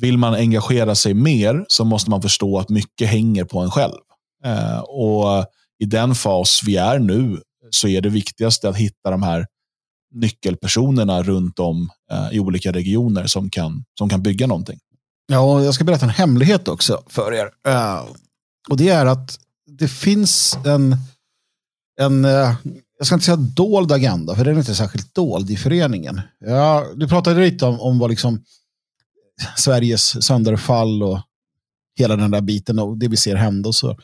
vill 0.00 0.18
man 0.18 0.34
engagera 0.34 0.94
sig 0.94 1.14
mer 1.14 1.64
så 1.68 1.84
måste 1.84 2.10
man 2.10 2.22
förstå 2.22 2.58
att 2.58 2.68
mycket 2.68 3.08
hänger 3.08 3.44
på 3.44 3.60
en 3.60 3.70
själv. 3.70 3.98
Ehm, 4.44 4.80
och 4.80 5.46
I 5.78 5.84
den 5.84 6.14
fas 6.14 6.60
vi 6.64 6.76
är 6.76 6.98
nu 6.98 7.40
så 7.70 7.88
är 7.88 8.00
det 8.00 8.08
viktigaste 8.08 8.68
att 8.68 8.76
hitta 8.76 9.10
de 9.10 9.22
här 9.22 9.46
nyckelpersonerna 10.14 11.22
runt 11.22 11.58
om 11.58 11.90
eh, 12.10 12.28
i 12.32 12.40
olika 12.40 12.72
regioner 12.72 13.26
som 13.26 13.50
kan, 13.50 13.84
som 13.98 14.08
kan 14.08 14.22
bygga 14.22 14.46
någonting. 14.46 14.78
Ja, 15.26 15.62
jag 15.62 15.74
ska 15.74 15.84
berätta 15.84 16.04
en 16.04 16.10
hemlighet 16.10 16.68
också 16.68 17.02
för 17.06 17.34
er. 17.34 17.44
Uh, 17.68 18.04
och 18.70 18.76
det 18.76 18.88
är 18.88 19.06
att 19.06 19.38
det 19.66 19.88
finns 19.88 20.58
en, 20.66 20.96
en 22.00 22.24
eh, 22.24 22.54
jag 22.98 23.06
ska 23.06 23.14
inte 23.14 23.26
säga 23.26 23.36
dold 23.36 23.92
agenda, 23.92 24.36
för 24.36 24.44
den 24.44 24.54
är 24.54 24.58
inte 24.58 24.74
särskilt 24.74 25.14
dold 25.14 25.50
i 25.50 25.56
föreningen. 25.56 26.20
Ja, 26.40 26.86
du 26.96 27.08
pratade 27.08 27.40
lite 27.40 27.66
om, 27.66 27.80
om 27.80 27.98
vad 27.98 28.10
liksom 28.10 28.44
Sveriges 29.56 30.26
sönderfall 30.26 31.02
och 31.02 31.20
hela 31.98 32.16
den 32.16 32.30
där 32.30 32.40
biten 32.40 32.78
och 32.78 32.98
det 32.98 33.08
vi 33.08 33.16
ser 33.16 33.36
hända. 33.36 33.68
Och 33.68 33.74
så. 33.74 33.90
Eh, 33.90 33.96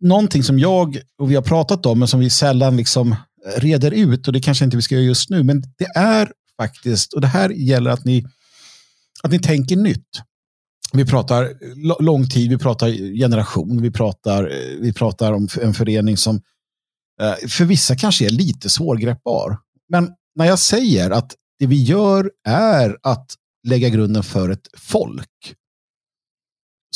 någonting 0.00 0.42
som 0.42 0.58
jag 0.58 1.00
och 1.18 1.30
vi 1.30 1.34
har 1.34 1.42
pratat 1.42 1.86
om, 1.86 1.98
men 1.98 2.08
som 2.08 2.20
vi 2.20 2.30
sällan 2.30 2.76
liksom 2.76 3.16
reder 3.56 3.90
ut, 3.90 4.26
och 4.26 4.32
det 4.32 4.40
kanske 4.40 4.64
inte 4.64 4.76
vi 4.76 4.82
ska 4.82 4.94
göra 4.94 5.04
just 5.04 5.30
nu, 5.30 5.42
men 5.42 5.62
det 5.78 5.88
är 5.96 6.32
faktiskt, 6.56 7.12
och 7.12 7.20
det 7.20 7.26
här 7.26 7.50
gäller 7.50 7.90
att 7.90 8.04
ni, 8.04 8.26
att 9.22 9.30
ni 9.30 9.38
tänker 9.38 9.76
nytt. 9.76 10.22
Vi 10.92 11.04
pratar 11.04 11.52
lång 12.02 12.28
tid, 12.28 12.50
vi 12.50 12.58
pratar 12.58 12.88
generation, 13.18 13.82
vi 13.82 13.90
pratar, 13.90 14.44
vi 14.80 14.92
pratar 14.92 15.32
om 15.32 15.48
en 15.62 15.74
förening 15.74 16.16
som 16.16 16.36
eh, 17.20 17.48
för 17.48 17.64
vissa 17.64 17.96
kanske 17.96 18.26
är 18.26 18.30
lite 18.30 18.70
svårgreppbar. 18.70 19.58
Men 19.88 20.10
när 20.34 20.46
jag 20.46 20.58
säger 20.58 21.10
att 21.10 21.34
det 21.58 21.66
vi 21.66 21.82
gör 21.82 22.30
är 22.48 22.96
att 23.02 23.34
lägga 23.68 23.88
grunden 23.88 24.22
för 24.22 24.50
ett 24.50 24.68
folk 24.76 25.54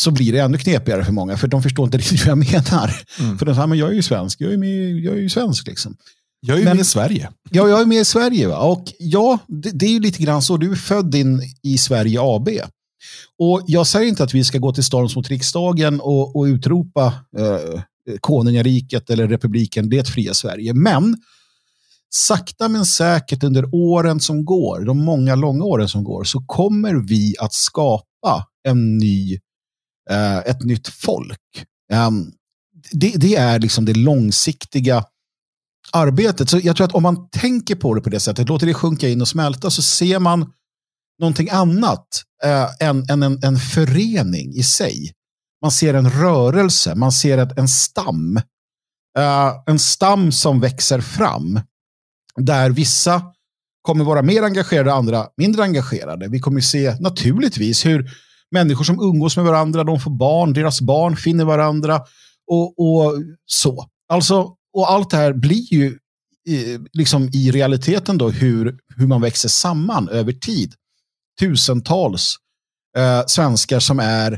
så 0.01 0.11
blir 0.11 0.33
det 0.33 0.39
ännu 0.39 0.59
knepigare 0.59 1.05
för 1.05 1.13
många, 1.13 1.37
för 1.37 1.49
de 1.49 1.63
förstår 1.63 1.85
inte 1.85 1.99
riktigt 1.99 2.27
vad 2.27 2.31
jag 2.31 2.39
menar. 2.39 2.95
Mm. 3.21 3.39
För 3.39 3.47
de 3.47 3.55
säger, 3.55 3.67
men 3.67 3.79
jag 3.79 3.91
är 3.91 3.95
ju 3.95 4.03
svensk, 4.03 4.41
jag 4.41 4.53
är, 4.53 4.57
med, 4.57 4.99
jag 4.99 5.15
är 5.15 5.21
ju 5.21 5.29
svensk. 5.29 5.67
Liksom. 5.67 5.97
Jag 6.41 6.57
är 6.57 6.61
ju 6.61 6.65
med 6.65 6.81
i 6.81 6.85
Sverige. 6.85 7.31
Ja, 7.51 7.69
jag 7.69 7.81
är 7.81 7.87
med 7.87 8.01
i 8.01 8.05
Sverige. 8.05 8.49
Va? 8.49 8.59
Och 8.59 8.93
ja, 8.99 9.39
det, 9.47 9.71
det, 9.71 9.87
är 9.87 9.91
ju 9.91 10.01
lite 10.01 10.23
grann 10.23 10.43
så. 10.43 10.57
Du 10.57 10.71
är 10.73 10.77
född 10.77 11.15
in 11.15 11.43
i 11.63 11.79
Sverige 11.79 12.19
AB. 12.23 12.49
Och 13.39 13.63
jag 13.67 13.87
säger 13.87 14.09
inte 14.09 14.25
att 14.25 14.35
vi 14.35 14.45
ska 14.45 14.59
gå 14.59 14.73
till 14.73 14.85
storms 14.85 15.17
mot 15.17 15.29
riksdagen 15.29 16.01
och, 16.01 16.37
och 16.37 16.45
utropa 16.45 17.07
eh, 17.39 17.83
konungariket 18.21 19.11
eller 19.11 19.29
republiken 19.29 19.89
det 19.89 20.09
fria 20.09 20.35
Sverige. 20.35 20.75
Men 20.75 21.17
sakta 22.15 22.69
men 22.69 22.85
säkert 22.85 23.45
under 23.45 23.75
åren 23.75 24.21
som 24.21 24.45
går, 24.45 24.85
de 24.85 25.05
många 25.05 25.35
långa 25.35 25.65
åren 25.65 25.89
som 25.89 26.05
går, 26.05 26.25
så 26.25 26.41
kommer 26.41 26.95
vi 26.95 27.35
att 27.41 27.53
skapa 27.55 28.47
en 28.69 28.99
ny, 28.99 29.39
eh, 30.11 30.39
ett 30.39 30.63
nytt 30.63 30.89
folk. 30.89 31.41
Um, 31.93 32.33
det, 32.93 33.13
det, 33.17 33.37
är 33.37 33.59
liksom 33.59 33.85
det 33.85 33.95
långsiktiga 33.95 35.05
arbetet. 35.93 36.51
Så 36.51 36.61
jag 36.63 36.77
tror 36.77 36.87
att 36.87 36.95
om 36.95 37.03
man 37.03 37.29
tänker 37.31 37.75
på 37.75 37.95
det 37.95 38.01
på 38.01 38.11
det 38.11 38.21
sättet, 38.21 38.49
låter 38.49 38.67
det 38.67 38.75
sjunka 38.75 39.09
in 39.09 39.21
och 39.21 39.29
smälta, 39.29 39.71
så 39.71 39.83
ser 39.83 40.19
man 40.19 40.53
någonting 41.21 41.51
annat 41.51 42.07
eh, 42.45 42.89
än, 42.89 43.11
än 43.11 43.23
en, 43.23 43.39
en 43.45 43.57
förening 43.57 44.55
i 44.55 44.63
sig. 44.63 45.13
Man 45.63 45.71
ser 45.71 45.95
en 45.95 46.11
rörelse, 46.11 46.95
man 46.95 47.13
ser 47.13 47.39
ett, 47.39 47.59
en 47.59 47.69
stam. 47.69 48.37
Eh, 49.19 49.53
en 49.67 49.79
stam 49.79 50.33
som 50.33 50.61
växer 50.61 51.01
fram. 51.01 51.61
Där 52.37 52.71
vissa 52.71 53.23
kommer 53.83 54.05
vara 54.05 54.23
mer 54.23 54.43
engagerade, 54.43 54.93
andra 54.93 55.27
mindre 55.37 55.63
engagerade. 55.63 56.29
Vi 56.29 56.41
kommer 56.41 56.61
se 56.61 57.01
naturligtvis 57.01 57.87
hur 57.87 58.11
människor 58.51 58.85
som 58.85 59.01
umgås 59.01 59.37
med 59.37 59.47
varandra, 59.47 59.85
de 59.85 60.01
får 60.01 60.11
barn, 60.11 60.53
deras 60.53 60.81
barn 60.81 61.17
finner 61.17 61.45
varandra 61.45 62.01
och, 62.51 62.79
och 62.79 63.23
så. 63.47 63.89
Alltså, 64.09 64.55
och 64.77 64.91
allt 64.91 65.11
det 65.11 65.17
här 65.17 65.33
blir 65.33 65.73
ju 65.73 65.87
eh, 66.49 66.81
liksom 66.93 67.29
i 67.33 67.51
realiteten 67.51 68.19
då 68.19 68.31
hur, 68.31 68.79
hur 68.97 69.07
man 69.07 69.21
växer 69.21 69.49
samman 69.49 70.09
över 70.09 70.33
tid. 70.33 70.75
Tusentals 71.41 72.37
eh, 72.97 73.23
svenskar 73.27 73.81
som 73.81 74.01
är 74.01 74.33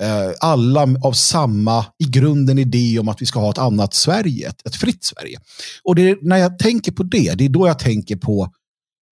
eh, 0.00 0.30
alla 0.40 0.82
av 0.82 1.12
samma 1.12 1.86
i 1.98 2.04
grunden 2.04 2.58
idé 2.58 2.98
om 2.98 3.08
att 3.08 3.22
vi 3.22 3.26
ska 3.26 3.40
ha 3.40 3.50
ett 3.50 3.58
annat 3.58 3.94
Sverige, 3.94 4.48
ett, 4.48 4.66
ett 4.66 4.76
fritt 4.76 5.04
Sverige. 5.04 5.38
Och 5.84 5.94
det 5.94 6.10
är, 6.10 6.18
när 6.22 6.36
jag 6.36 6.58
tänker 6.58 6.92
på 6.92 7.02
det, 7.02 7.34
det 7.34 7.44
är 7.44 7.48
då 7.48 7.66
jag 7.66 7.78
tänker 7.78 8.16
på 8.16 8.52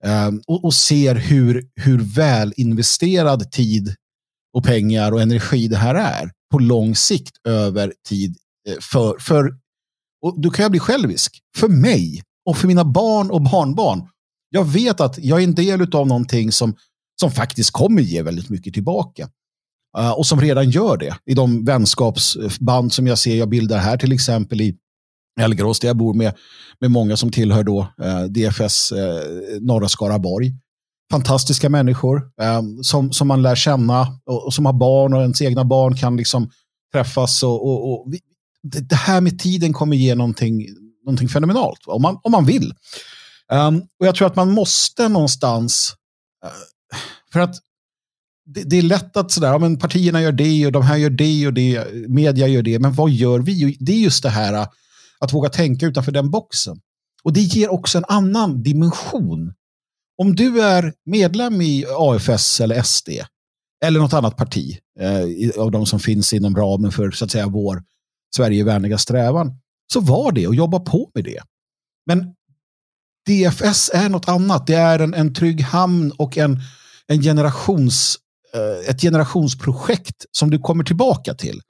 eh, 0.05 0.31
och, 0.47 0.65
och, 0.65 0.75
ser 0.75 1.15
hur, 1.15 1.65
hur 1.75 1.99
väl 2.15 2.55
investerad 2.57 3.53
tid 3.53 3.95
och 4.57 4.65
pengar 4.65 5.13
och 5.13 5.23
energi 5.23 5.69
det 5.69 5.77
här 5.77 5.95
är 5.95 6.31
på 6.51 6.59
lång 6.59 6.97
sikt 6.97 7.37
över 7.45 7.93
tid 8.09 8.37
eh, 8.69 8.77
för, 8.81 9.19
för 9.19 9.53
och 10.23 10.41
då 10.41 10.51
kan 10.51 10.63
jag 10.63 10.71
bli 10.71 10.81
självisk. 10.81 11.41
För 11.57 11.69
mig 11.69 12.23
och 12.47 12.57
för 12.57 12.69
mina 12.69 12.85
barn 12.85 13.31
och 13.31 13.43
barnbarn. 13.43 14.09
Jag 14.51 14.65
vet 14.65 15.01
att 15.01 15.19
jag 15.19 15.41
är 15.41 15.45
en 15.45 15.55
del 15.55 15.95
av 15.95 16.07
någonting 16.07 16.53
som, 16.53 16.75
som 17.21 17.31
faktiskt 17.31 17.71
kommer 17.71 18.03
ge 18.03 18.23
väldigt 18.23 18.49
mycket 18.49 18.75
tillbaka. 18.75 19.29
Uh, 19.99 20.11
och 20.11 20.27
som 20.27 20.41
redan 20.41 20.71
gör 20.71 20.97
det 20.97 21.17
i 21.27 21.35
de 21.35 21.65
vänskapsband 21.65 22.93
som 22.93 23.07
jag 23.07 23.19
ser 23.19 23.37
jag 23.37 23.49
bildar 23.49 23.79
här 23.79 23.97
till 23.97 24.13
exempel 24.13 24.61
i 24.61 24.77
Älgerås 25.41 25.81
där 25.81 25.89
jag 25.89 25.97
bor 25.97 26.15
med, 26.15 26.35
med 26.81 26.91
många 26.91 27.17
som 27.17 27.33
tillhör 27.33 27.65
då 27.65 27.87
eh, 28.03 28.17
uh, 28.17 28.25
DFS 28.25 28.93
uh, 28.93 29.01
eh, 29.01 29.61
norra 29.61 29.89
Skaraborg. 29.89 30.53
Fantastiska 31.11 31.69
människor 31.69 32.23
som, 32.83 33.13
som 33.13 33.29
man 33.29 33.43
lär 33.43 33.55
känna 33.55 34.07
och, 34.27 34.47
och, 34.47 34.55
som 34.55 34.67
har 34.67 34.73
barn 34.73 35.15
och 35.15 35.21
ens 35.21 35.43
egna 35.43 35.65
barn 35.65 35.97
kan 35.97 36.17
liksom 36.17 36.51
träffas. 36.93 37.43
Och, 37.43 37.67
och, 37.67 37.93
och 37.93 38.13
vi, 38.13 38.21
det, 38.63 38.81
det, 38.81 38.95
här 38.95 39.21
med 39.21 39.39
tiden 39.39 39.73
kommer 39.73 39.97
ge 39.97 40.15
någonting, 40.15 40.67
någonting 41.05 41.29
fenomenalt 41.29 41.81
om 41.87 42.03
man, 42.03 42.21
om 42.23 42.33
man 42.33 42.47
vill. 42.47 42.73
Um, 43.53 43.83
och 44.01 44.07
jag 44.07 44.15
tror 44.15 44.27
att 44.27 44.37
man 44.37 44.51
måste 44.51 45.09
någonstans, 45.09 45.95
för 47.33 47.41
att 47.41 47.57
det, 48.47 48.63
det, 48.63 48.79
är 48.79 48.83
lätt 48.83 49.17
att 49.17 49.31
sådär, 49.31 49.49
ja, 49.49 49.59
men 49.59 49.79
partierna 49.79 50.23
gör 50.23 50.33
det 50.33 50.67
och 50.67 50.73
de 50.73 50.83
här 50.83 50.97
gör 50.97 51.11
det 51.11 51.47
och 51.47 51.55
det, 51.55 51.87
media 52.09 52.49
gör 52.49 52.63
det, 52.63 52.79
men 52.79 52.93
vad 52.93 53.11
gör 53.11 53.39
vi? 53.39 53.77
Det 53.81 53.93
är 53.93 53.99
just 53.99 54.23
det 54.23 54.31
här 54.31 54.55
äh, 54.55 54.67
att 55.19 55.33
våga 55.33 55.49
tänka 55.49 55.87
utanför 55.87 56.13
den 56.13 56.31
boxen. 56.31 56.81
Och 57.23 57.33
det 57.33 57.41
ger 57.41 57.73
också 57.73 57.99
en 57.99 58.05
annan 58.09 58.63
dimension. 58.63 59.55
Om 60.19 60.37
du 60.37 60.63
är 60.63 60.93
medlem 61.05 61.61
i 61.61 61.85
AFS 61.99 62.61
eller 62.61 62.83
SD 62.83 63.09
eller 63.85 64.01
något 64.01 64.13
annat 64.13 64.37
parti 64.37 64.79
eh, 65.01 65.63
av 65.63 65.71
de 65.71 65.87
som 65.87 66.01
finns 66.01 66.33
inom 66.33 66.57
ramen 66.57 66.93
för 66.93 67.11
så 67.11 67.25
att 67.25 67.31
säga 67.31 67.47
vår 67.47 67.83
Sverigevänliga 68.37 68.99
strävan, 68.99 69.53
så 69.93 70.01
var 70.01 70.33
det 70.33 70.47
och 70.47 70.55
jobba 70.55 70.81
på 70.81 71.11
med 71.15 71.25
det. 71.25 71.41
Men 72.07 72.35
DFS 73.27 73.91
är 73.95 74.09
något 74.09 74.29
annat. 74.29 74.67
Det 74.67 74.75
är 74.75 74.99
en, 74.99 75.15
en 75.15 75.35
trygg 75.35 75.61
hamn 75.61 76.13
och 76.19 76.39
en, 76.39 76.61
en 77.11 77.23
generations 77.23 78.17
eh, 78.55 78.91
ett 78.91 79.01
generationsprojekt 79.01 80.27
som 80.33 80.51
du 80.51 80.59
kommer 80.59 80.85
tillbaka 80.85 81.35
till. 81.35 81.61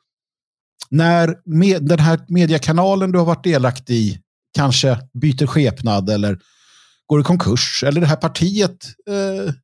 När 0.91 1.37
med, 1.45 1.83
den 1.83 1.99
här 1.99 2.21
mediekanalen 2.29 3.13
du 3.13 3.19
har 3.19 3.27
varit 3.27 3.45
delaktig 3.45 3.95
i 3.95 4.21
kanske 4.55 4.99
byter 5.21 5.47
skepnad 5.47 6.11
eller 6.11 6.39
går 7.07 7.21
i 7.21 7.25
konkurs 7.25 7.85
eller 7.87 8.01
det 8.01 8.07
här 8.07 8.17
partiet 8.17 8.87
eh, 9.09 9.55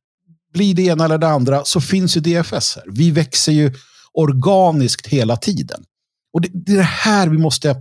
blir 0.53 0.75
det 0.75 0.81
ena 0.81 1.05
eller 1.05 1.17
det 1.17 1.27
andra 1.27 1.65
så 1.65 1.81
finns 1.81 2.17
ju 2.17 2.21
DFS 2.21 2.75
här. 2.75 2.83
Vi 2.87 3.11
växer 3.11 3.51
ju 3.51 3.73
organiskt 4.13 5.07
hela 5.07 5.37
tiden. 5.37 5.83
Och 6.33 6.41
det, 6.41 6.49
det 6.53 6.71
är 6.71 6.77
det 6.77 6.83
här 6.83 7.27
vi 7.27 7.37
måste 7.37 7.75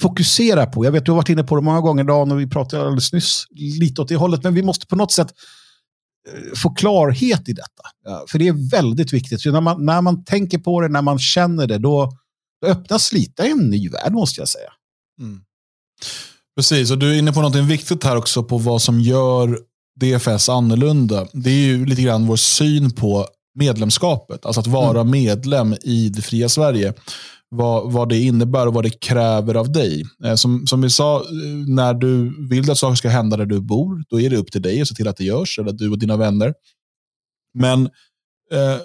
fokusera 0.00 0.66
på. 0.66 0.84
Jag 0.84 0.92
vet 0.92 1.04
du 1.04 1.10
har 1.10 1.16
varit 1.16 1.28
inne 1.28 1.44
på 1.44 1.56
det 1.56 1.62
många 1.62 1.80
gånger 1.80 2.04
idag 2.04 2.32
och 2.32 2.40
vi 2.40 2.46
pratade 2.46 2.82
alldeles 2.82 3.12
nyss 3.12 3.46
lite 3.80 4.02
åt 4.02 4.08
det 4.08 4.16
hållet. 4.16 4.42
Men 4.42 4.54
vi 4.54 4.62
måste 4.62 4.86
på 4.86 4.96
något 4.96 5.12
sätt 5.12 5.34
få 6.56 6.74
klarhet 6.74 7.48
i 7.48 7.52
detta. 7.52 7.82
För 8.28 8.38
det 8.38 8.48
är 8.48 8.70
väldigt 8.70 9.12
viktigt. 9.12 9.40
Så 9.40 9.52
när, 9.52 9.60
man, 9.60 9.84
när 9.84 10.00
man 10.00 10.24
tänker 10.24 10.58
på 10.58 10.80
det, 10.80 10.88
när 10.88 11.02
man 11.02 11.18
känner 11.18 11.66
det, 11.66 11.78
då, 11.78 12.12
då 12.62 12.68
öppnas 12.68 13.12
lite 13.12 13.42
en 13.42 13.70
ny 13.70 13.88
värld 13.88 14.12
måste 14.12 14.40
jag 14.40 14.48
säga. 14.48 14.72
Mm. 15.20 15.40
Precis, 16.56 16.90
och 16.90 16.98
du 16.98 17.14
är 17.14 17.18
inne 17.18 17.32
på 17.32 17.42
något 17.42 17.56
viktigt 17.56 18.04
här 18.04 18.16
också 18.16 18.42
på 18.42 18.58
vad 18.58 18.82
som 18.82 19.00
gör 19.00 19.58
DFS 20.00 20.48
annorlunda. 20.48 21.26
Det 21.32 21.50
är 21.50 21.64
ju 21.64 21.86
lite 21.86 22.02
grann 22.02 22.26
vår 22.26 22.36
syn 22.36 22.90
på 22.90 23.26
medlemskapet. 23.54 24.46
Alltså 24.46 24.60
att 24.60 24.66
vara 24.66 25.00
mm. 25.00 25.10
medlem 25.10 25.74
i 25.82 26.08
det 26.08 26.22
fria 26.22 26.48
Sverige 26.48 26.94
vad, 27.56 27.92
vad 27.92 28.08
det 28.08 28.20
innebär 28.20 28.66
och 28.66 28.74
vad 28.74 28.84
det 28.84 29.00
kräver 29.00 29.54
av 29.54 29.72
dig. 29.72 30.04
Eh, 30.24 30.34
som, 30.34 30.66
som 30.66 30.82
vi 30.82 30.90
sa, 30.90 31.20
eh, 31.20 31.24
när 31.68 31.94
du 31.94 32.46
vill 32.48 32.70
att 32.70 32.78
saker 32.78 32.96
ska 32.96 33.08
hända 33.08 33.36
där 33.36 33.46
du 33.46 33.60
bor, 33.60 34.04
då 34.08 34.20
är 34.20 34.30
det 34.30 34.36
upp 34.36 34.52
till 34.52 34.62
dig 34.62 34.80
att 34.80 34.88
se 34.88 34.94
till 34.94 35.08
att 35.08 35.16
det 35.16 35.24
görs, 35.24 35.58
eller 35.58 35.72
du 35.72 35.90
och 35.90 35.98
dina 35.98 36.16
vänner. 36.16 36.54
Men 37.54 37.82
eh, 38.52 38.78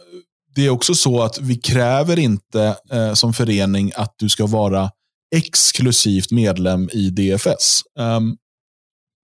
det 0.55 0.65
är 0.65 0.70
också 0.70 0.95
så 0.95 1.22
att 1.22 1.41
vi 1.41 1.55
kräver 1.55 2.20
inte 2.20 2.76
eh, 2.91 3.13
som 3.13 3.34
förening 3.34 3.91
att 3.95 4.15
du 4.17 4.30
ska 4.30 4.45
vara 4.45 4.91
exklusivt 5.36 6.32
medlem 6.32 6.89
i 6.93 7.09
DFS. 7.09 7.82
Um, 7.99 8.05
ehm, 8.05 8.36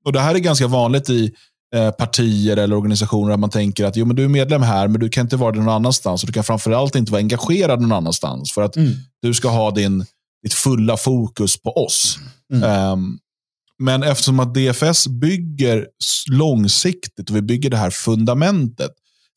och 0.05 0.13
Det 0.13 0.19
här 0.19 0.35
är 0.35 0.39
ganska 0.39 0.67
vanligt 0.67 1.09
i 1.09 1.33
partier 1.97 2.57
eller 2.57 2.76
organisationer 2.76 3.30
där 3.30 3.38
man 3.38 3.49
tänker 3.49 3.86
att 3.86 3.95
jo, 3.95 4.05
men 4.05 4.15
du 4.15 4.23
är 4.23 4.28
medlem 4.28 4.61
här, 4.61 4.88
men 4.88 5.01
du 5.01 5.09
kan 5.09 5.26
inte 5.26 5.38
vara 5.38 5.51
det 5.51 5.59
någon 5.59 5.69
annanstans. 5.69 6.23
Och 6.23 6.28
du 6.28 6.34
kan 6.34 6.43
framförallt 6.43 6.95
inte 6.95 7.11
vara 7.11 7.21
engagerad 7.21 7.82
någon 7.82 7.91
annanstans. 7.91 8.51
För 8.53 8.61
att 8.61 8.76
mm. 8.76 8.93
du 9.21 9.34
ska 9.34 9.49
ha 9.49 9.71
din, 9.71 10.05
ditt 10.43 10.53
fulla 10.53 10.97
fokus 10.97 11.61
på 11.61 11.69
oss. 11.71 12.19
Mm. 12.53 12.91
Um, 12.91 13.19
men 13.80 14.03
eftersom 14.03 14.39
att 14.39 14.53
DFS 14.53 15.07
bygger 15.07 15.88
långsiktigt 16.32 17.30
och 17.30 17.36
vi 17.36 17.41
bygger 17.41 17.69
det 17.69 17.78
här 17.78 17.89
fundamentet. 17.89 18.91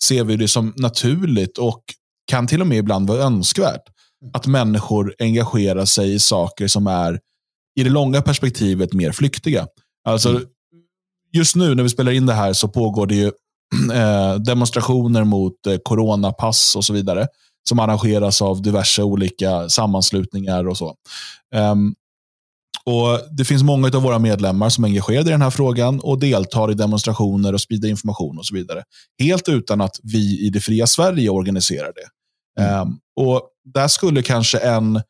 ser 0.05 0.24
vi 0.24 0.36
det 0.36 0.49
som 0.49 0.74
naturligt 0.76 1.59
och 1.59 1.82
kan 2.30 2.47
till 2.47 2.61
och 2.61 2.66
med 2.66 2.78
ibland 2.78 3.09
vara 3.09 3.22
önskvärt 3.22 3.82
att 4.32 4.47
människor 4.47 5.14
engagerar 5.18 5.84
sig 5.84 6.14
i 6.14 6.18
saker 6.18 6.68
som 6.68 6.86
är 6.86 7.20
i 7.80 7.84
det 7.84 7.91
långa 7.91 8.22
perspektivet 8.22 8.93
mer 8.93 9.12
flyktiga. 9.12 9.66
Alltså, 10.05 10.30
mm. 10.30 10.43
Just 11.33 11.57
nu 11.57 11.74
när 11.74 11.83
vi 11.83 11.89
spelar 11.89 12.12
in 12.12 12.26
det 12.26 12.33
här 12.33 12.53
så 12.53 12.68
pågår 12.68 13.07
det 13.07 13.14
ju 13.14 13.26
eh, 13.95 14.35
demonstrationer 14.35 15.24
mot 15.24 15.66
eh, 15.66 15.76
coronapass 15.83 16.76
och 16.76 16.85
så 16.85 16.93
vidare. 16.93 17.26
Som 17.68 17.79
arrangeras 17.79 18.43
av 18.43 18.62
diverse 18.62 19.03
olika 19.03 19.68
sammanslutningar 19.68 20.68
och 20.68 20.76
så. 20.76 20.95
Um, 21.55 21.95
och 22.85 23.20
Det 23.31 23.45
finns 23.45 23.62
många 23.62 23.87
av 23.87 24.03
våra 24.03 24.18
medlemmar 24.18 24.68
som 24.68 24.85
är 24.85 24.89
engagerade 24.89 25.31
i 25.31 25.33
den 25.33 25.43
här 25.43 25.51
frågan 25.51 26.01
och 26.01 26.18
deltar 26.18 26.70
i 26.70 26.74
demonstrationer 26.74 27.53
och 27.53 27.61
sprider 27.61 27.89
information 27.89 28.39
och 28.39 28.47
så 28.47 28.55
vidare. 28.55 28.83
Helt 29.22 29.49
utan 29.49 29.81
att 29.81 29.97
vi 30.03 30.47
i 30.47 30.51
det 30.51 30.61
fria 30.61 30.87
Sverige 30.87 31.31
organiserar 31.31 31.93
det. 31.95 32.62
Mm. 32.62 32.81
Um, 32.81 32.99
och 33.16 33.43
Där 33.74 33.89
skulle 33.89 34.22
kanske 34.22 34.59
en 34.59 35.03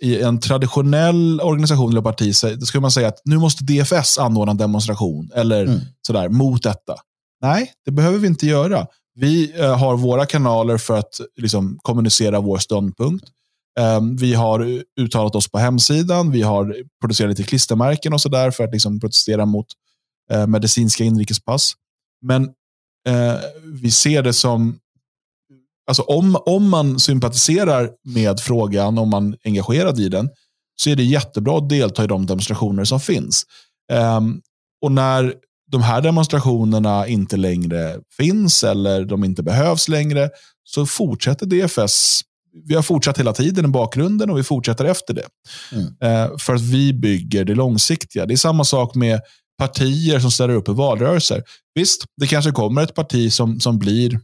i 0.00 0.22
en 0.22 0.40
traditionell 0.40 1.40
organisation 1.40 1.90
eller 1.90 2.02
parti, 2.02 2.34
då 2.60 2.66
skulle 2.66 2.80
man 2.80 2.90
säga 2.90 3.08
att 3.08 3.20
nu 3.24 3.38
måste 3.38 3.64
DFS 3.64 4.18
anordna 4.18 4.50
en 4.50 4.56
demonstration 4.56 5.30
eller 5.34 5.62
mm. 5.62 5.80
sådär, 6.06 6.28
mot 6.28 6.62
detta. 6.62 6.94
Nej, 7.42 7.72
det 7.84 7.90
behöver 7.90 8.18
vi 8.18 8.26
inte 8.26 8.46
göra. 8.46 8.86
Vi 9.14 9.60
eh, 9.60 9.78
har 9.78 9.96
våra 9.96 10.26
kanaler 10.26 10.78
för 10.78 10.98
att 10.98 11.20
liksom, 11.36 11.78
kommunicera 11.82 12.40
vår 12.40 12.58
ståndpunkt. 12.58 13.24
Um, 13.80 14.16
vi 14.16 14.34
har 14.34 14.82
uttalat 15.00 15.34
oss 15.34 15.50
på 15.50 15.58
hemsidan, 15.58 16.30
vi 16.30 16.42
har 16.42 16.76
producerat 17.00 17.30
lite 17.30 17.42
klistermärken 17.42 18.12
och 18.12 18.20
sådär 18.20 18.50
för 18.50 18.64
att 18.64 18.72
liksom, 18.72 19.00
protestera 19.00 19.46
mot 19.46 19.66
uh, 20.32 20.46
medicinska 20.46 21.04
inrikespass. 21.04 21.72
Men 22.22 22.42
uh, 23.08 23.40
vi 23.64 23.90
ser 23.90 24.22
det 24.22 24.32
som 24.32 24.78
Alltså 25.86 26.02
om, 26.02 26.36
om 26.46 26.68
man 26.68 26.98
sympatiserar 26.98 27.90
med 28.04 28.40
frågan, 28.40 28.98
om 28.98 29.10
man 29.10 29.32
är 29.32 29.38
engagerad 29.44 30.00
i 30.00 30.08
den, 30.08 30.28
så 30.76 30.90
är 30.90 30.96
det 30.96 31.04
jättebra 31.04 31.58
att 31.58 31.68
delta 31.68 32.04
i 32.04 32.06
de 32.06 32.26
demonstrationer 32.26 32.84
som 32.84 33.00
finns. 33.00 33.42
Um, 33.92 34.40
och 34.82 34.92
när 34.92 35.34
de 35.70 35.82
här 35.82 36.00
demonstrationerna 36.00 37.06
inte 37.06 37.36
längre 37.36 37.98
finns 38.16 38.64
eller 38.64 39.04
de 39.04 39.24
inte 39.24 39.42
behövs 39.42 39.88
längre, 39.88 40.30
så 40.64 40.86
fortsätter 40.86 41.46
DFS. 41.46 42.20
Vi 42.64 42.74
har 42.74 42.82
fortsatt 42.82 43.18
hela 43.18 43.32
tiden 43.32 43.64
i 43.64 43.68
bakgrunden 43.68 44.30
och 44.30 44.38
vi 44.38 44.42
fortsätter 44.42 44.84
efter 44.84 45.14
det. 45.14 45.26
Mm. 45.72 45.84
Uh, 45.84 46.36
för 46.38 46.54
att 46.54 46.60
vi 46.60 46.92
bygger 46.92 47.44
det 47.44 47.54
långsiktiga. 47.54 48.26
Det 48.26 48.34
är 48.34 48.36
samma 48.36 48.64
sak 48.64 48.94
med 48.94 49.20
partier 49.58 50.20
som 50.20 50.30
ställer 50.30 50.54
upp 50.54 50.68
i 50.68 50.72
valrörelser. 50.72 51.42
Visst, 51.74 52.04
det 52.20 52.26
kanske 52.26 52.50
kommer 52.50 52.82
ett 52.82 52.94
parti 52.94 53.32
som, 53.32 53.60
som 53.60 53.78
blir 53.78 54.20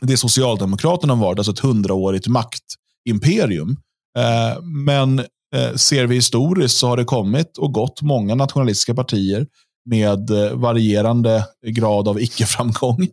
det 0.00 0.16
Socialdemokraterna 0.16 1.14
har 1.14 1.20
varit, 1.20 1.38
alltså 1.38 1.52
ett 1.52 1.58
hundraårigt 1.58 2.26
maktimperium. 2.26 3.76
Eh, 4.18 4.62
men 4.62 5.18
eh, 5.54 5.74
ser 5.76 6.06
vi 6.06 6.14
historiskt 6.14 6.76
så 6.76 6.88
har 6.88 6.96
det 6.96 7.04
kommit 7.04 7.58
och 7.58 7.72
gått 7.72 8.02
många 8.02 8.34
nationalistiska 8.34 8.94
partier 8.94 9.46
med 9.84 10.30
eh, 10.30 10.52
varierande 10.52 11.46
grad 11.66 12.08
av 12.08 12.20
icke-framgång. 12.20 13.08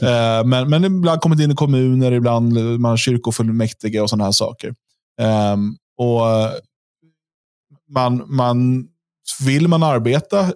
men, 0.44 0.70
men 0.70 0.84
ibland 0.84 1.20
kommit 1.20 1.40
in 1.40 1.50
i 1.50 1.54
kommuner, 1.54 2.12
ibland 2.12 2.80
man 2.80 2.96
kyrkofullmäktige 2.96 4.00
och 4.00 4.10
sådana 4.10 4.24
här 4.24 4.32
saker. 4.32 4.74
Ehm, 5.20 5.76
och 5.98 6.20
man, 7.90 8.24
man, 8.26 8.88
vill 9.40 9.68
man 9.68 9.82
arbeta 9.82 10.52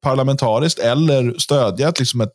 parlamentariskt 0.00 0.78
eller 0.78 1.34
stödja 1.38 1.92
liksom 1.98 2.20
ett, 2.20 2.32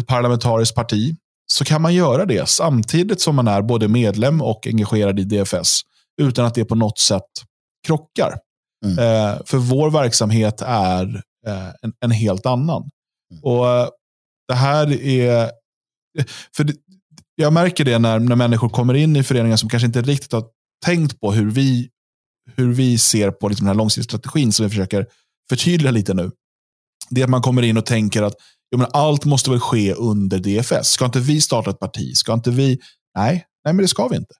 ett 0.00 0.06
parlamentariskt 0.06 0.74
parti 0.74 1.16
så 1.52 1.64
kan 1.64 1.82
man 1.82 1.94
göra 1.94 2.24
det 2.24 2.48
samtidigt 2.48 3.20
som 3.20 3.36
man 3.36 3.48
är 3.48 3.62
både 3.62 3.88
medlem 3.88 4.42
och 4.42 4.66
engagerad 4.66 5.20
i 5.20 5.24
DFS 5.24 5.80
utan 6.20 6.46
att 6.46 6.54
det 6.54 6.64
på 6.64 6.74
något 6.74 6.98
sätt 6.98 7.30
krockar. 7.86 8.38
Mm. 8.84 8.98
Eh, 8.98 9.38
för 9.44 9.58
vår 9.58 9.90
verksamhet 9.90 10.62
är 10.62 11.22
eh, 11.46 11.68
en, 11.82 11.92
en, 12.00 12.10
helt 12.10 12.46
annan. 12.46 12.90
Mm. 13.32 13.42
Och 13.42 13.68
eh, 13.68 13.88
Det 14.48 14.54
här 14.54 14.92
är... 14.92 15.50
För 16.56 16.64
det, 16.64 16.74
jag 17.34 17.52
märker 17.52 17.84
det 17.84 17.98
när, 17.98 18.18
när 18.18 18.36
människor 18.36 18.68
kommer 18.68 18.94
in 18.94 19.16
i 19.16 19.22
föreningar 19.22 19.56
som 19.56 19.68
kanske 19.68 19.86
inte 19.86 20.02
riktigt 20.02 20.32
har 20.32 20.44
tänkt 20.84 21.20
på 21.20 21.32
hur 21.32 21.50
vi, 21.50 21.90
hur 22.56 22.72
vi 22.72 22.98
ser 22.98 23.30
på 23.30 23.48
liksom 23.48 23.64
den 23.64 23.74
här 23.74 23.78
långsiktiga 23.78 24.18
strategin 24.18 24.52
som 24.52 24.64
vi 24.66 24.70
försöker 24.70 25.06
förtydliga 25.48 25.90
lite 25.90 26.14
nu. 26.14 26.30
Det 27.10 27.20
är 27.20 27.24
att 27.24 27.30
man 27.30 27.42
kommer 27.42 27.62
in 27.62 27.76
och 27.76 27.86
tänker 27.86 28.22
att 28.22 28.34
jag 28.72 28.78
menar, 28.78 28.90
allt 28.92 29.24
måste 29.24 29.50
väl 29.50 29.60
ske 29.60 29.94
under 29.94 30.38
DFS. 30.38 30.88
Ska 30.88 31.04
inte 31.04 31.20
vi 31.20 31.40
starta 31.40 31.70
ett 31.70 31.80
parti? 31.80 32.16
Ska 32.16 32.32
inte 32.32 32.50
vi? 32.50 32.78
Nej, 33.18 33.46
nej 33.64 33.74
men 33.74 33.76
det 33.76 33.88
ska 33.88 34.08
vi 34.08 34.16
inte. 34.16 34.34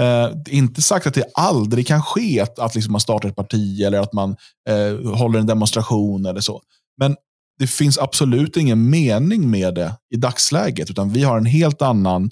Eh, 0.00 0.36
det 0.44 0.50
är 0.50 0.54
inte 0.54 0.82
sagt 0.82 1.06
att 1.06 1.14
det 1.14 1.24
aldrig 1.34 1.86
kan 1.86 2.02
ske 2.02 2.40
att, 2.40 2.58
att 2.58 2.74
liksom 2.74 2.92
man 2.92 3.00
startar 3.00 3.28
ett 3.28 3.36
parti 3.36 3.80
eller 3.80 4.00
att 4.00 4.12
man 4.12 4.36
eh, 4.68 5.14
håller 5.14 5.38
en 5.38 5.46
demonstration 5.46 6.26
eller 6.26 6.40
så. 6.40 6.62
Men 6.98 7.16
det 7.58 7.66
finns 7.66 7.98
absolut 7.98 8.56
ingen 8.56 8.90
mening 8.90 9.50
med 9.50 9.74
det 9.74 9.94
i 10.14 10.16
dagsläget, 10.16 10.90
utan 10.90 11.10
vi 11.10 11.22
har 11.22 11.38
en 11.38 11.46
helt 11.46 11.82
annan 11.82 12.30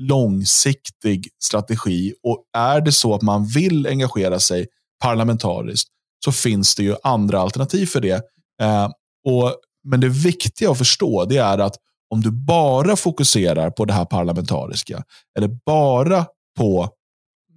långsiktig 0.00 1.28
strategi. 1.44 2.14
Och 2.22 2.44
är 2.56 2.80
det 2.80 2.92
så 2.92 3.14
att 3.14 3.22
man 3.22 3.46
vill 3.46 3.86
engagera 3.86 4.40
sig 4.40 4.66
parlamentariskt 5.02 5.88
så 6.24 6.32
finns 6.32 6.74
det 6.74 6.82
ju 6.82 6.94
andra 7.02 7.40
alternativ 7.40 7.86
för 7.86 8.00
det. 8.00 8.22
Eh, 8.62 8.88
och 9.24 9.56
men 9.84 10.00
det 10.00 10.08
viktiga 10.08 10.70
att 10.70 10.78
förstå 10.78 11.24
det 11.24 11.36
är 11.36 11.58
att 11.58 11.76
om 12.10 12.20
du 12.20 12.30
bara 12.30 12.96
fokuserar 12.96 13.70
på 13.70 13.84
det 13.84 13.92
här 13.92 14.04
parlamentariska, 14.04 15.04
eller 15.38 15.48
bara 15.66 16.26
på 16.56 16.88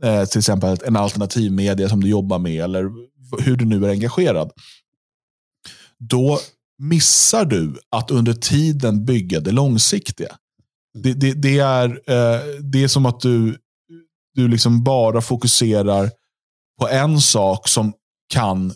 eh, 0.03 0.25
till 0.25 0.39
exempel 0.39 0.77
en 0.85 0.95
alternativ 0.95 1.51
media 1.51 1.89
som 1.89 2.01
du 2.01 2.09
jobbar 2.09 2.39
med, 2.39 2.63
eller 2.63 2.89
hur 3.39 3.55
du 3.55 3.65
nu 3.65 3.85
är 3.85 3.89
engagerad, 3.89 4.51
då 5.99 6.39
missar 6.77 7.45
du 7.45 7.79
att 7.89 8.11
under 8.11 8.33
tiden 8.33 9.05
bygga 9.05 9.39
det 9.39 9.51
långsiktiga. 9.51 10.35
Det, 10.93 11.13
det, 11.13 11.33
det 11.33 11.59
är, 11.59 11.89
eh, 11.89 12.41
det 12.61 12.83
är 12.83 12.87
som 12.87 13.05
att 13.05 13.19
du, 13.19 13.57
du 14.35 14.47
liksom 14.47 14.83
bara 14.83 15.21
fokuserar 15.21 16.11
på 16.79 16.87
en 16.87 17.21
sak 17.21 17.67
som 17.67 17.93
kan 18.33 18.73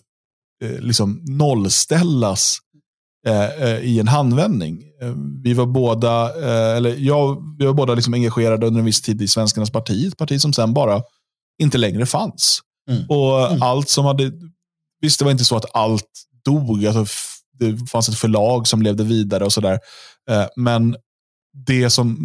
eh, 0.64 0.80
liksom 0.80 1.22
nollställas 1.28 2.58
i 3.82 4.00
en 4.00 4.08
handvändning. 4.08 4.84
Eh, 5.02 5.14
vi 5.44 5.54
var 5.54 5.66
båda, 5.66 6.34
eller 6.76 6.96
jag, 7.00 7.56
vi 7.60 7.66
var 7.66 7.74
båda 7.74 7.96
liksom 7.96 8.14
engagerade 8.14 8.68
under 8.68 8.80
en 8.80 8.86
viss 8.86 9.02
tid 9.02 9.22
i 9.22 9.28
Svenskarnas 9.28 9.72
parti, 9.72 10.08
ett 10.08 10.18
parti 10.18 10.42
som 10.42 10.54
sen 10.54 10.74
bara 10.74 11.02
inte 11.62 11.78
längre 11.78 12.06
fanns. 12.06 12.60
Mm. 12.90 13.04
Och 13.10 13.48
mm. 13.48 13.62
allt 13.62 13.90
som 13.90 14.06
hade, 14.06 14.32
visst 15.02 15.20
det 15.20 15.26
var 15.26 15.32
inte 15.32 15.46
så 15.46 15.58
att 15.58 15.76
allt 15.76 16.10
dog, 16.46 16.86
alltså, 16.86 17.06
det 17.60 17.90
fanns 17.90 18.10
ett 18.10 18.16
förlag 18.16 18.68
som 18.68 18.82
levde 18.82 19.04
vidare 19.04 19.46
och 19.46 19.54
sådär. 19.54 19.80
Men 20.56 20.96
det 21.68 21.90
som 21.90 22.18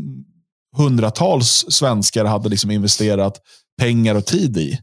hundratals 0.76 1.66
svenskar 1.68 2.24
hade 2.24 2.48
liksom 2.48 2.70
investerat 2.70 3.40
pengar 3.80 4.14
och 4.14 4.26
tid 4.26 4.56
i, 4.56 4.78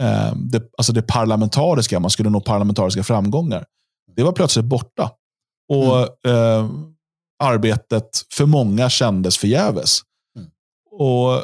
mm. 0.00 0.50
det, 0.50 0.62
alltså 0.78 0.92
det 0.92 1.02
parlamentariska, 1.02 2.00
man 2.00 2.10
skulle 2.10 2.30
nå 2.30 2.40
parlamentariska 2.40 3.04
framgångar, 3.04 3.64
det 4.16 4.22
var 4.22 4.32
plötsligt 4.32 4.64
borta. 4.64 5.10
Och 5.68 6.26
mm. 6.28 6.36
eh, 6.36 6.70
arbetet 7.42 8.08
för 8.32 8.46
många 8.46 8.90
kändes 8.90 9.38
förgäves. 9.38 10.00
Mm. 10.36 10.48
Och 10.90 11.42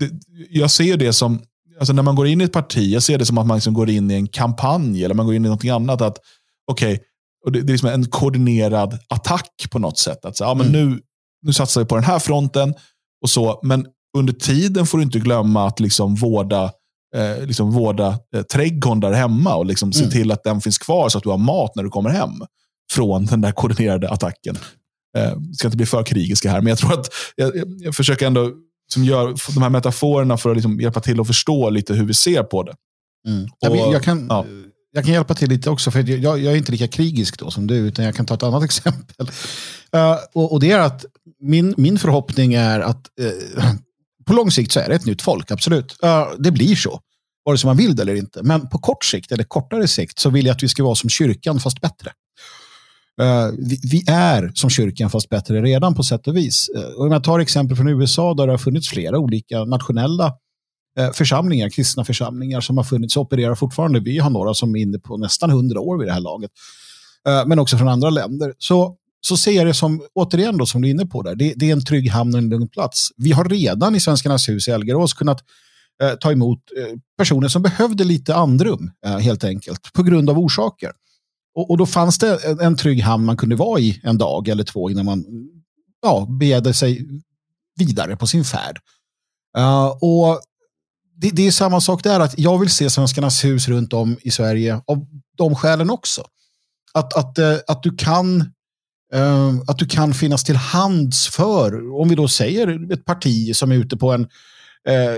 det, 0.00 0.10
jag 0.50 0.70
ser 0.70 0.96
det 0.96 1.12
som, 1.12 1.42
alltså 1.78 1.92
när 1.92 2.02
man 2.02 2.14
går 2.14 2.26
in 2.26 2.40
i 2.40 2.44
ett 2.44 2.52
parti, 2.52 2.92
jag 2.92 3.02
ser 3.02 3.18
det 3.18 3.26
som 3.26 3.38
att 3.38 3.46
man 3.46 3.56
liksom 3.56 3.74
går 3.74 3.90
in 3.90 4.10
i 4.10 4.14
en 4.14 4.28
kampanj 4.28 5.04
eller 5.04 5.14
man 5.14 5.26
går 5.26 5.34
in 5.34 5.44
i 5.44 5.48
någonting 5.48 5.70
annat. 5.70 6.00
att 6.00 6.18
okay, 6.70 6.98
och 7.44 7.52
det, 7.52 7.62
det, 7.62 7.70
är 7.70 7.72
liksom 7.72 7.88
en 7.88 8.06
koordinerad 8.06 8.98
attack 9.08 9.66
på 9.70 9.78
något 9.78 9.98
sätt. 9.98 10.24
Att 10.24 10.36
så, 10.36 10.44
ja, 10.44 10.54
men 10.54 10.66
mm. 10.66 10.90
nu, 10.90 11.00
nu 11.42 11.52
satsar 11.52 11.80
vi 11.80 11.86
på 11.86 11.94
den 11.94 12.04
här 12.04 12.18
fronten. 12.18 12.74
och 13.22 13.30
så, 13.30 13.60
Men 13.62 13.86
under 14.18 14.32
tiden 14.32 14.86
får 14.86 14.98
du 14.98 15.04
inte 15.04 15.18
glömma 15.18 15.66
att 15.66 15.80
liksom 15.80 16.14
vårda, 16.14 16.72
eh, 17.16 17.46
liksom 17.46 17.70
vårda 17.70 18.18
eh, 18.34 18.42
trädgården 18.42 19.00
där 19.00 19.12
hemma 19.12 19.54
och 19.54 19.66
liksom 19.66 19.92
se 19.92 20.00
mm. 20.00 20.10
till 20.10 20.32
att 20.32 20.44
den 20.44 20.60
finns 20.60 20.78
kvar 20.78 21.08
så 21.08 21.18
att 21.18 21.24
du 21.24 21.30
har 21.30 21.38
mat 21.38 21.76
när 21.76 21.82
du 21.82 21.90
kommer 21.90 22.10
hem 22.10 22.32
från 22.92 23.26
den 23.26 23.40
där 23.40 23.52
koordinerade 23.52 24.10
attacken. 24.10 24.58
Eh, 25.16 25.32
ska 25.52 25.68
inte 25.68 25.76
bli 25.76 25.86
för 25.86 26.02
krigiska 26.02 26.50
här, 26.50 26.60
men 26.60 26.68
jag 26.68 26.78
tror 26.78 26.92
att 26.92 27.08
jag, 27.36 27.52
jag 27.78 27.94
försöker 27.94 28.26
ändå 28.26 28.52
som 28.92 29.04
gör 29.04 29.54
de 29.54 29.62
här 29.62 29.70
metaforerna 29.70 30.36
för 30.36 30.50
att 30.50 30.56
liksom 30.56 30.80
hjälpa 30.80 31.00
till 31.00 31.20
att 31.20 31.26
förstå 31.26 31.70
lite 31.70 31.94
hur 31.94 32.04
vi 32.04 32.14
ser 32.14 32.42
på 32.42 32.62
det. 32.62 32.74
Mm. 33.28 33.48
Och, 33.60 33.94
jag, 33.94 34.02
kan, 34.02 34.26
ja. 34.28 34.46
jag 34.92 35.04
kan 35.04 35.14
hjälpa 35.14 35.34
till 35.34 35.48
lite 35.48 35.70
också, 35.70 35.90
för 35.90 36.10
jag, 36.10 36.38
jag, 36.38 36.52
är 36.52 36.56
inte 36.56 36.72
lika 36.72 36.88
krigisk 36.88 37.38
då 37.38 37.50
som 37.50 37.66
du, 37.66 37.74
utan 37.74 38.04
jag 38.04 38.14
kan 38.14 38.26
ta 38.26 38.34
ett 38.34 38.42
annat 38.42 38.62
exempel. 38.64 39.30
Uh, 39.96 40.16
och, 40.34 40.52
och, 40.52 40.60
det 40.60 40.70
är 40.70 40.78
att 40.78 41.04
min, 41.40 41.74
min 41.76 41.98
förhoppning 41.98 42.54
är 42.54 42.80
att 42.80 43.06
uh, 43.20 43.72
på 44.26 44.32
lång 44.32 44.50
sikt 44.50 44.72
så 44.72 44.80
är 44.80 44.88
det 44.88 44.94
ett 44.94 45.06
nytt 45.06 45.22
folk, 45.22 45.50
absolut. 45.50 45.96
Uh, 46.04 46.26
det 46.38 46.50
blir 46.50 46.76
så, 46.76 47.00
vare 47.44 47.58
sig 47.58 47.68
man 47.68 47.76
vill 47.76 47.96
det 47.96 48.02
eller 48.02 48.14
inte. 48.14 48.42
Men 48.42 48.68
på 48.68 48.78
kort 48.78 49.04
sikt, 49.04 49.32
eller 49.32 49.44
kortare 49.44 49.88
sikt, 49.88 50.18
så 50.18 50.30
vill 50.30 50.46
jag 50.46 50.54
att 50.54 50.62
vi 50.62 50.68
ska 50.68 50.84
vara 50.84 50.94
som 50.94 51.10
kyrkan, 51.10 51.60
fast 51.60 51.80
bättre. 51.80 52.12
Uh, 53.22 53.54
vi, 53.58 53.80
vi, 53.82 54.04
är 54.06 54.50
som 54.54 54.70
kyrkan 54.70 55.10
fast 55.10 55.28
bättre 55.28 55.62
redan 55.62 55.94
på 55.94 56.02
sätt 56.02 56.28
och 56.28 56.36
vis. 56.36 56.70
Uh, 56.76 57.00
om 57.00 57.12
jag 57.12 57.24
tar 57.24 57.38
exempel 57.38 57.76
från 57.76 57.88
USA 57.88 58.34
där 58.34 58.46
det 58.46 58.52
har 58.52 58.58
funnits 58.58 58.88
flera 58.88 59.18
olika 59.18 59.64
nationella 59.64 60.26
uh, 61.00 61.12
församlingar, 61.12 61.68
kristna 61.68 62.04
församlingar 62.04 62.60
som 62.60 62.76
har 62.76 62.84
funnits 62.84 63.16
och 63.16 63.22
opererar 63.22 63.54
fortfarande. 63.54 64.00
Vi 64.00 64.18
har 64.18 64.30
några 64.30 64.54
som 64.54 64.76
är 64.76 64.80
inne 64.80 64.98
på 64.98 65.16
nästan 65.16 65.50
hundra 65.50 65.80
år 65.80 65.98
vid 65.98 66.08
det 66.08 66.12
här 66.12 66.20
laget. 66.20 66.50
men 67.46 67.58
också 67.58 67.78
från 67.78 67.88
andra 67.88 68.10
länder. 68.10 68.54
Så, 68.58 68.96
så 69.20 69.36
ser 69.36 69.52
jag 69.52 69.66
det 69.66 69.74
som, 69.74 70.02
återigen 70.14 70.58
då, 70.58 70.66
som 70.66 70.82
du 70.82 70.88
är 70.88 70.90
inne 70.90 71.06
på 71.06 71.22
där, 71.22 71.34
det, 71.34 71.52
det 71.56 71.68
är 71.68 71.72
en 71.72 71.84
trygg 71.84 72.10
hamn 72.10 72.34
och 72.34 72.38
en 72.38 72.48
lugn 72.48 72.68
plats. 72.68 73.08
Vi 73.16 73.32
har 73.32 73.44
redan 73.44 73.94
i 73.94 74.00
Svenskarnas 74.00 74.48
hus 74.48 74.68
i 74.68 74.70
Elgerås 74.70 75.14
kunnat 75.14 75.40
ta 76.20 76.32
emot 76.32 76.58
personer 77.18 77.48
som 77.48 77.62
behövde 77.62 78.04
lite 78.04 78.34
andrum 78.34 78.90
helt 79.20 79.44
enkelt 79.44 79.92
på 79.92 80.02
grund 80.02 80.30
av 80.30 80.38
orsaker. 80.38 80.92
Och, 81.56 81.70
och, 81.70 81.78
då 81.78 81.86
fanns 81.86 82.18
det 82.18 82.44
en, 82.44 82.60
en 82.60 82.76
trygg 82.76 83.02
hamn 83.02 83.24
man 83.24 83.36
kunde 83.36 83.56
vara 83.56 83.80
i 83.80 84.00
en 84.02 84.18
dag 84.18 84.48
eller 84.48 84.64
två 84.64 84.90
innan 84.90 85.04
man 85.04 85.24
ja, 86.02 86.26
begärde 86.30 86.74
sig 86.74 87.06
vidare 87.76 88.16
på 88.16 88.26
sin 88.26 88.44
färd. 88.44 88.78
Uh, 89.58 89.86
och 89.86 90.40
det, 91.16 91.30
det, 91.30 91.46
är 91.46 91.50
samma 91.50 91.80
sak 91.80 92.02
där, 92.02 92.20
att 92.20 92.38
jag 92.38 92.58
vill 92.58 92.70
se 92.70 92.90
Svenskarnas 92.90 93.44
hus 93.44 93.68
runt 93.68 93.92
om 93.92 94.16
i 94.22 94.30
Sverige 94.30 94.80
av 94.86 95.06
de 95.36 95.54
skälen 95.54 95.90
också. 95.90 96.24
Att, 96.94 97.16
att, 97.16 97.38
uh, 97.38 97.56
att, 97.66 97.82
du 97.82 97.96
kan, 97.96 98.40
uh, 99.14 99.60
att 99.66 99.78
du 99.78 99.86
kan 99.86 100.14
finnas 100.14 100.44
till 100.44 100.56
hands 100.56 101.28
för, 101.28 102.00
om 102.00 102.08
vi 102.08 102.14
då 102.14 102.28
säger 102.28 102.92
ett 102.92 103.04
parti 103.04 103.56
som 103.56 103.72
är 103.72 103.76
ute 103.76 103.96
på 103.96 104.12
en, 104.12 104.28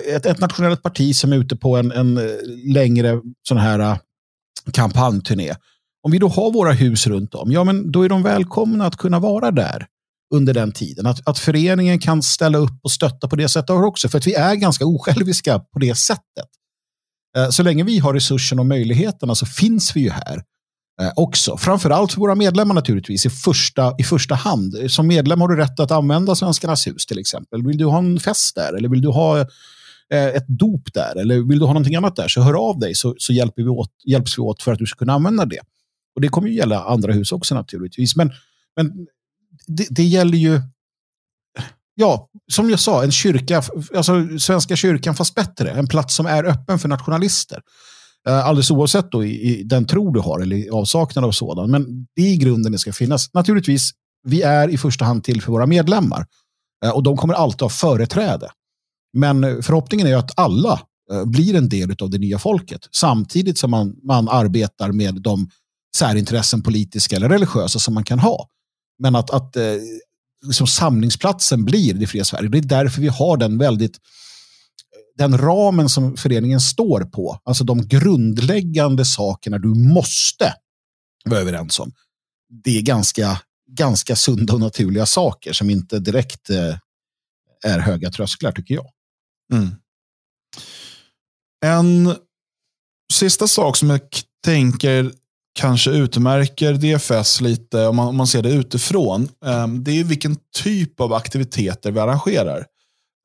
ett, 0.07 0.27
ett 0.27 0.41
nationellt 0.41 0.83
parti 0.83 1.17
som 1.17 1.33
är 1.33 1.37
ute 1.37 1.57
på 1.57 1.77
en, 1.77 1.93
en 1.93 2.21
längre 2.73 3.21
sån 3.49 3.59
här 3.59 3.99
kampanjturné 4.73 5.55
om 6.09 6.13
vi 6.13 6.19
då 6.19 6.29
har 6.29 6.53
våra 6.53 6.73
hus 6.73 7.07
runt 7.07 7.35
om, 7.35 7.53
ja 7.53 7.65
men 7.65 7.93
då 7.93 8.03
är 8.03 8.09
de 8.09 8.23
välkomna 8.23 8.87
att 8.87 8.97
kunna 8.97 9.19
vara 9.19 9.51
där 9.51 9.87
under 10.35 10.55
den 10.55 10.73
tiden. 10.73 11.07
Att, 11.07 11.29
att 11.29 11.39
föreningen 11.39 11.99
kan 11.99 12.23
ställa 12.23 12.59
upp 12.59 12.81
och 12.83 12.91
stötta 12.91 13.29
på 13.29 13.37
det 13.37 13.49
sättet 13.49 13.71
också, 13.71 14.09
för 14.09 14.19
att 14.19 14.27
vi 14.27 14.35
är 14.35 14.55
ganska 14.55 14.87
osjälviska 14.87 15.59
på 15.59 15.79
det 15.79 15.95
sättet. 15.95 16.49
Eh, 17.37 17.49
så 17.51 17.63
länge 17.63 17.85
vi 17.85 17.99
har 17.99 18.15
resurserna 18.15 18.63
och 18.63 18.67
möjligheterna 18.67 19.35
så 19.35 19.47
finns 19.47 19.97
vi 19.97 20.01
ju 20.01 20.11
här 20.11 20.43
eh, 21.01 21.13
också. 21.17 21.57
Framförallt 21.57 22.13
för 22.13 22.21
våra 22.21 22.35
medlemmar 22.35 22.75
naturligtvis 22.75 23.27
i 23.27 23.31
första, 23.31 23.95
i 23.99 24.03
första 24.03 24.35
hand. 24.35 24.91
Som 24.91 25.07
medlem 25.07 25.41
har 25.41 25.49
du 25.49 25.57
rätt 25.57 25.81
att 25.81 25.91
använda 25.91 26.35
Svenskarnas 26.35 26.87
hus 26.87 27.07
till 27.07 27.19
exempel. 27.19 27.67
Vill 27.67 27.79
du 27.79 27.85
ha 27.85 27.99
en 27.99 28.21
fest 28.21 28.55
där 28.55 28.73
eller 28.73 28.89
vill 28.89 29.01
du 29.01 29.09
ha 29.09 29.41
eh, 29.41 29.47
ett 30.27 30.49
dop 30.49 30.95
där 30.95 31.21
eller 31.21 31.49
vill 31.49 31.59
du 31.59 31.65
ha 31.65 31.73
någonting 31.73 31.97
annat 31.97 32.17
där 32.17 32.29
så 32.29 32.41
hör 32.41 32.69
av 32.69 32.79
dig 32.79 32.95
så, 32.95 33.15
så 33.19 33.33
hjälper 33.33 33.63
vi 33.63 33.69
åt, 33.69 33.91
hjälps 34.05 34.39
vi 34.39 34.43
åt 34.43 34.63
för 34.63 34.73
att 34.73 34.79
du 34.79 34.87
ska 34.87 34.99
kunna 34.99 35.13
använda 35.13 35.45
det. 35.45 35.61
Och 36.19 36.23
det 36.23 36.29
kommer 36.29 36.49
ju 36.49 36.55
gälla 36.55 36.85
andra 36.85 37.13
hus 37.13 37.33
också 37.33 37.55
naturligtvis. 37.55 38.17
Men, 38.17 38.33
men 38.77 39.07
det, 39.67 39.87
det 39.91 40.03
gäller 40.03 40.39
ju, 40.39 40.61
ja, 41.95 42.29
som 42.53 42.71
jag 42.71 42.81
sa, 42.81 43.05
en 43.05 43.11
kyrka, 43.11 43.63
alltså 43.97 44.39
Svenska 44.39 44.77
kyrkan 44.77 45.15
fast 45.15 45.35
bättre. 45.35 45.71
En 45.71 45.87
plats 45.87 46.15
som 46.15 46.27
är 46.27 46.45
öppen 46.45 46.79
för 46.79 46.89
nationalister. 46.89 47.61
Eh, 48.29 48.47
alldeles 48.47 48.71
oavsett 48.71 49.13
då 49.13 49.25
i, 49.25 49.31
i, 49.31 49.63
den 49.63 49.87
tro 49.87 50.13
du 50.13 50.21
har 50.21 50.41
eller 50.41 50.57
i 50.57 50.71
avsaknad 50.71 51.25
av 51.25 51.33
sådan. 51.33 51.71
Men 51.71 52.07
det 52.17 52.23
är 52.23 52.33
i 52.33 52.37
grunden 52.37 52.73
det 52.73 52.79
ska 52.79 52.93
finnas. 52.93 53.35
Naturligtvis, 53.35 53.91
vi 54.27 54.43
är 54.43 54.69
i 54.69 54.79
första 54.79 55.05
hand 55.05 55.25
till 55.25 55.43
för 55.43 55.53
våra 55.53 55.67
medlemmar. 55.67 56.27
Eh, 56.85 56.91
och 56.91 57.03
de 57.03 57.17
kommer 57.17 57.35
alltid 57.35 57.63
ha 57.63 57.69
företräde. 57.69 58.51
Men 59.13 59.63
förhoppningen 59.63 60.07
är 60.07 60.17
att 60.17 60.39
alla 60.39 60.81
eh, 61.13 61.25
blir 61.25 61.55
en 61.55 61.69
del 61.69 61.97
av 62.03 62.11
det 62.11 62.19
nya 62.19 62.39
folket. 62.39 62.89
Samtidigt 62.93 63.59
som 63.59 63.71
man, 63.71 63.97
man 64.03 64.29
arbetar 64.29 64.93
med 64.93 65.15
de 65.15 65.49
särintressen, 65.97 66.63
politiska 66.63 67.17
eller 67.17 67.29
religiösa 67.29 67.79
som 67.79 67.95
man 67.95 68.05
kan 68.05 68.19
ha. 68.19 68.49
Men 68.99 69.17
att, 69.17 69.31
att 69.31 69.57
eh, 69.57 69.75
liksom 70.47 70.67
samlingsplatsen 70.67 71.65
blir 71.65 71.95
det 71.95 72.07
fria 72.07 72.25
Sverige. 72.25 72.49
Det 72.49 72.59
är 72.59 72.63
därför 72.63 73.01
vi 73.01 73.09
har 73.09 73.37
den 73.37 73.59
väldigt 73.59 73.99
den 75.19 75.39
ramen 75.39 75.89
som 75.89 76.17
föreningen 76.17 76.61
står 76.61 77.01
på, 77.01 77.41
alltså 77.45 77.65
de 77.65 77.89
grundläggande 77.89 79.05
sakerna 79.05 79.59
du 79.59 79.69
måste 79.69 80.55
vara 81.25 81.41
överens 81.41 81.81
om. 81.81 81.93
Det 82.65 82.79
är 82.79 82.83
ganska, 82.83 83.41
ganska 83.71 84.17
sunda 84.17 84.55
och 84.55 84.61
naturliga 84.61 85.07
saker 85.07 85.53
som 85.53 85.71
inte 85.71 85.99
direkt 85.99 86.51
eh, 86.51 86.77
är 87.65 87.79
höga 87.79 88.11
trösklar 88.11 88.53
tycker 88.53 88.75
jag. 88.75 88.91
Mm. 89.53 89.71
En 91.65 92.15
sista 93.13 93.49
sak 93.49 93.77
som 93.77 93.91
jag 93.91 94.01
tänker 94.45 95.13
kanske 95.59 95.91
utmärker 95.91 96.75
DFS 96.75 97.41
lite, 97.41 97.87
om 97.87 97.97
man, 97.97 98.09
om 98.09 98.17
man 98.17 98.27
ser 98.27 98.43
det 98.43 98.51
utifrån, 98.51 99.29
um, 99.45 99.85
det 99.85 100.01
är 100.01 100.05
vilken 100.05 100.37
typ 100.57 101.01
av 101.01 101.13
aktiviteter 101.13 101.91
vi 101.91 102.01
arrangerar 102.01 102.65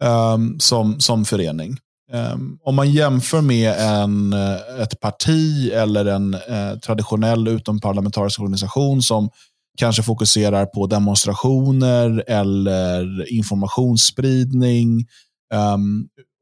um, 0.03 0.59
som, 0.59 0.99
som 0.99 1.25
förening. 1.25 1.77
Um, 2.11 2.57
om 2.63 2.75
man 2.75 2.91
jämför 2.91 3.41
med 3.41 3.73
en, 3.79 4.34
eh, 4.34 4.81
ett 4.81 4.99
parti 4.99 5.71
eller 5.73 6.05
en 6.05 6.34
uh, 6.34 6.79
traditionell 6.86 7.47
utomparlamentarisk 7.47 8.39
organisation 8.39 9.01
som 9.01 9.29
kanske 9.77 10.03
fokuserar 10.03 10.65
på 10.65 10.88
demonstrationer 10.88 12.23
eller 12.27 13.31
informationsspridning 13.34 15.05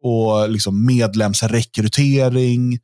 och 0.04 0.50
liksom 0.50 0.86
medlemsrekrytering. 0.86 2.80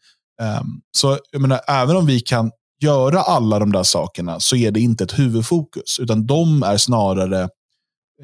så 0.97 1.17
jag 1.31 1.41
menar, 1.41 1.59
även 1.67 1.95
om 1.95 2.05
vi 2.05 2.19
kan 2.19 2.51
göra 2.80 3.21
alla 3.21 3.59
de 3.59 3.71
där 3.71 3.84
sakerna 3.84 4.39
så 4.39 4.55
är 4.55 4.71
det 4.71 4.80
inte 4.80 5.03
ett 5.03 5.19
huvudfokus. 5.19 5.99
Utan 5.99 6.28
de 6.28 6.63
är 6.63 6.78
snarare 6.78 7.49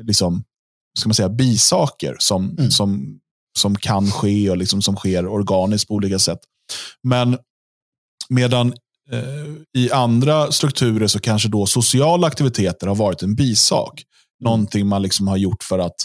liksom, 0.01 0.43
ska 0.99 1.09
man 1.09 1.15
säga, 1.15 1.29
bisaker 1.29 2.15
som, 2.19 2.49
mm. 2.49 2.71
som, 2.71 3.19
som 3.57 3.75
kan 3.75 4.11
ske 4.11 4.49
och 4.49 4.57
liksom 4.57 4.81
som 4.81 4.95
sker 4.95 5.27
organiskt 5.27 5.87
på 5.87 5.93
olika 5.93 6.19
sätt. 6.19 6.39
Men 7.03 7.37
medan 8.29 8.73
eh, 9.11 9.81
i 9.81 9.91
andra 9.91 10.51
strukturer 10.51 11.07
så 11.07 11.19
kanske 11.19 11.49
då 11.49 11.65
sociala 11.65 12.27
aktiviteter 12.27 12.87
har 12.87 12.95
varit 12.95 13.23
en 13.23 13.35
bisak. 13.35 13.93
Mm. 13.93 14.51
Någonting 14.51 14.87
man 14.87 15.01
liksom 15.01 15.27
har 15.27 15.37
gjort 15.37 15.63
för 15.63 15.79
att 15.79 15.95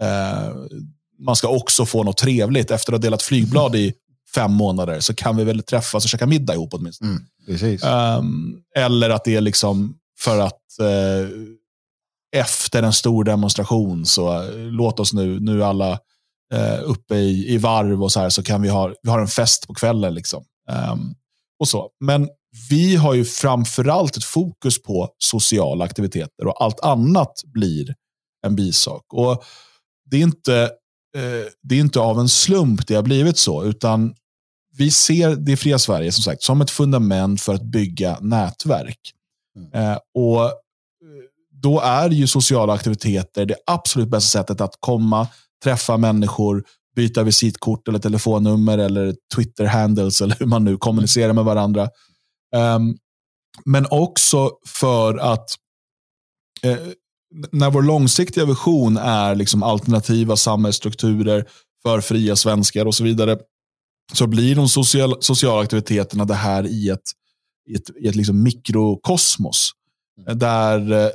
eh, 0.00 0.54
man 1.18 1.36
ska 1.36 1.48
också 1.48 1.86
få 1.86 2.02
något 2.02 2.16
trevligt. 2.16 2.70
Efter 2.70 2.92
att 2.92 2.98
ha 2.98 3.02
delat 3.02 3.22
flygblad 3.22 3.76
i 3.76 3.94
fem 4.36 4.52
månader 4.52 5.00
så 5.00 5.14
kan 5.14 5.36
vi 5.36 5.44
väl 5.44 5.62
träffas 5.62 6.04
och 6.04 6.10
käka 6.10 6.26
middag 6.26 6.54
ihop 6.54 6.74
åtminstone. 6.74 7.18
Mm. 7.48 8.18
Um, 8.18 8.62
eller 8.76 9.10
att 9.10 9.24
det 9.24 9.36
är 9.36 9.40
liksom 9.40 9.98
för 10.18 10.38
att 10.38 10.62
uh, 10.80 11.28
efter 12.36 12.82
en 12.82 12.92
stor 12.92 13.24
demonstration 13.24 14.06
så 14.06 14.42
uh, 14.42 14.56
låt 14.56 15.00
oss 15.00 15.12
nu, 15.12 15.40
nu 15.40 15.64
alla 15.64 15.92
uh, 16.54 16.80
uppe 16.84 17.16
i, 17.16 17.54
i 17.54 17.58
varv 17.58 18.02
och 18.02 18.12
så 18.12 18.20
här 18.20 18.30
så 18.30 18.42
kan 18.42 18.62
vi 18.62 18.68
ha, 18.68 18.94
vi 19.02 19.10
har 19.10 19.20
en 19.20 19.28
fest 19.28 19.66
på 19.66 19.74
kvällen. 19.74 20.14
Liksom. 20.14 20.44
Um, 20.92 21.14
och 21.60 21.68
så. 21.68 21.90
Men 22.00 22.28
vi 22.70 22.96
har 22.96 23.14
ju 23.14 23.24
framförallt 23.24 24.16
ett 24.16 24.24
fokus 24.24 24.82
på 24.82 25.08
sociala 25.18 25.84
aktiviteter 25.84 26.46
och 26.46 26.62
allt 26.62 26.80
annat 26.80 27.32
blir 27.44 27.94
en 28.46 28.56
bisak. 28.56 29.04
Och 29.12 29.44
det 30.10 30.16
är 30.16 30.22
inte 30.22 30.70
det 31.62 31.74
är 31.74 31.80
inte 31.80 32.00
av 32.00 32.20
en 32.20 32.28
slump 32.28 32.86
det 32.86 32.94
har 32.94 33.02
blivit 33.02 33.38
så, 33.38 33.64
utan 33.64 34.14
vi 34.76 34.90
ser 34.90 35.36
det 35.36 35.56
fria 35.56 35.78
Sverige 35.78 36.12
som 36.12 36.22
sagt 36.22 36.42
som 36.42 36.60
ett 36.60 36.70
fundament 36.70 37.40
för 37.40 37.54
att 37.54 37.62
bygga 37.62 38.18
nätverk. 38.20 38.98
Mm. 39.56 39.90
Eh, 39.90 39.98
och 40.14 40.44
eh, 40.44 40.52
Då 41.50 41.80
är 41.80 42.10
ju 42.10 42.26
sociala 42.26 42.72
aktiviteter 42.72 43.46
det 43.46 43.56
absolut 43.66 44.08
bästa 44.08 44.38
sättet 44.38 44.60
att 44.60 44.74
komma, 44.80 45.28
träffa 45.64 45.96
människor, 45.96 46.64
byta 46.96 47.22
visitkort 47.22 47.88
eller 47.88 47.98
telefonnummer 47.98 48.78
eller 48.78 49.14
Twitter-handles 49.34 50.20
eller 50.22 50.36
hur 50.38 50.46
man 50.46 50.64
nu 50.64 50.76
kommunicerar 50.76 51.32
med 51.32 51.44
varandra. 51.44 51.88
Um, 52.56 52.98
men 53.64 53.86
också 53.90 54.50
för 54.66 55.18
att 55.18 55.50
eh, 56.62 56.78
när 57.52 57.70
vår 57.70 57.82
långsiktiga 57.82 58.44
vision 58.44 58.96
är 58.96 59.34
liksom 59.34 59.62
alternativa 59.62 60.36
samhällsstrukturer 60.36 61.46
för 61.82 62.00
fria 62.00 62.36
svenskar 62.36 62.86
och 62.86 62.94
så 62.94 63.04
vidare, 63.04 63.38
så 64.12 64.26
blir 64.26 64.56
de 64.56 64.68
social, 64.68 65.16
sociala 65.20 65.62
aktiviteterna 65.62 66.24
det 66.24 66.34
här 66.34 66.66
i 66.66 66.88
ett, 66.88 67.12
i 67.68 67.74
ett, 67.74 67.90
i 68.00 68.08
ett 68.08 68.14
liksom 68.14 68.42
mikrokosmos. 68.42 69.70
Mm. 70.20 70.38
Där 70.38 70.92
eh, 70.92 71.10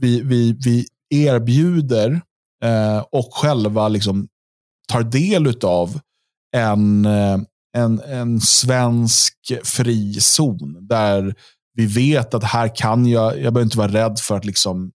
vi, 0.00 0.20
vi, 0.20 0.52
vi 0.64 0.86
erbjuder 1.10 2.20
eh, 2.64 3.04
och 3.12 3.34
själva 3.34 3.88
liksom 3.88 4.28
tar 4.88 5.02
del 5.02 5.58
av 5.62 6.00
en, 6.56 7.04
eh, 7.04 7.38
en, 7.76 8.00
en 8.00 8.40
svensk 8.40 9.36
fri 9.64 10.20
zon. 10.20 10.86
Där 10.86 11.34
vi 11.74 11.86
vet 11.86 12.34
att 12.34 12.44
här 12.44 12.76
kan 12.76 13.06
jag, 13.06 13.32
jag 13.32 13.52
behöver 13.52 13.62
inte 13.62 13.78
vara 13.78 13.92
rädd 13.92 14.18
för 14.18 14.36
att 14.36 14.44
liksom 14.44 14.92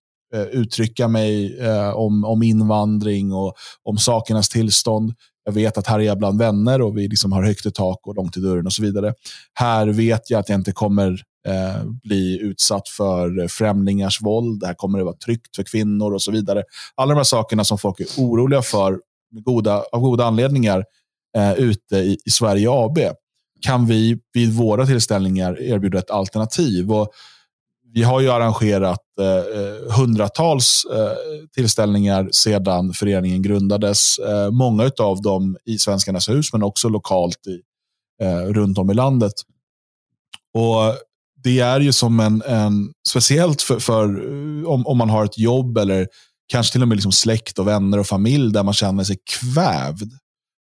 uttrycka 0.52 1.08
mig 1.08 1.60
eh, 1.60 1.90
om, 1.90 2.24
om 2.24 2.44
invandring 2.44 3.34
och 3.34 3.54
om 3.84 3.98
sakernas 3.98 4.50
tillstånd. 4.50 5.14
Jag 5.50 5.54
vet 5.54 5.78
att 5.78 5.88
här 5.88 6.00
är 6.00 6.04
jag 6.04 6.18
bland 6.18 6.40
vänner 6.40 6.82
och 6.82 6.98
vi 6.98 7.08
liksom 7.08 7.32
har 7.32 7.44
högt 7.44 7.66
i 7.66 7.72
tak 7.72 8.08
och 8.08 8.16
långt 8.16 8.38
i 8.38 8.40
dörren 8.40 8.66
och 8.66 8.74
så 8.74 8.82
vidare. 8.82 9.14
Här 9.54 9.88
vet 9.88 10.30
jag 10.30 10.40
att 10.40 10.50
jag 10.50 10.60
inte 10.60 10.72
kommer 10.72 11.24
eh, 11.48 11.86
bli 12.04 12.40
utsatt 12.42 12.90
för 12.90 13.48
främlingars 13.48 14.22
våld. 14.22 14.60
Det 14.60 14.68
här 14.68 14.74
kommer 14.74 14.98
det 14.98 15.04
vara 15.04 15.16
tryggt 15.16 15.56
för 15.56 15.64
kvinnor 15.64 16.14
och 16.14 16.22
så 16.22 16.32
vidare. 16.32 16.64
Alla 16.96 17.14
de 17.14 17.18
här 17.18 17.24
sakerna 17.24 17.64
som 17.64 17.78
folk 17.78 18.00
är 18.00 18.08
oroliga 18.18 18.62
för 18.62 19.00
goda, 19.46 19.84
av 19.92 20.02
goda 20.02 20.26
anledningar 20.26 20.86
eh, 21.38 21.54
ute 21.54 21.98
i, 21.98 22.18
i 22.26 22.30
Sverige 22.30 22.68
AB 22.72 22.98
kan 23.62 23.86
vi 23.86 24.20
vid 24.34 24.54
våra 24.54 24.86
tillställningar 24.86 25.62
erbjuda 25.62 26.00
ett 26.00 26.12
alternativ. 26.12 26.92
Och 26.92 27.12
vi 27.94 28.04
har 28.04 28.22
ju 28.22 28.32
arrangerat 28.32 29.00
eh, 29.20 29.94
hundratals 29.98 30.86
eh, 30.94 31.48
tillställningar 31.56 32.30
sedan 32.32 32.94
föreningen 32.94 33.42
grundades. 33.42 34.20
Eh, 34.20 34.52
många 34.52 34.92
av 35.00 35.22
dem 35.22 35.58
i 35.66 35.78
Svenskarnas 35.78 36.30
hus, 36.30 36.54
men 36.54 36.64
också 36.64 36.90
lokalt 36.90 37.48
i, 37.48 37.62
eh, 38.26 38.42
runt 38.54 38.78
om 38.78 38.92
i 38.92 38.94
landet. 38.94 39.34
Och 40.54 40.98
Det 41.44 41.60
är 41.60 41.80
ju 41.80 41.94
som 41.94 42.20
en, 42.20 42.42
en 42.42 42.94
speciellt 43.08 43.62
för, 43.62 43.80
för 43.80 44.04
eh, 44.06 44.70
om, 44.70 44.88
om 44.88 44.98
man 44.98 45.10
har 45.10 45.26
ett 45.26 45.38
jobb 45.38 45.78
eller 45.78 46.08
kanske 46.52 46.72
till 46.72 46.82
och 46.82 46.88
med 46.88 46.96
liksom 46.96 47.12
släkt 47.12 47.60
och 47.60 47.68
vänner 47.68 47.98
och 47.98 48.08
familj 48.08 48.54
där 48.54 48.64
man 48.64 48.74
känner 48.74 49.04
sig 49.04 49.18
kvävd. 49.40 50.12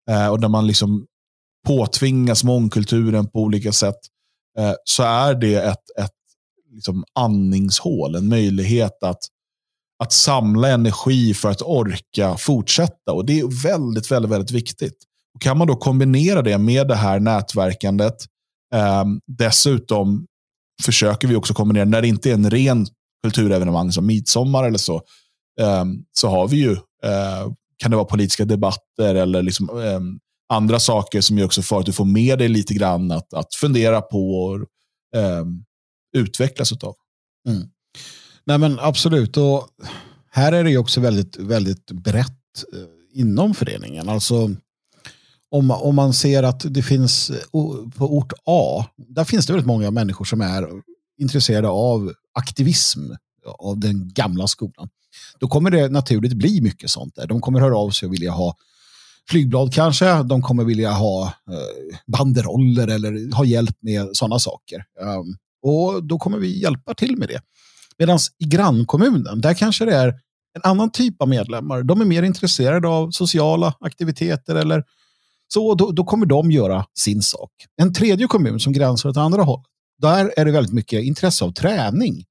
Eh, 0.10 0.28
och 0.28 0.40
där 0.40 0.50
man 0.50 0.68
liksom 0.68 1.06
påtvingas 1.68 2.44
mångkulturen 2.44 3.30
på 3.30 3.40
olika 3.40 3.72
sätt. 3.72 4.00
Eh, 4.60 4.74
så 4.84 5.04
är 5.04 5.36
det 5.36 5.56
ett, 5.56 5.84
ett 6.00 6.12
liksom 6.74 7.04
andningshål, 7.16 8.16
en 8.16 8.28
möjlighet 8.28 9.04
att, 9.04 9.20
att 10.04 10.14
samla 10.14 10.68
energi 10.68 11.34
för 11.34 11.50
att 11.50 11.62
orka 11.62 12.38
fortsätta. 12.38 13.14
Och 13.14 13.26
Det 13.26 13.40
är 13.40 13.64
väldigt, 13.64 14.12
väldigt, 14.12 14.32
väldigt 14.32 14.52
viktigt. 14.52 14.98
Och 15.36 15.42
kan 15.42 15.58
man 15.58 15.68
då 15.68 15.76
kombinera 15.76 16.42
det 16.42 16.58
med 16.58 16.88
det 16.88 16.96
här 16.96 17.20
nätverkandet, 17.20 18.16
eh, 18.76 19.04
dessutom 19.28 20.26
försöker 20.84 21.28
vi 21.28 21.36
också 21.36 21.54
kombinera, 21.54 21.86
när 21.86 22.02
det 22.02 22.08
inte 22.08 22.30
är 22.30 22.34
en 22.34 22.50
ren 22.50 22.88
kulturevenemang 23.24 23.92
som 23.92 24.06
midsommar 24.06 24.64
eller 24.64 24.78
så, 24.78 24.96
eh, 25.62 25.86
så 26.12 26.28
har 26.28 26.48
vi 26.48 26.58
ju, 26.58 26.72
eh, 27.04 27.52
kan 27.78 27.92
det 27.92 27.98
vara 27.98 28.06
politiska 28.06 28.46
debatter 28.46 29.16
eller 29.16 29.42
liksom, 29.42 29.70
ehm, 29.70 30.20
andra 30.54 30.80
saker 30.80 31.22
som 31.22 31.38
gör 31.38 31.46
också 31.46 31.62
för 31.62 31.80
att 31.80 31.86
du 31.86 31.94
får 31.94 32.06
med 32.06 32.40
dig 32.40 32.48
lite 32.48 32.74
grann 32.74 33.12
att, 33.12 33.34
att 33.34 33.56
fundera 33.56 34.02
på 34.02 34.36
och 34.36 34.60
ehm, 35.20 35.64
utvecklas 36.14 36.72
av. 36.72 36.96
Mm. 37.48 37.68
Nej 38.46 38.58
men 38.58 38.80
absolut. 38.80 39.38
Och 39.38 39.68
här 40.32 40.52
är 40.52 40.64
det 40.64 40.78
också 40.78 41.02
väldigt, 41.02 41.38
väldigt 41.38 41.92
brett 41.92 42.64
eh, 42.74 43.20
inom 43.20 43.54
föreningen. 43.54 44.10
Alltså 44.10 44.52
om, 45.52 45.72
om 45.72 45.96
man 45.96 46.14
ser 46.14 46.44
att 46.44 46.74
det 46.74 46.84
finns 46.84 47.32
på 47.98 48.18
ort 48.18 48.34
A, 48.46 48.86
där 48.98 49.24
finns 49.24 49.46
det 49.46 49.54
väldigt 49.54 49.68
många 49.68 49.92
människor 49.92 50.26
som 50.26 50.42
är 50.42 50.70
intresserade 51.18 51.68
av 51.68 52.14
aktivism 52.34 53.02
av 53.60 53.80
den 53.80 54.14
gamla 54.14 54.48
skolan. 54.48 54.90
Då 55.40 55.48
kommer 55.48 55.72
det 55.72 55.90
naturligt 55.90 56.34
bli 56.34 56.62
mycket 56.62 56.90
sånt 56.90 57.16
där. 57.16 57.28
De 57.28 57.42
kommer 57.42 57.60
höra 57.60 57.78
av 57.78 57.90
sig 57.90 58.08
och 58.08 58.14
vilja 58.14 58.32
ha 58.32 58.56
flygblad 59.30 59.74
kanske. 59.74 60.24
De 60.24 60.42
kommer 60.42 60.64
vilja 60.64 60.92
ha 60.92 61.24
eh, 61.26 61.98
banderoller 62.08 62.88
eller 62.88 63.36
ha 63.36 63.46
hjälp 63.46 63.78
med 63.82 64.10
sådana 64.14 64.40
saker. 64.40 64.86
Um, 65.02 65.38
och 65.64 66.04
då 66.04 66.18
kommer 66.18 66.38
vi 66.38 66.62
hjälpa 66.62 66.94
till 66.94 67.18
med 67.18 67.28
det. 67.28 67.42
Medan 67.98 68.20
i 68.40 68.46
grannkommunen, 68.46 69.42
där 69.42 69.54
kanske 69.54 69.86
det 69.86 69.96
är 69.96 70.08
en 70.56 70.62
annan 70.64 70.92
typ 70.92 71.22
av 71.22 71.28
medlemmar. 71.28 71.84
De 71.84 72.02
är 72.02 72.06
mer 72.06 72.24
intresserade 72.24 72.88
av 72.88 73.12
sociala 73.12 73.74
aktiviteter 73.80 74.56
eller 74.56 74.84
så. 75.54 75.76
Då, 75.76 75.92
då 75.92 76.04
kommer 76.04 76.26
de 76.26 76.52
göra 76.52 76.86
sin 77.00 77.22
sak. 77.22 77.52
En 77.82 77.94
tredje 77.94 78.28
kommun 78.28 78.60
som 78.60 78.74
gränsar 78.74 79.10
åt 79.10 79.18
andra 79.18 79.44
håll, 79.44 79.64
där 80.02 80.34
är 80.38 80.46
det 80.46 80.52
väldigt 80.52 80.74
mycket 80.74 81.04
intresse 81.04 81.46
av 81.46 81.52
träning. 81.52 82.24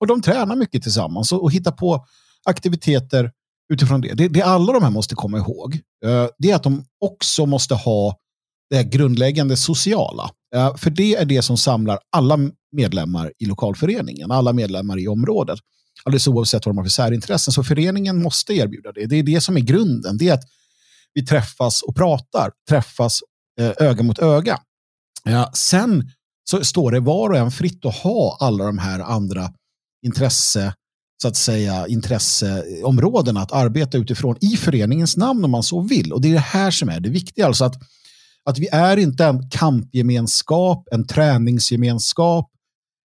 Och 0.00 0.06
de 0.06 0.22
tränar 0.22 0.56
mycket 0.56 0.82
tillsammans 0.82 1.32
och, 1.32 1.42
och 1.42 1.52
hittar 1.52 1.72
på 1.72 2.06
aktiviteter 2.44 3.30
utifrån 3.72 4.00
det. 4.00 4.14
det. 4.14 4.28
Det 4.28 4.42
alla 4.42 4.72
de 4.72 4.82
här 4.82 4.90
måste 4.90 5.14
komma 5.14 5.38
ihåg, 5.38 5.74
eh, 6.04 6.26
det 6.38 6.50
är 6.50 6.56
att 6.56 6.62
de 6.62 6.84
också 7.00 7.46
måste 7.46 7.74
ha 7.74 8.16
det 8.70 8.84
grundläggande 8.84 9.56
sociala. 9.56 10.30
Eh, 10.54 10.76
för 10.76 10.90
det 10.90 11.16
är 11.16 11.24
det 11.24 11.42
som 11.42 11.56
samlar 11.56 11.98
alla 12.10 12.38
medlemmar 12.72 13.32
i 13.38 13.44
lokalföreningen, 13.44 14.30
alla 14.30 14.52
medlemmar 14.52 14.98
i 14.98 15.08
området. 15.08 15.58
Alldeles 16.04 16.28
oavsett 16.28 16.66
vad 16.66 16.74
de 16.74 16.78
har 16.78 16.84
för 16.84 16.90
särintressen. 16.90 17.52
Så 17.52 17.64
föreningen 17.64 18.22
måste 18.22 18.54
erbjuda 18.54 18.92
det. 18.92 19.06
Det 19.06 19.16
är 19.16 19.22
det 19.22 19.40
som 19.40 19.56
är 19.56 19.60
grunden. 19.60 20.16
Det 20.18 20.28
är 20.28 20.34
att 20.34 20.44
vi 21.14 21.26
träffas 21.26 21.82
och 21.82 21.96
pratar, 21.96 22.50
träffas 22.68 23.20
eh, 23.60 23.72
öga 23.78 24.02
mot 24.02 24.18
öga. 24.18 24.58
Eh, 25.26 25.50
sen 25.52 26.10
så 26.50 26.64
står 26.64 26.92
det 26.92 27.00
var 27.00 27.30
och 27.30 27.36
en 27.36 27.50
fritt 27.50 27.84
att 27.84 27.94
ha 27.94 28.36
alla 28.40 28.64
de 28.64 28.78
här 28.78 29.00
andra 29.00 29.52
intresse, 30.06 30.74
så 31.22 31.28
att 31.28 31.36
säga, 31.36 31.86
intresseområdena 31.86 33.40
att 33.40 33.52
arbeta 33.52 33.98
utifrån 33.98 34.36
i 34.40 34.56
föreningens 34.56 35.16
namn 35.16 35.44
om 35.44 35.50
man 35.50 35.62
så 35.62 35.80
vill. 35.80 36.12
Och 36.12 36.20
det 36.20 36.28
är 36.28 36.32
det 36.32 36.38
här 36.38 36.70
som 36.70 36.88
är 36.88 37.00
det 37.00 37.10
viktiga. 37.10 37.46
Alltså 37.46 37.64
att 37.64 37.74
att 38.44 38.58
vi 38.58 38.68
är 38.68 38.96
inte 38.96 39.24
en 39.24 39.50
kampgemenskap, 39.50 40.88
en 40.90 41.06
träningsgemenskap, 41.06 42.50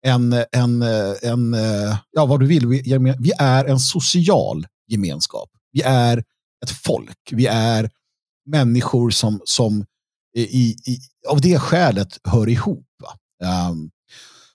en, 0.05 0.33
en, 0.51 0.81
en 1.21 1.55
ja 2.11 2.25
vad 2.25 2.39
du 2.39 2.45
vill, 2.47 2.67
vi, 2.67 2.81
vi 3.19 3.31
är 3.39 3.65
en 3.65 3.79
social 3.79 4.67
gemenskap. 4.87 5.49
Vi 5.71 5.81
är 5.81 6.17
ett 6.63 6.71
folk, 6.71 7.29
vi 7.31 7.47
är 7.47 7.89
människor 8.45 9.09
som, 9.09 9.41
som 9.45 9.85
i, 10.35 10.41
i, 10.41 10.99
av 11.29 11.41
det 11.41 11.59
skälet 11.59 12.19
hör 12.23 12.49
ihop. 12.49 12.87
Um, 13.69 13.91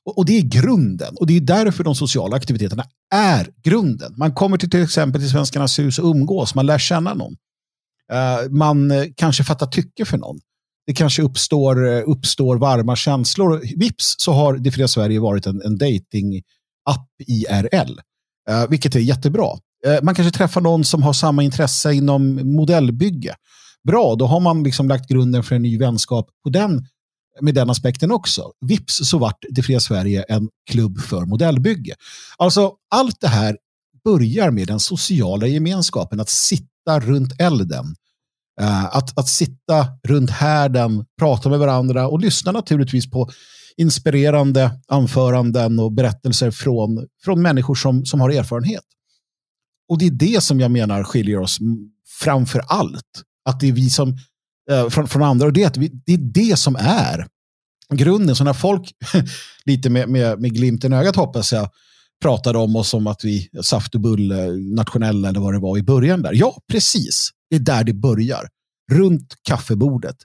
och, 0.05 0.19
och, 0.19 0.27
det 0.27 0.39
är 0.39 0.43
grunden. 0.43 1.17
Och 1.17 1.27
det 1.27 1.37
är 1.37 1.41
därför 1.41 1.85
de 1.85 1.95
sociala 1.95 2.37
aktiviteterna 2.37 2.85
är 3.15 3.51
grunden. 3.63 4.15
Man 4.17 4.35
kommer 4.35 4.59
till, 4.59 4.71
till 4.71 4.83
exempel 4.83 5.21
till 5.21 5.31
Svenskarnas 5.31 5.79
hus 5.79 5.99
och 5.99 6.11
umgås, 6.11 6.55
man 6.55 6.67
lär 6.67 6.79
känna 6.79 7.15
någon. 7.15 7.37
Uh, 8.13 8.51
man 8.51 8.93
kanske 9.17 9.45
fattar 9.45 9.67
tycke 9.67 10.05
för 10.05 10.19
någon 10.19 10.41
det 10.89 10.95
kanske 10.95 11.23
uppstår, 11.23 11.89
eh, 11.89 12.03
uppstår 12.07 12.57
varma 12.57 12.97
känslor. 12.97 13.63
Vips 13.77 14.15
så 14.19 14.33
har 14.33 14.57
Det 14.57 14.71
fria 14.71 14.89
Sverige 14.89 15.21
varit 15.21 15.47
en, 15.47 15.63
en 15.63 15.79
dating-app 15.79 17.09
IRL, 17.27 18.01
eh, 18.51 18.69
vilket 18.69 18.95
är 18.95 19.01
jättebra. 19.01 19.49
Eh, 19.87 20.03
man 20.03 20.15
kanske 20.15 20.39
träffar 20.39 20.61
någon 20.61 20.85
som 20.85 21.03
har 21.03 21.13
samma 21.13 21.43
intresse 21.43 21.93
inom 21.93 22.35
modellbygge. 22.57 23.35
Bra, 23.89 24.15
då 24.15 24.27
har 24.27 24.41
man 24.41 24.63
liksom 24.63 24.89
lagt 24.89 25.09
grunden 25.09 25.43
för 25.43 25.57
en 25.57 25.63
ny 25.63 25.79
vänskap 25.79 26.31
på 26.45 26.51
den, 26.51 26.87
med 27.41 27.55
den 27.55 27.71
aspekten 27.71 28.13
också. 28.13 28.51
Vips 28.67 29.01
så 29.03 29.19
vart 29.19 29.45
Det 29.51 29.63
fria 29.63 29.81
Sverige 29.81 30.23
en 30.23 30.49
klubb 30.71 31.01
för 31.01 31.25
modellbygge. 31.25 31.95
Alltså 32.39 32.73
allt 32.91 33.21
det 33.21 33.29
här 33.29 33.57
börjar 34.05 34.51
med 34.51 34.67
den 34.67 34.81
sociala 34.81 35.47
gemenskapen, 35.47 36.21
att 36.21 36.29
sitta 36.29 37.01
runt 37.01 37.41
elden 37.41 37.95
Eh, 38.61 38.85
att, 38.85 39.19
att 39.19 39.29
sitta 39.29 39.87
runt 40.09 40.31
härden, 40.31 41.05
prata 41.19 41.49
med 41.49 41.59
varandra 41.59 42.09
och 42.09 42.21
lyssna 42.21 42.53
naturligtvis 42.53 43.11
på 43.11 43.31
inspirerande 43.77 44.71
anföranden 44.89 45.79
och 45.79 45.93
berättelser 45.93 46.51
från, 46.51 47.07
från 47.25 47.43
människor 47.43 47.75
som, 47.75 48.05
som 48.05 48.21
har 48.21 48.31
erfarenhet. 48.31 48.85
Och 49.89 49.99
det 49.99 50.07
är 50.07 50.11
det 50.11 50.43
som 50.43 50.61
jag 50.61 50.71
menar 50.71 51.05
skiljer 51.05 51.39
oss 51.39 51.59
framför 52.21 52.63
allt. 52.69 53.23
Att 53.45 53.61
det 53.61 53.69
är 53.69 53.73
vi 53.73 53.91
som, 53.91 54.19
eh, 54.71 54.89
från, 54.89 55.09
från 55.09 55.23
andra, 55.23 55.47
och 55.47 55.53
det 55.53 55.63
är, 55.63 55.81
vi, 55.81 55.89
det 56.07 56.13
är 56.13 56.19
det 56.19 56.59
som 56.59 56.77
är 56.77 57.27
grunden. 57.95 58.37
Så 58.37 58.45
när 58.45 58.53
folk, 58.53 58.93
lite 59.65 59.91
med, 59.91 60.09
med, 60.09 60.41
med 60.41 60.55
glimten 60.55 60.93
i 60.93 60.97
ögat 60.97 61.17
hoppas 61.17 61.53
jag, 61.53 61.69
pratade 62.23 62.59
om 62.59 62.77
oss 62.77 62.89
som 62.89 63.07
att 63.07 63.25
vi 63.25 63.49
saft 63.63 63.95
och 63.95 64.01
bull 64.01 64.33
nationella 64.75 65.29
eller 65.29 65.41
vad 65.41 65.55
det 65.55 65.59
var 65.59 65.79
i 65.79 65.83
början 65.83 66.23
där. 66.23 66.33
Ja, 66.35 66.63
precis. 66.73 67.31
Det 67.51 67.57
är 67.57 67.61
där 67.61 67.85
det 67.85 67.93
börjar. 67.93 68.49
Runt 68.93 69.35
kaffebordet. 69.43 70.17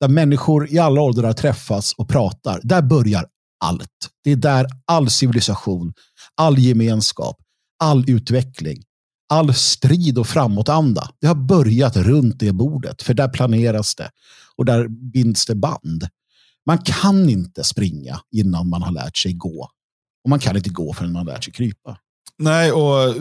Där 0.00 0.08
människor 0.08 0.72
i 0.72 0.78
alla 0.78 1.00
åldrar 1.00 1.32
träffas 1.32 1.92
och 1.92 2.08
pratar. 2.08 2.60
Där 2.62 2.82
börjar 2.82 3.26
allt. 3.64 4.10
Det 4.24 4.30
är 4.30 4.36
där 4.36 4.66
all 4.84 5.10
civilisation, 5.10 5.92
all 6.34 6.58
gemenskap, 6.58 7.36
all 7.78 8.10
utveckling, 8.10 8.82
all 9.28 9.54
strid 9.54 10.18
och 10.18 10.26
framåtanda. 10.26 11.10
Det 11.20 11.26
har 11.26 11.34
börjat 11.34 11.96
runt 11.96 12.40
det 12.40 12.52
bordet. 12.52 13.02
För 13.02 13.14
där 13.14 13.28
planeras 13.28 13.94
det. 13.94 14.10
Och 14.56 14.64
där 14.64 14.88
binds 14.88 15.46
det 15.46 15.54
band. 15.54 16.08
Man 16.66 16.78
kan 16.78 17.28
inte 17.28 17.64
springa 17.64 18.20
innan 18.30 18.68
man 18.68 18.82
har 18.82 18.92
lärt 18.92 19.16
sig 19.16 19.32
gå. 19.32 19.70
Och 20.24 20.30
man 20.30 20.38
kan 20.38 20.56
inte 20.56 20.70
gå 20.70 20.92
förrän 20.94 21.12
man 21.12 21.26
har 21.26 21.34
lärt 21.34 21.44
sig 21.44 21.52
krypa. 21.52 21.98
Nej, 22.38 22.72
och 22.72 23.14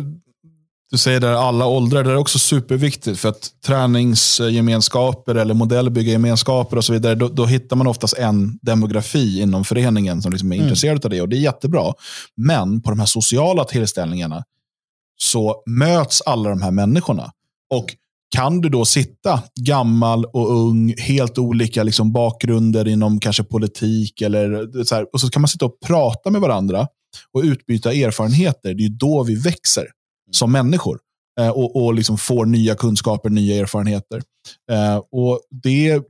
du 0.92 0.98
säger 0.98 1.20
där 1.20 1.34
alla 1.34 1.66
åldrar, 1.66 2.04
det 2.04 2.12
är 2.12 2.16
också 2.16 2.40
superviktigt 2.40 3.20
för 3.20 3.30
att 3.30 3.50
träningsgemenskaper 3.66 5.36
eller 5.36 5.54
modellbyggargemenskaper 5.54 6.78
och 6.78 6.86
så 6.86 6.94
vidare, 6.94 7.16
då, 7.16 7.28
då, 7.28 7.46
hittar 7.46 7.76
man 7.76 7.88
oftast 7.88 8.18
en 8.18 8.60
demografi 8.62 9.42
inom 9.42 9.64
föreningen 9.64 10.22
som 10.22 10.32
liksom 10.32 10.52
är 10.52 10.56
mm. 10.56 10.68
intresserad 10.68 11.06
av 11.06 11.12
det 11.12 11.22
och 11.22 11.30
det 11.30 11.36
är 11.36 11.40
jättebra. 11.40 11.94
Men 12.36 12.82
på 12.82 12.90
de 12.90 13.00
här 13.00 13.06
sociala 13.06 13.64
tillställningarna 13.64 14.44
så 15.18 15.64
möts 15.66 16.22
alla 16.22 16.50
de 16.50 16.62
här 16.62 16.72
människorna. 16.72 17.32
Och 17.70 17.96
kan 18.36 18.62
du 18.62 18.70
då 18.70 18.86
sitta 18.86 19.44
gammal 19.60 20.26
och 20.26 20.52
ung, 20.52 20.96
helt 20.98 21.38
olika 21.38 21.84
liksom 21.84 22.12
bakgrunder 22.12 22.88
inom 22.88 23.20
kanske 23.20 23.44
politik, 23.44 24.22
eller 24.22 24.84
så 24.84 24.96
här, 24.96 25.06
och 25.14 25.22
så 25.22 25.30
kan 25.30 25.42
man 25.42 25.48
sitta 25.48 25.66
och 25.66 25.80
prata 25.86 26.30
med 26.30 26.42
varandra 26.42 26.88
och 27.34 27.42
utbyta 27.42 27.94
erfarenheter. 27.94 28.74
Det 28.74 28.86
är 28.86 28.90
då 28.90 29.24
vi 29.24 29.36
växer 29.36 29.86
som 30.32 30.51
människor 30.51 30.99
eh, 31.39 31.49
och, 31.49 31.84
och 31.84 31.93
liksom 31.93 32.17
får 32.17 32.45
nya 32.45 32.76
kunskaper, 32.76 33.30
nya 33.30 33.55
erfarenheter. 33.61 34.21
Eh, 34.71 35.01
och 35.11 35.41
det, 35.49 36.01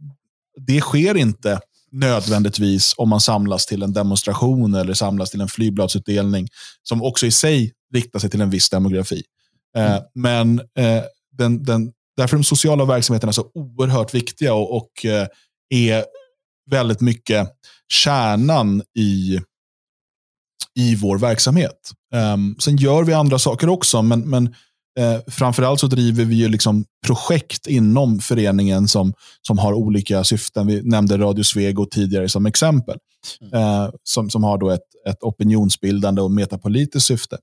det 0.67 0.81
sker 0.81 1.17
inte 1.17 1.59
nödvändigtvis 1.91 2.93
om 2.97 3.09
man 3.09 3.21
samlas 3.21 3.65
till 3.65 3.83
en 3.83 3.93
demonstration 3.93 4.73
eller 4.73 4.93
samlas 4.93 5.31
till 5.31 5.41
en 5.41 5.47
flygbladsutdelning 5.47 6.47
som 6.83 7.03
också 7.03 7.25
i 7.25 7.31
sig 7.31 7.71
riktar 7.93 8.19
sig 8.19 8.29
till 8.29 8.41
en 8.41 8.49
viss 8.49 8.69
demografi. 8.69 9.23
Eh, 9.77 9.91
mm. 9.91 10.03
Men 10.13 10.59
eh, 10.59 11.03
den, 11.31 11.63
den, 11.63 11.91
därför 12.17 12.35
är 12.35 12.39
de 12.39 12.43
sociala 12.43 12.85
verksamheterna 12.85 13.33
så 13.33 13.51
oerhört 13.53 14.13
viktiga 14.13 14.53
och, 14.53 14.77
och 14.77 15.05
eh, 15.05 15.27
är 15.69 16.05
väldigt 16.71 17.01
mycket 17.01 17.47
kärnan 17.93 18.83
i, 18.97 19.39
i 20.79 20.95
vår 20.95 21.17
verksamhet. 21.17 21.91
Um, 22.33 22.55
sen 22.59 22.77
gör 22.77 23.03
vi 23.03 23.13
andra 23.13 23.39
saker 23.39 23.69
också, 23.69 24.01
men, 24.01 24.19
men 24.19 24.55
Eh, 24.99 25.19
framförallt 25.27 25.79
så 25.79 25.87
driver 25.87 26.25
vi 26.25 26.35
ju 26.35 26.47
liksom 26.47 26.85
projekt 27.05 27.67
inom 27.67 28.19
föreningen 28.19 28.87
som, 28.87 29.13
som 29.41 29.57
har 29.57 29.73
olika 29.73 30.23
syften. 30.23 30.67
Vi 30.67 30.81
nämnde 30.81 31.17
Radio 31.17 31.43
Svego 31.43 31.85
tidigare 31.85 32.29
som 32.29 32.45
exempel. 32.45 32.97
Mm. 33.41 33.53
Eh, 33.53 33.89
som, 34.03 34.29
som 34.29 34.43
har 34.43 34.57
då 34.57 34.69
ett, 34.69 34.81
ett 35.09 35.23
opinionsbildande 35.23 36.21
och 36.21 36.31
metapolitiskt 36.31 37.07
syfte. 37.07 37.37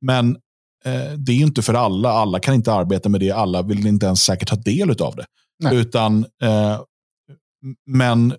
Men 0.00 0.36
eh, 0.84 1.12
det 1.16 1.32
är 1.32 1.36
inte 1.36 1.62
för 1.62 1.74
alla. 1.74 2.10
Alla 2.10 2.38
kan 2.38 2.54
inte 2.54 2.72
arbeta 2.72 3.08
med 3.08 3.20
det. 3.20 3.30
Alla 3.30 3.62
vill 3.62 3.86
inte 3.86 4.06
ens 4.06 4.20
säkert 4.20 4.48
ta 4.48 4.56
del 4.56 4.90
av 4.90 5.16
det. 5.16 5.24
Nej. 5.64 5.76
Utan, 5.76 6.26
eh, 6.42 6.80
men 7.86 8.34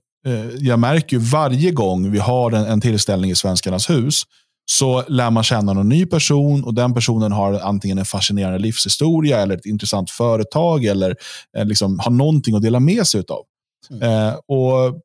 jag 0.59 0.80
märker 0.80 1.17
ju 1.17 1.23
varje 1.23 1.71
gång 1.71 2.11
vi 2.11 2.19
har 2.19 2.51
en, 2.51 2.65
en 2.65 2.82
tillställning 2.82 3.32
i 3.32 3.36
Svenskarnas 3.36 3.89
hus 3.89 4.23
så 4.71 5.03
lär 5.07 5.32
man 5.32 5.43
känna 5.43 5.73
någon 5.73 5.89
ny 5.89 6.05
person 6.05 6.63
och 6.63 6.73
den 6.73 6.93
personen 6.93 7.32
har 7.32 7.53
antingen 7.53 7.97
en 7.97 8.05
fascinerande 8.05 8.59
livshistoria 8.59 9.41
eller 9.41 9.57
ett 9.57 9.65
intressant 9.65 10.11
företag 10.11 10.86
eller 10.86 11.15
eh, 11.57 11.65
liksom 11.65 11.99
har 11.99 12.11
någonting 12.11 12.55
att 12.55 12.61
dela 12.61 12.80
med 12.80 13.07
sig 13.07 13.23
av. 13.30 13.43
Mm. 13.89 14.03
Eh, 14.03 14.34
och, 14.34 15.01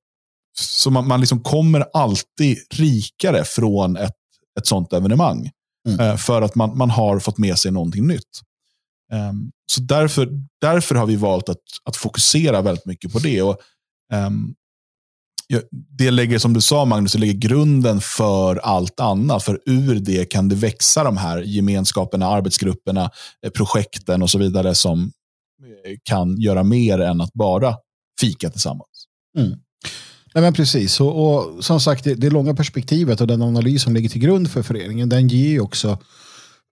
så 0.58 0.90
man, 0.90 1.08
man 1.08 1.20
liksom 1.20 1.42
kommer 1.42 1.84
alltid 1.92 2.58
rikare 2.74 3.44
från 3.44 3.96
ett, 3.96 4.16
ett 4.58 4.66
sånt 4.66 4.92
evenemang. 4.92 5.50
Mm. 5.88 6.00
Eh, 6.00 6.16
för 6.16 6.42
att 6.42 6.54
man, 6.54 6.78
man 6.78 6.90
har 6.90 7.18
fått 7.18 7.38
med 7.38 7.58
sig 7.58 7.72
någonting 7.72 8.06
nytt. 8.06 8.40
Um, 9.12 9.50
så 9.66 9.80
därför, 9.80 10.28
därför 10.60 10.94
har 10.94 11.06
vi 11.06 11.16
valt 11.16 11.48
att, 11.48 11.62
att 11.84 11.96
fokusera 11.96 12.62
väldigt 12.62 12.86
mycket 12.86 13.12
på 13.12 13.18
det. 13.18 13.42
Och, 13.42 13.56
um, 14.12 14.54
det 15.98 16.10
lägger, 16.10 16.38
som 16.38 16.52
du 16.52 16.60
sa 16.60 16.84
Magnus, 16.84 17.12
det 17.12 17.18
lägger 17.18 17.48
grunden 17.48 18.00
för 18.00 18.56
allt 18.56 19.00
annat. 19.00 19.42
För 19.42 19.60
ur 19.66 19.94
det 19.94 20.24
kan 20.24 20.48
det 20.48 20.54
växa 20.54 21.04
de 21.04 21.16
här 21.16 21.42
gemenskaperna, 21.42 22.26
arbetsgrupperna, 22.26 23.10
eh, 23.46 23.50
projekten 23.50 24.22
och 24.22 24.30
så 24.30 24.38
vidare 24.38 24.74
som 24.74 25.02
eh, 25.02 25.92
kan 26.02 26.40
göra 26.40 26.62
mer 26.62 26.98
än 26.98 27.20
att 27.20 27.32
bara 27.32 27.74
fika 28.20 28.50
tillsammans. 28.50 29.06
Mm. 29.38 29.50
Nej, 30.34 30.42
men 30.42 30.54
precis, 30.54 31.00
och, 31.00 31.34
och 31.34 31.64
som 31.64 31.80
sagt 31.80 32.04
det, 32.04 32.14
det, 32.14 32.30
långa 32.30 32.54
perspektivet 32.54 33.20
och 33.20 33.26
den 33.26 33.42
analys 33.42 33.82
som 33.82 33.94
ligger 33.94 34.08
till 34.08 34.20
grund 34.20 34.50
för 34.50 34.62
föreningen, 34.62 35.08
den 35.08 35.28
ger 35.28 35.60
också 35.60 35.98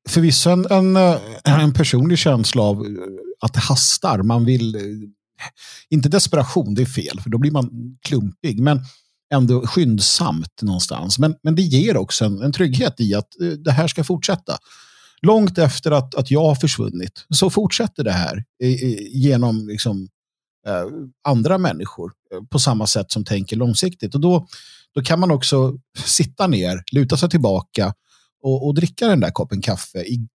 förvisso 0.08 0.50
en, 0.50 0.66
en, 0.70 0.96
eh, 0.96 1.16
en 1.44 1.72
personlig 1.74 2.18
känsla 2.18 2.62
av 2.62 2.86
att 3.40 3.54
det 3.54 3.60
hastar. 3.60 4.22
Man 4.22 4.44
vill 4.44 4.76
inte 5.90 6.08
desperation, 6.08 6.74
det 6.74 6.82
är 6.82 6.86
fel, 6.86 7.20
för 7.20 7.30
då 7.30 7.38
blir 7.38 7.50
man 7.50 7.96
klumpig, 8.02 8.60
men 8.60 8.80
ändå 9.34 9.66
skyndsamt 9.66 10.62
någonstans. 10.62 11.18
Men, 11.18 11.34
men 11.42 11.54
det 11.54 11.62
ger 11.62 11.96
också 11.96 12.24
en, 12.24 12.42
en 12.42 12.52
trygghet 12.52 13.00
i 13.00 13.14
att 13.14 13.40
eh, 13.40 13.48
det 13.48 13.72
här 13.72 13.88
ska 13.88 14.04
fortsätta. 14.04 14.58
Långt 15.22 15.58
efter 15.58 15.90
att, 15.90 16.14
att 16.14 16.30
jag 16.30 16.44
har 16.44 16.54
försvunnit 16.54 17.26
så 17.34 17.50
fortsätter 17.50 18.04
det 18.04 18.12
här 18.12 18.44
genom 19.12 19.68
liksom, 19.68 20.08
eh, 20.66 20.84
andra 21.24 21.58
människor 21.58 22.12
eh, 22.34 22.42
på 22.50 22.58
samma 22.58 22.86
sätt 22.86 23.12
som 23.12 23.24
tänker 23.24 23.56
långsiktigt. 23.56 24.14
Och 24.14 24.20
då, 24.20 24.46
då 24.94 25.02
kan 25.02 25.20
man 25.20 25.30
också 25.30 25.74
sitta 26.04 26.46
ner, 26.46 26.82
luta 26.92 27.16
sig 27.16 27.30
tillbaka 27.30 27.94
och, 28.42 28.66
och 28.66 28.74
dricka 28.74 29.08
den 29.08 29.20
där 29.20 29.30
koppen 29.30 29.60
kaffe 29.60 29.98
i 29.98 30.28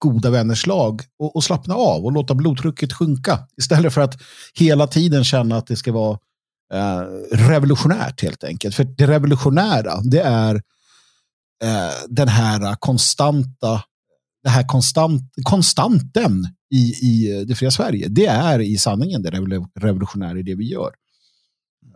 goda 0.00 0.30
vänners 0.30 0.66
lag 0.66 1.02
och, 1.18 1.36
och, 1.36 1.44
slappna 1.44 1.74
av 1.74 2.04
och 2.04 2.12
låta 2.12 2.34
blodtrycket 2.34 2.92
sjunka. 2.92 3.38
Istället 3.56 3.94
för 3.94 4.00
att 4.00 4.22
hela 4.54 4.86
tiden 4.86 5.24
känna 5.24 5.56
att 5.56 5.66
det 5.66 5.76
ska 5.76 5.92
vara 5.92 6.18
eh, 6.72 7.02
revolutionärt 7.32 8.22
helt 8.22 8.44
enkelt. 8.44 8.74
För 8.74 8.84
det 8.84 9.06
revolutionära, 9.06 10.00
det 10.00 10.20
är 10.20 10.54
eh, 11.64 11.92
den 12.08 12.28
här 12.28 12.76
konstanta, 12.78 13.82
det 14.42 14.50
här 14.50 14.68
konstant, 14.68 15.22
konstanten 15.42 16.48
i, 16.74 16.94
i 17.02 17.38
eh, 17.38 17.46
det 17.46 17.54
fria 17.54 17.70
Sverige. 17.70 18.08
Det 18.08 18.26
är 18.26 18.58
i 18.58 18.78
sanningen 18.78 19.22
det 19.22 19.30
revolutionära 19.80 20.38
i 20.38 20.42
det 20.42 20.54
vi 20.54 20.68
gör. 20.68 20.90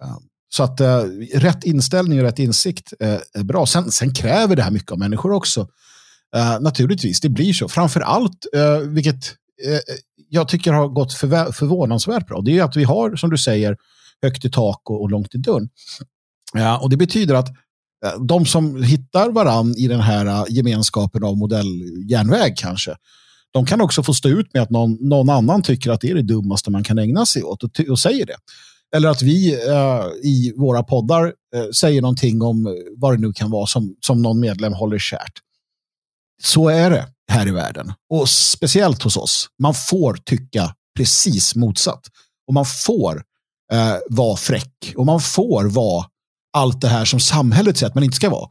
Eh, 0.03 0.17
så 0.49 0.63
att 0.63 0.81
eh, 0.81 1.03
rätt 1.35 1.65
inställning 1.65 2.19
och 2.19 2.25
rätt 2.25 2.39
insikt 2.39 2.93
eh, 3.01 3.19
är 3.35 3.45
bra. 3.45 3.67
Sen, 3.67 3.91
sen 3.91 4.15
kräver 4.15 4.57
det 4.57 4.63
här 4.63 4.71
mycket 4.71 4.93
av 4.93 4.99
människor 4.99 5.33
också. 5.33 5.69
Uh, 6.37 6.61
naturligtvis, 6.61 7.21
det 7.21 7.29
blir 7.29 7.53
så. 7.53 7.69
Framför 7.69 8.01
allt, 8.01 8.47
uh, 8.57 8.63
eh, 8.63 8.79
vilket 8.79 9.25
uh, 9.67 9.79
jag 10.29 10.49
tycker 10.49 10.73
har 10.73 10.89
gått 10.89 11.15
förvä- 11.15 11.53
förvånansvärt 11.53 12.27
bra, 12.27 12.41
det 12.41 12.59
är 12.59 12.63
att 12.63 12.77
vi 12.77 12.85
har, 12.85 13.17
som 13.17 13.31
du 13.31 13.39
säger, 13.39 13.77
högt 14.23 14.45
i 14.45 14.51
tak 14.51 14.91
och, 14.91 15.03
och 15.03 15.11
långt 15.11 15.35
i 15.35 15.39
dörren. 15.39 15.69
Ja, 16.53 16.79
och 16.79 16.91
det 16.91 16.97
betyder 16.97 17.35
att 17.35 17.49
de 18.29 18.47
som 18.47 18.83
hittar 18.83 19.31
varann 19.31 19.75
i 19.77 19.89
den 19.89 20.01
här 20.01 20.47
gemenskapen 20.49 21.25
av 21.25 21.37
modelljärnväg 21.37 22.57
kanske, 22.57 22.97
de 23.53 23.67
kan 23.67 23.81
också 23.81 24.03
få 24.03 24.15
stå 24.15 24.29
ut 24.29 24.55
med 24.55 24.63
att 24.63 24.71
någon, 24.71 24.99
någon 25.01 25.31
annan 25.31 25.63
tycker 25.63 25.91
att 25.91 26.01
det 26.01 26.11
är 26.11 26.15
det 26.15 26.23
dummaste 26.23 26.71
man 26.71 26.85
kan 26.85 26.99
ägna 26.99 27.27
sig 27.27 27.43
åt 27.43 27.63
och, 27.63 27.71
och 27.91 27.99
säger 27.99 28.27
det. 28.27 28.37
Eller 28.97 29.09
att 29.09 29.23
vi 29.23 29.53
eh, 29.53 30.05
i 30.23 30.53
våra 30.57 30.83
poddar 30.83 31.25
eh, 31.25 31.71
säger 31.75 32.03
någonting 32.03 32.43
om 32.43 32.77
vad 32.97 33.15
det 33.15 33.21
nu 33.21 33.33
kan 33.33 33.51
vara 33.51 33.67
som, 33.67 33.97
som 34.01 34.23
någon 34.23 34.41
medlem 34.41 34.73
håller 34.73 34.99
kärt. 34.99 35.33
Så 36.43 36.69
är 36.69 36.91
det 36.91 37.07
här 37.33 37.49
i 37.49 37.51
världen. 37.51 37.93
Och 38.11 38.29
speciellt 38.29 39.03
hos 39.03 39.17
oss. 39.17 39.49
Man 39.59 39.75
får 39.75 40.15
tycka 40.15 40.75
precis 40.97 41.55
motsatt. 41.55 42.09
Och 42.47 42.55
man 42.55 42.65
får 42.65 43.23
eh, 43.73 43.97
vara 44.11 44.37
fräck. 44.37 44.95
Och 44.97 45.07
man 45.07 45.21
får 45.21 45.65
vara 45.65 46.07
allt 46.53 46.81
det 46.81 46.89
här 46.89 47.05
som 47.05 47.21
samhället 47.21 47.77
säger 47.77 47.89
att 47.89 47.95
man 47.95 48.05
inte 48.05 48.17
ska 48.17 48.31
vara. 48.31 48.49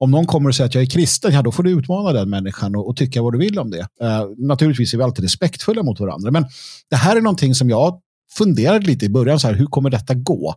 Om 0.00 0.10
någon 0.10 0.26
kommer 0.26 0.48
och 0.48 0.54
säger 0.54 0.68
att 0.68 0.74
jag 0.74 0.82
är 0.82 0.90
kristen, 0.90 1.32
ja 1.32 1.42
då 1.42 1.52
får 1.52 1.62
du 1.62 1.70
utmana 1.70 2.12
den 2.12 2.30
människan 2.30 2.76
och, 2.76 2.88
och 2.88 2.96
tycka 2.96 3.22
vad 3.22 3.32
du 3.32 3.38
vill 3.38 3.58
om 3.58 3.70
det. 3.70 3.88
Eh, 4.00 4.26
naturligtvis 4.36 4.94
är 4.94 4.98
vi 4.98 5.04
alltid 5.04 5.24
respektfulla 5.24 5.82
mot 5.82 6.00
varandra. 6.00 6.30
Men 6.30 6.46
det 6.90 6.96
här 6.96 7.16
är 7.16 7.20
någonting 7.20 7.54
som 7.54 7.70
jag 7.70 8.00
funderade 8.32 8.86
lite 8.86 9.04
i 9.04 9.08
början, 9.08 9.40
så 9.40 9.46
här, 9.46 9.54
hur 9.54 9.66
kommer 9.66 9.90
detta 9.90 10.14
gå? 10.14 10.54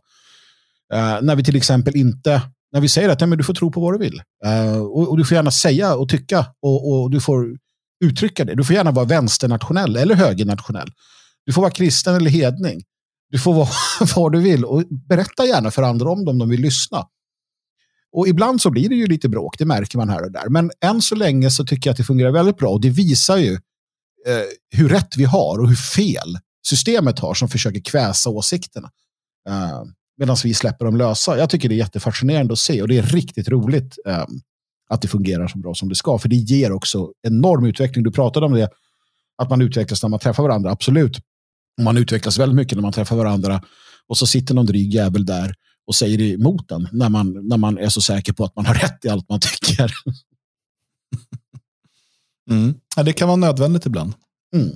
Eh, 0.94 1.22
när 1.22 1.36
vi 1.36 1.44
till 1.44 1.56
exempel 1.56 1.96
inte 1.96 2.42
när 2.72 2.82
vi 2.82 2.90
säger 2.90 3.10
att 3.10 3.20
nej, 3.20 3.30
men 3.30 3.38
du 3.38 3.44
får 3.44 3.54
tro 3.54 3.72
på 3.72 3.82
vad 3.82 3.94
du 3.94 3.98
vill. 3.98 4.22
Uh, 4.46 4.82
och, 4.82 5.10
och, 5.10 5.18
du 5.18 5.26
får 5.26 5.36
gärna 5.36 5.52
säga 5.52 5.96
och 5.96 6.10
tycka 6.10 6.46
och, 6.62 6.92
och, 6.92 7.12
du 7.12 7.22
får 7.22 7.58
uttrycka 8.04 8.46
det. 8.46 8.56
Du 8.56 8.64
får 8.64 8.76
gärna 8.76 8.92
vara 8.92 9.06
vänsternationell 9.06 9.96
eller 9.96 10.16
högernationell. 10.16 10.92
Du 11.46 11.54
får 11.54 11.62
vara 11.62 11.72
kristen 11.72 12.16
eller 12.16 12.30
hedning. 12.30 12.84
Du 13.30 13.40
får 13.40 13.54
vara 13.54 13.70
vad 14.16 14.32
du 14.32 14.42
vill 14.42 14.66
och 14.66 14.84
berätta 14.90 15.46
gärna 15.46 15.72
för 15.72 15.84
andra 15.84 16.10
om 16.10 16.26
dem 16.26 16.40
de 16.40 16.50
vill 16.50 16.62
lyssna. 16.62 17.08
Och 18.14 18.28
ibland 18.28 18.62
så 18.62 18.70
blir 18.70 18.90
det 18.90 18.96
ju 18.96 19.08
lite 19.08 19.30
bråk, 19.30 19.58
det 19.58 19.66
märker 19.66 19.98
man 19.98 20.10
här 20.10 20.24
och 20.24 20.32
där. 20.32 20.50
Men 20.50 20.72
än 20.82 21.02
så 21.02 21.16
länge 21.16 21.52
så 21.52 21.66
tycker 21.66 21.90
jag 21.90 21.92
att 21.92 21.98
det 21.98 22.04
fungerar 22.04 22.32
väldigt 22.32 22.58
bra 22.58 22.70
och 22.70 22.82
det 22.82 22.90
visar 22.90 23.38
ju 23.38 23.54
eh, 24.28 24.44
hur 24.70 24.90
rätt 24.90 25.18
vi 25.18 25.24
har 25.24 25.60
och 25.60 25.70
hur 25.70 25.76
fel 25.76 26.38
systemet 26.68 27.20
har 27.20 27.34
som 27.34 27.50
försöker 27.50 27.80
kväsa 27.80 28.30
åsikterna. 28.30 28.90
Uh, 29.50 29.84
medan 30.22 30.38
vi 30.44 30.54
släpper 30.54 30.86
dem 30.86 30.98
lösa. 30.98 31.38
Jag 31.38 31.50
tycker 31.50 31.70
det 31.70 31.76
är 31.76 31.78
jättefascinerande 31.78 32.54
att 32.54 32.60
se 32.60 32.82
och 32.82 32.88
det 32.88 32.98
är 32.98 33.04
riktigt 33.04 33.50
roligt 33.50 33.98
um, 34.06 34.42
att 34.90 35.02
det 35.02 35.08
fungerar 35.08 35.48
så 35.48 35.58
bra 35.58 35.74
som 35.74 35.90
det 35.90 35.96
ska. 35.96 36.18
För 36.18 36.30
det 36.30 36.36
ger 36.36 36.72
också 36.72 37.12
enorm 37.28 37.66
utveckling. 37.66 38.04
Du 38.04 38.12
pratade 38.12 38.46
om 38.46 38.54
det, 38.54 38.70
att 39.38 39.50
man 39.50 39.62
utvecklas 39.62 40.04
när 40.04 40.10
man 40.10 40.20
träffar 40.20 40.44
varandra. 40.44 40.72
Absolut. 40.72 41.18
Man 41.82 41.98
utvecklas 41.98 42.40
väldigt 42.40 42.56
mycket 42.56 42.76
när 42.76 42.82
man 42.82 42.92
träffar 42.92 43.16
varandra 43.16 43.64
och 44.08 44.18
så 44.18 44.28
sitter 44.28 44.56
någon 44.56 44.66
dryg 44.66 44.94
jävel 44.94 45.26
där 45.26 45.56
och 45.88 45.96
säger 45.96 46.22
emot 46.22 46.70
den 46.70 46.88
när 46.92 47.10
man, 47.10 47.48
när 47.48 47.58
man 47.58 47.78
är 47.78 47.90
så 47.90 48.02
säker 48.02 48.34
på 48.34 48.44
att 48.44 48.56
man 48.56 48.66
har 48.66 48.74
rätt 48.84 49.06
i 49.06 49.10
allt 49.10 49.30
man 49.30 49.40
tycker. 49.40 49.92
Mm. 52.50 52.74
Ja, 52.96 53.04
det 53.04 53.14
kan 53.14 53.28
vara 53.28 53.38
nödvändigt 53.38 53.86
ibland. 53.86 54.14
Mm. 54.56 54.70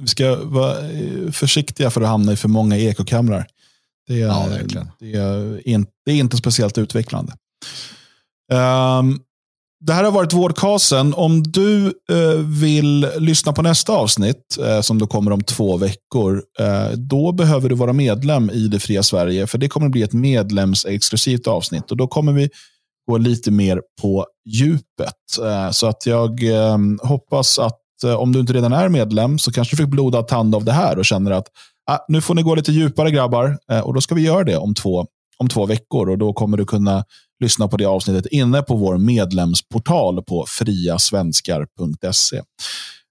Vi 0.00 0.06
ska 0.06 0.44
vara 0.44 0.90
eh, 0.90 1.30
försiktiga 1.30 1.90
för 1.90 2.00
att 2.00 2.08
hamna 2.08 2.32
i 2.32 2.36
för 2.36 2.48
många 2.48 2.76
ekokamrar. 2.76 3.46
Det 4.08 4.22
är, 4.22 4.26
ja, 4.26 4.46
det 4.98 5.12
är, 5.12 5.68
in, 5.68 5.86
det 6.04 6.12
är 6.12 6.16
inte 6.16 6.36
speciellt 6.36 6.78
utvecklande. 6.78 7.32
Um, 8.52 9.20
det 9.80 9.92
här 9.92 10.04
har 10.04 10.10
varit 10.10 10.32
Vårdkasen. 10.32 11.14
Om 11.14 11.42
du 11.42 11.86
eh, 11.86 12.40
vill 12.60 13.06
lyssna 13.18 13.52
på 13.52 13.62
nästa 13.62 13.92
avsnitt, 13.92 14.58
eh, 14.66 14.80
som 14.80 14.98
då 14.98 15.06
kommer 15.06 15.30
om 15.30 15.40
två 15.40 15.76
veckor, 15.76 16.42
eh, 16.58 16.90
då 16.90 17.32
behöver 17.32 17.68
du 17.68 17.74
vara 17.74 17.92
medlem 17.92 18.50
i 18.50 18.68
Det 18.68 18.80
fria 18.80 19.02
Sverige, 19.02 19.46
för 19.46 19.58
det 19.58 19.68
kommer 19.68 19.86
att 19.86 19.92
bli 19.92 20.02
ett 20.02 20.12
medlemsexklusivt 20.12 21.46
avsnitt. 21.46 21.90
Och 21.90 21.96
Då 21.96 22.06
kommer 22.06 22.32
vi 22.32 22.50
gå 23.08 23.18
lite 23.18 23.50
mer 23.50 23.82
på 24.02 24.26
djupet. 24.46 25.44
Eh, 25.44 25.70
så 25.70 25.86
att 25.86 26.06
jag 26.06 26.44
eh, 26.44 26.78
hoppas 27.02 27.58
att 27.58 28.04
eh, 28.04 28.14
om 28.14 28.32
du 28.32 28.40
inte 28.40 28.52
redan 28.52 28.72
är 28.72 28.88
medlem, 28.88 29.38
så 29.38 29.52
kanske 29.52 29.76
du 29.76 29.82
fick 29.82 29.90
blodad 29.90 30.28
tand 30.28 30.54
av 30.54 30.64
det 30.64 30.72
här 30.72 30.98
och 30.98 31.04
känner 31.04 31.30
att 31.30 31.46
ah, 31.90 31.98
nu 32.08 32.20
får 32.20 32.34
ni 32.34 32.42
gå 32.42 32.54
lite 32.54 32.72
djupare 32.72 33.10
grabbar. 33.10 33.58
Eh, 33.70 33.80
och 33.80 33.94
Då 33.94 34.00
ska 34.00 34.14
vi 34.14 34.22
göra 34.22 34.44
det 34.44 34.56
om 34.56 34.74
två, 34.74 35.06
om 35.38 35.48
två 35.48 35.66
veckor. 35.66 36.10
och 36.10 36.18
Då 36.18 36.32
kommer 36.32 36.56
du 36.56 36.64
kunna 36.64 37.04
lyssna 37.40 37.68
på 37.68 37.76
det 37.76 37.84
avsnittet 37.84 38.32
inne 38.32 38.62
på 38.62 38.76
vår 38.76 38.98
medlemsportal 38.98 40.22
på 40.22 40.44
friasvenskar.se. 40.48 42.42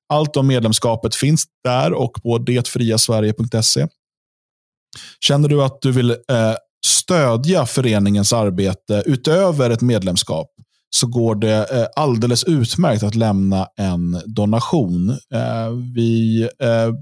Allt 0.09 0.37
om 0.37 0.47
medlemskapet 0.47 1.15
finns 1.15 1.45
där 1.63 1.93
och 1.93 2.13
på 2.23 2.37
detfriasverige.se. 2.37 3.87
Känner 5.19 5.49
du 5.49 5.63
att 5.63 5.81
du 5.81 5.91
vill 5.91 6.09
eh, 6.09 6.55
stödja 6.85 7.65
föreningens 7.65 8.33
arbete 8.33 9.03
utöver 9.05 9.69
ett 9.69 9.81
medlemskap 9.81 10.47
så 10.89 11.07
går 11.07 11.35
det 11.35 11.71
eh, 11.71 11.87
alldeles 11.95 12.43
utmärkt 12.43 13.03
att 13.03 13.15
lämna 13.15 13.67
en 13.77 14.21
donation. 14.25 15.09
Eh, 15.09 15.69
vi 15.95 16.41
eh, 16.59 16.93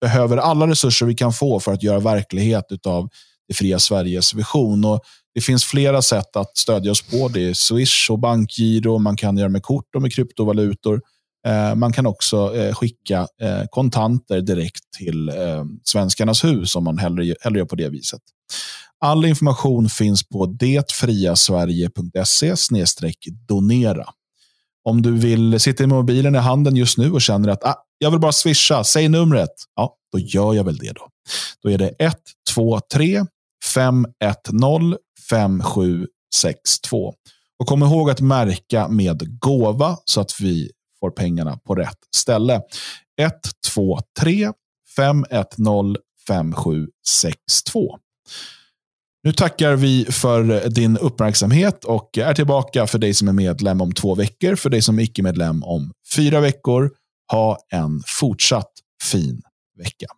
behöver 0.00 0.36
alla 0.36 0.66
resurser 0.66 1.06
vi 1.06 1.14
kan 1.14 1.32
få 1.32 1.60
för 1.60 1.72
att 1.72 1.82
göra 1.82 1.98
verklighet 1.98 2.86
av 2.86 3.08
det 3.48 3.54
fria 3.54 3.78
Sveriges 3.78 4.34
vision. 4.34 4.84
Och 4.84 5.00
det 5.34 5.40
finns 5.40 5.64
flera 5.64 6.02
sätt 6.02 6.36
att 6.36 6.56
stödja 6.56 6.90
oss 6.90 7.02
på. 7.02 7.28
Det 7.28 7.40
är 7.40 7.54
Swish 7.54 8.10
och 8.10 8.18
bankgiro. 8.18 8.98
Man 8.98 9.16
kan 9.16 9.36
göra 9.36 9.48
med 9.48 9.62
kort 9.62 9.94
och 9.94 10.02
med 10.02 10.12
kryptovalutor. 10.12 11.00
Eh, 11.46 11.74
man 11.74 11.92
kan 11.92 12.06
också 12.06 12.56
eh, 12.56 12.74
skicka 12.74 13.26
eh, 13.42 13.62
kontanter 13.70 14.40
direkt 14.40 14.90
till 14.98 15.32
Svenskarnas 15.84 16.44
hus 16.44 16.76
om 16.76 16.84
man 16.84 16.98
hellre, 16.98 17.34
hellre 17.40 17.58
gör 17.58 17.66
på 17.66 17.76
det 17.76 17.88
viset. 17.88 18.20
All 19.00 19.24
information 19.24 19.88
finns 19.88 20.28
på 20.28 20.46
detfriasverige.se 20.46 22.54
donera. 23.48 24.04
Om 24.84 25.02
du 25.02 25.12
vill 25.12 25.60
sitta 25.60 25.86
med 25.86 25.96
mobilen 25.96 26.34
i 26.34 26.38
handen 26.38 26.76
just 26.76 26.98
nu 26.98 27.12
och 27.12 27.22
känner 27.22 27.48
att 27.48 27.64
ah, 27.64 27.76
jag 27.98 28.10
vill 28.10 28.20
bara 28.20 28.32
swisha, 28.32 28.84
säg 28.84 29.08
numret. 29.08 29.50
Ja, 29.76 29.94
då 30.12 30.18
gör 30.18 30.54
jag 30.54 30.64
väl 30.64 30.76
det 30.76 30.92
då. 30.92 31.08
Då 31.62 31.70
är 31.70 31.78
det 31.78 31.94
123 31.98 33.24
510 33.74 34.96
5762. 35.30 37.14
Och 37.58 37.66
kom 37.66 37.82
ihåg 37.82 38.10
att 38.10 38.20
märka 38.20 38.88
med 38.88 39.40
gåva 39.40 39.98
så 40.04 40.20
att 40.20 40.40
vi 40.40 40.70
får 41.00 41.10
pengarna 41.10 41.56
på 41.56 41.74
rätt 41.74 41.98
ställe. 42.16 42.60
123 43.20 44.52
510 44.96 45.96
5762. 46.28 47.98
Nu 49.22 49.32
tackar 49.32 49.76
vi 49.76 50.04
för 50.04 50.68
din 50.68 50.96
uppmärksamhet 50.96 51.84
och 51.84 52.18
är 52.18 52.34
tillbaka 52.34 52.86
för 52.86 52.98
dig 52.98 53.14
som 53.14 53.28
är 53.28 53.32
medlem 53.32 53.80
om 53.80 53.92
två 53.92 54.14
veckor, 54.14 54.56
för 54.56 54.70
dig 54.70 54.82
som 54.82 54.98
är 54.98 55.02
icke-medlem 55.02 55.62
om 55.62 55.92
fyra 56.16 56.40
veckor. 56.40 56.90
Ha 57.32 57.58
en 57.68 58.00
fortsatt 58.06 58.82
fin 59.02 59.42
vecka. 59.76 60.17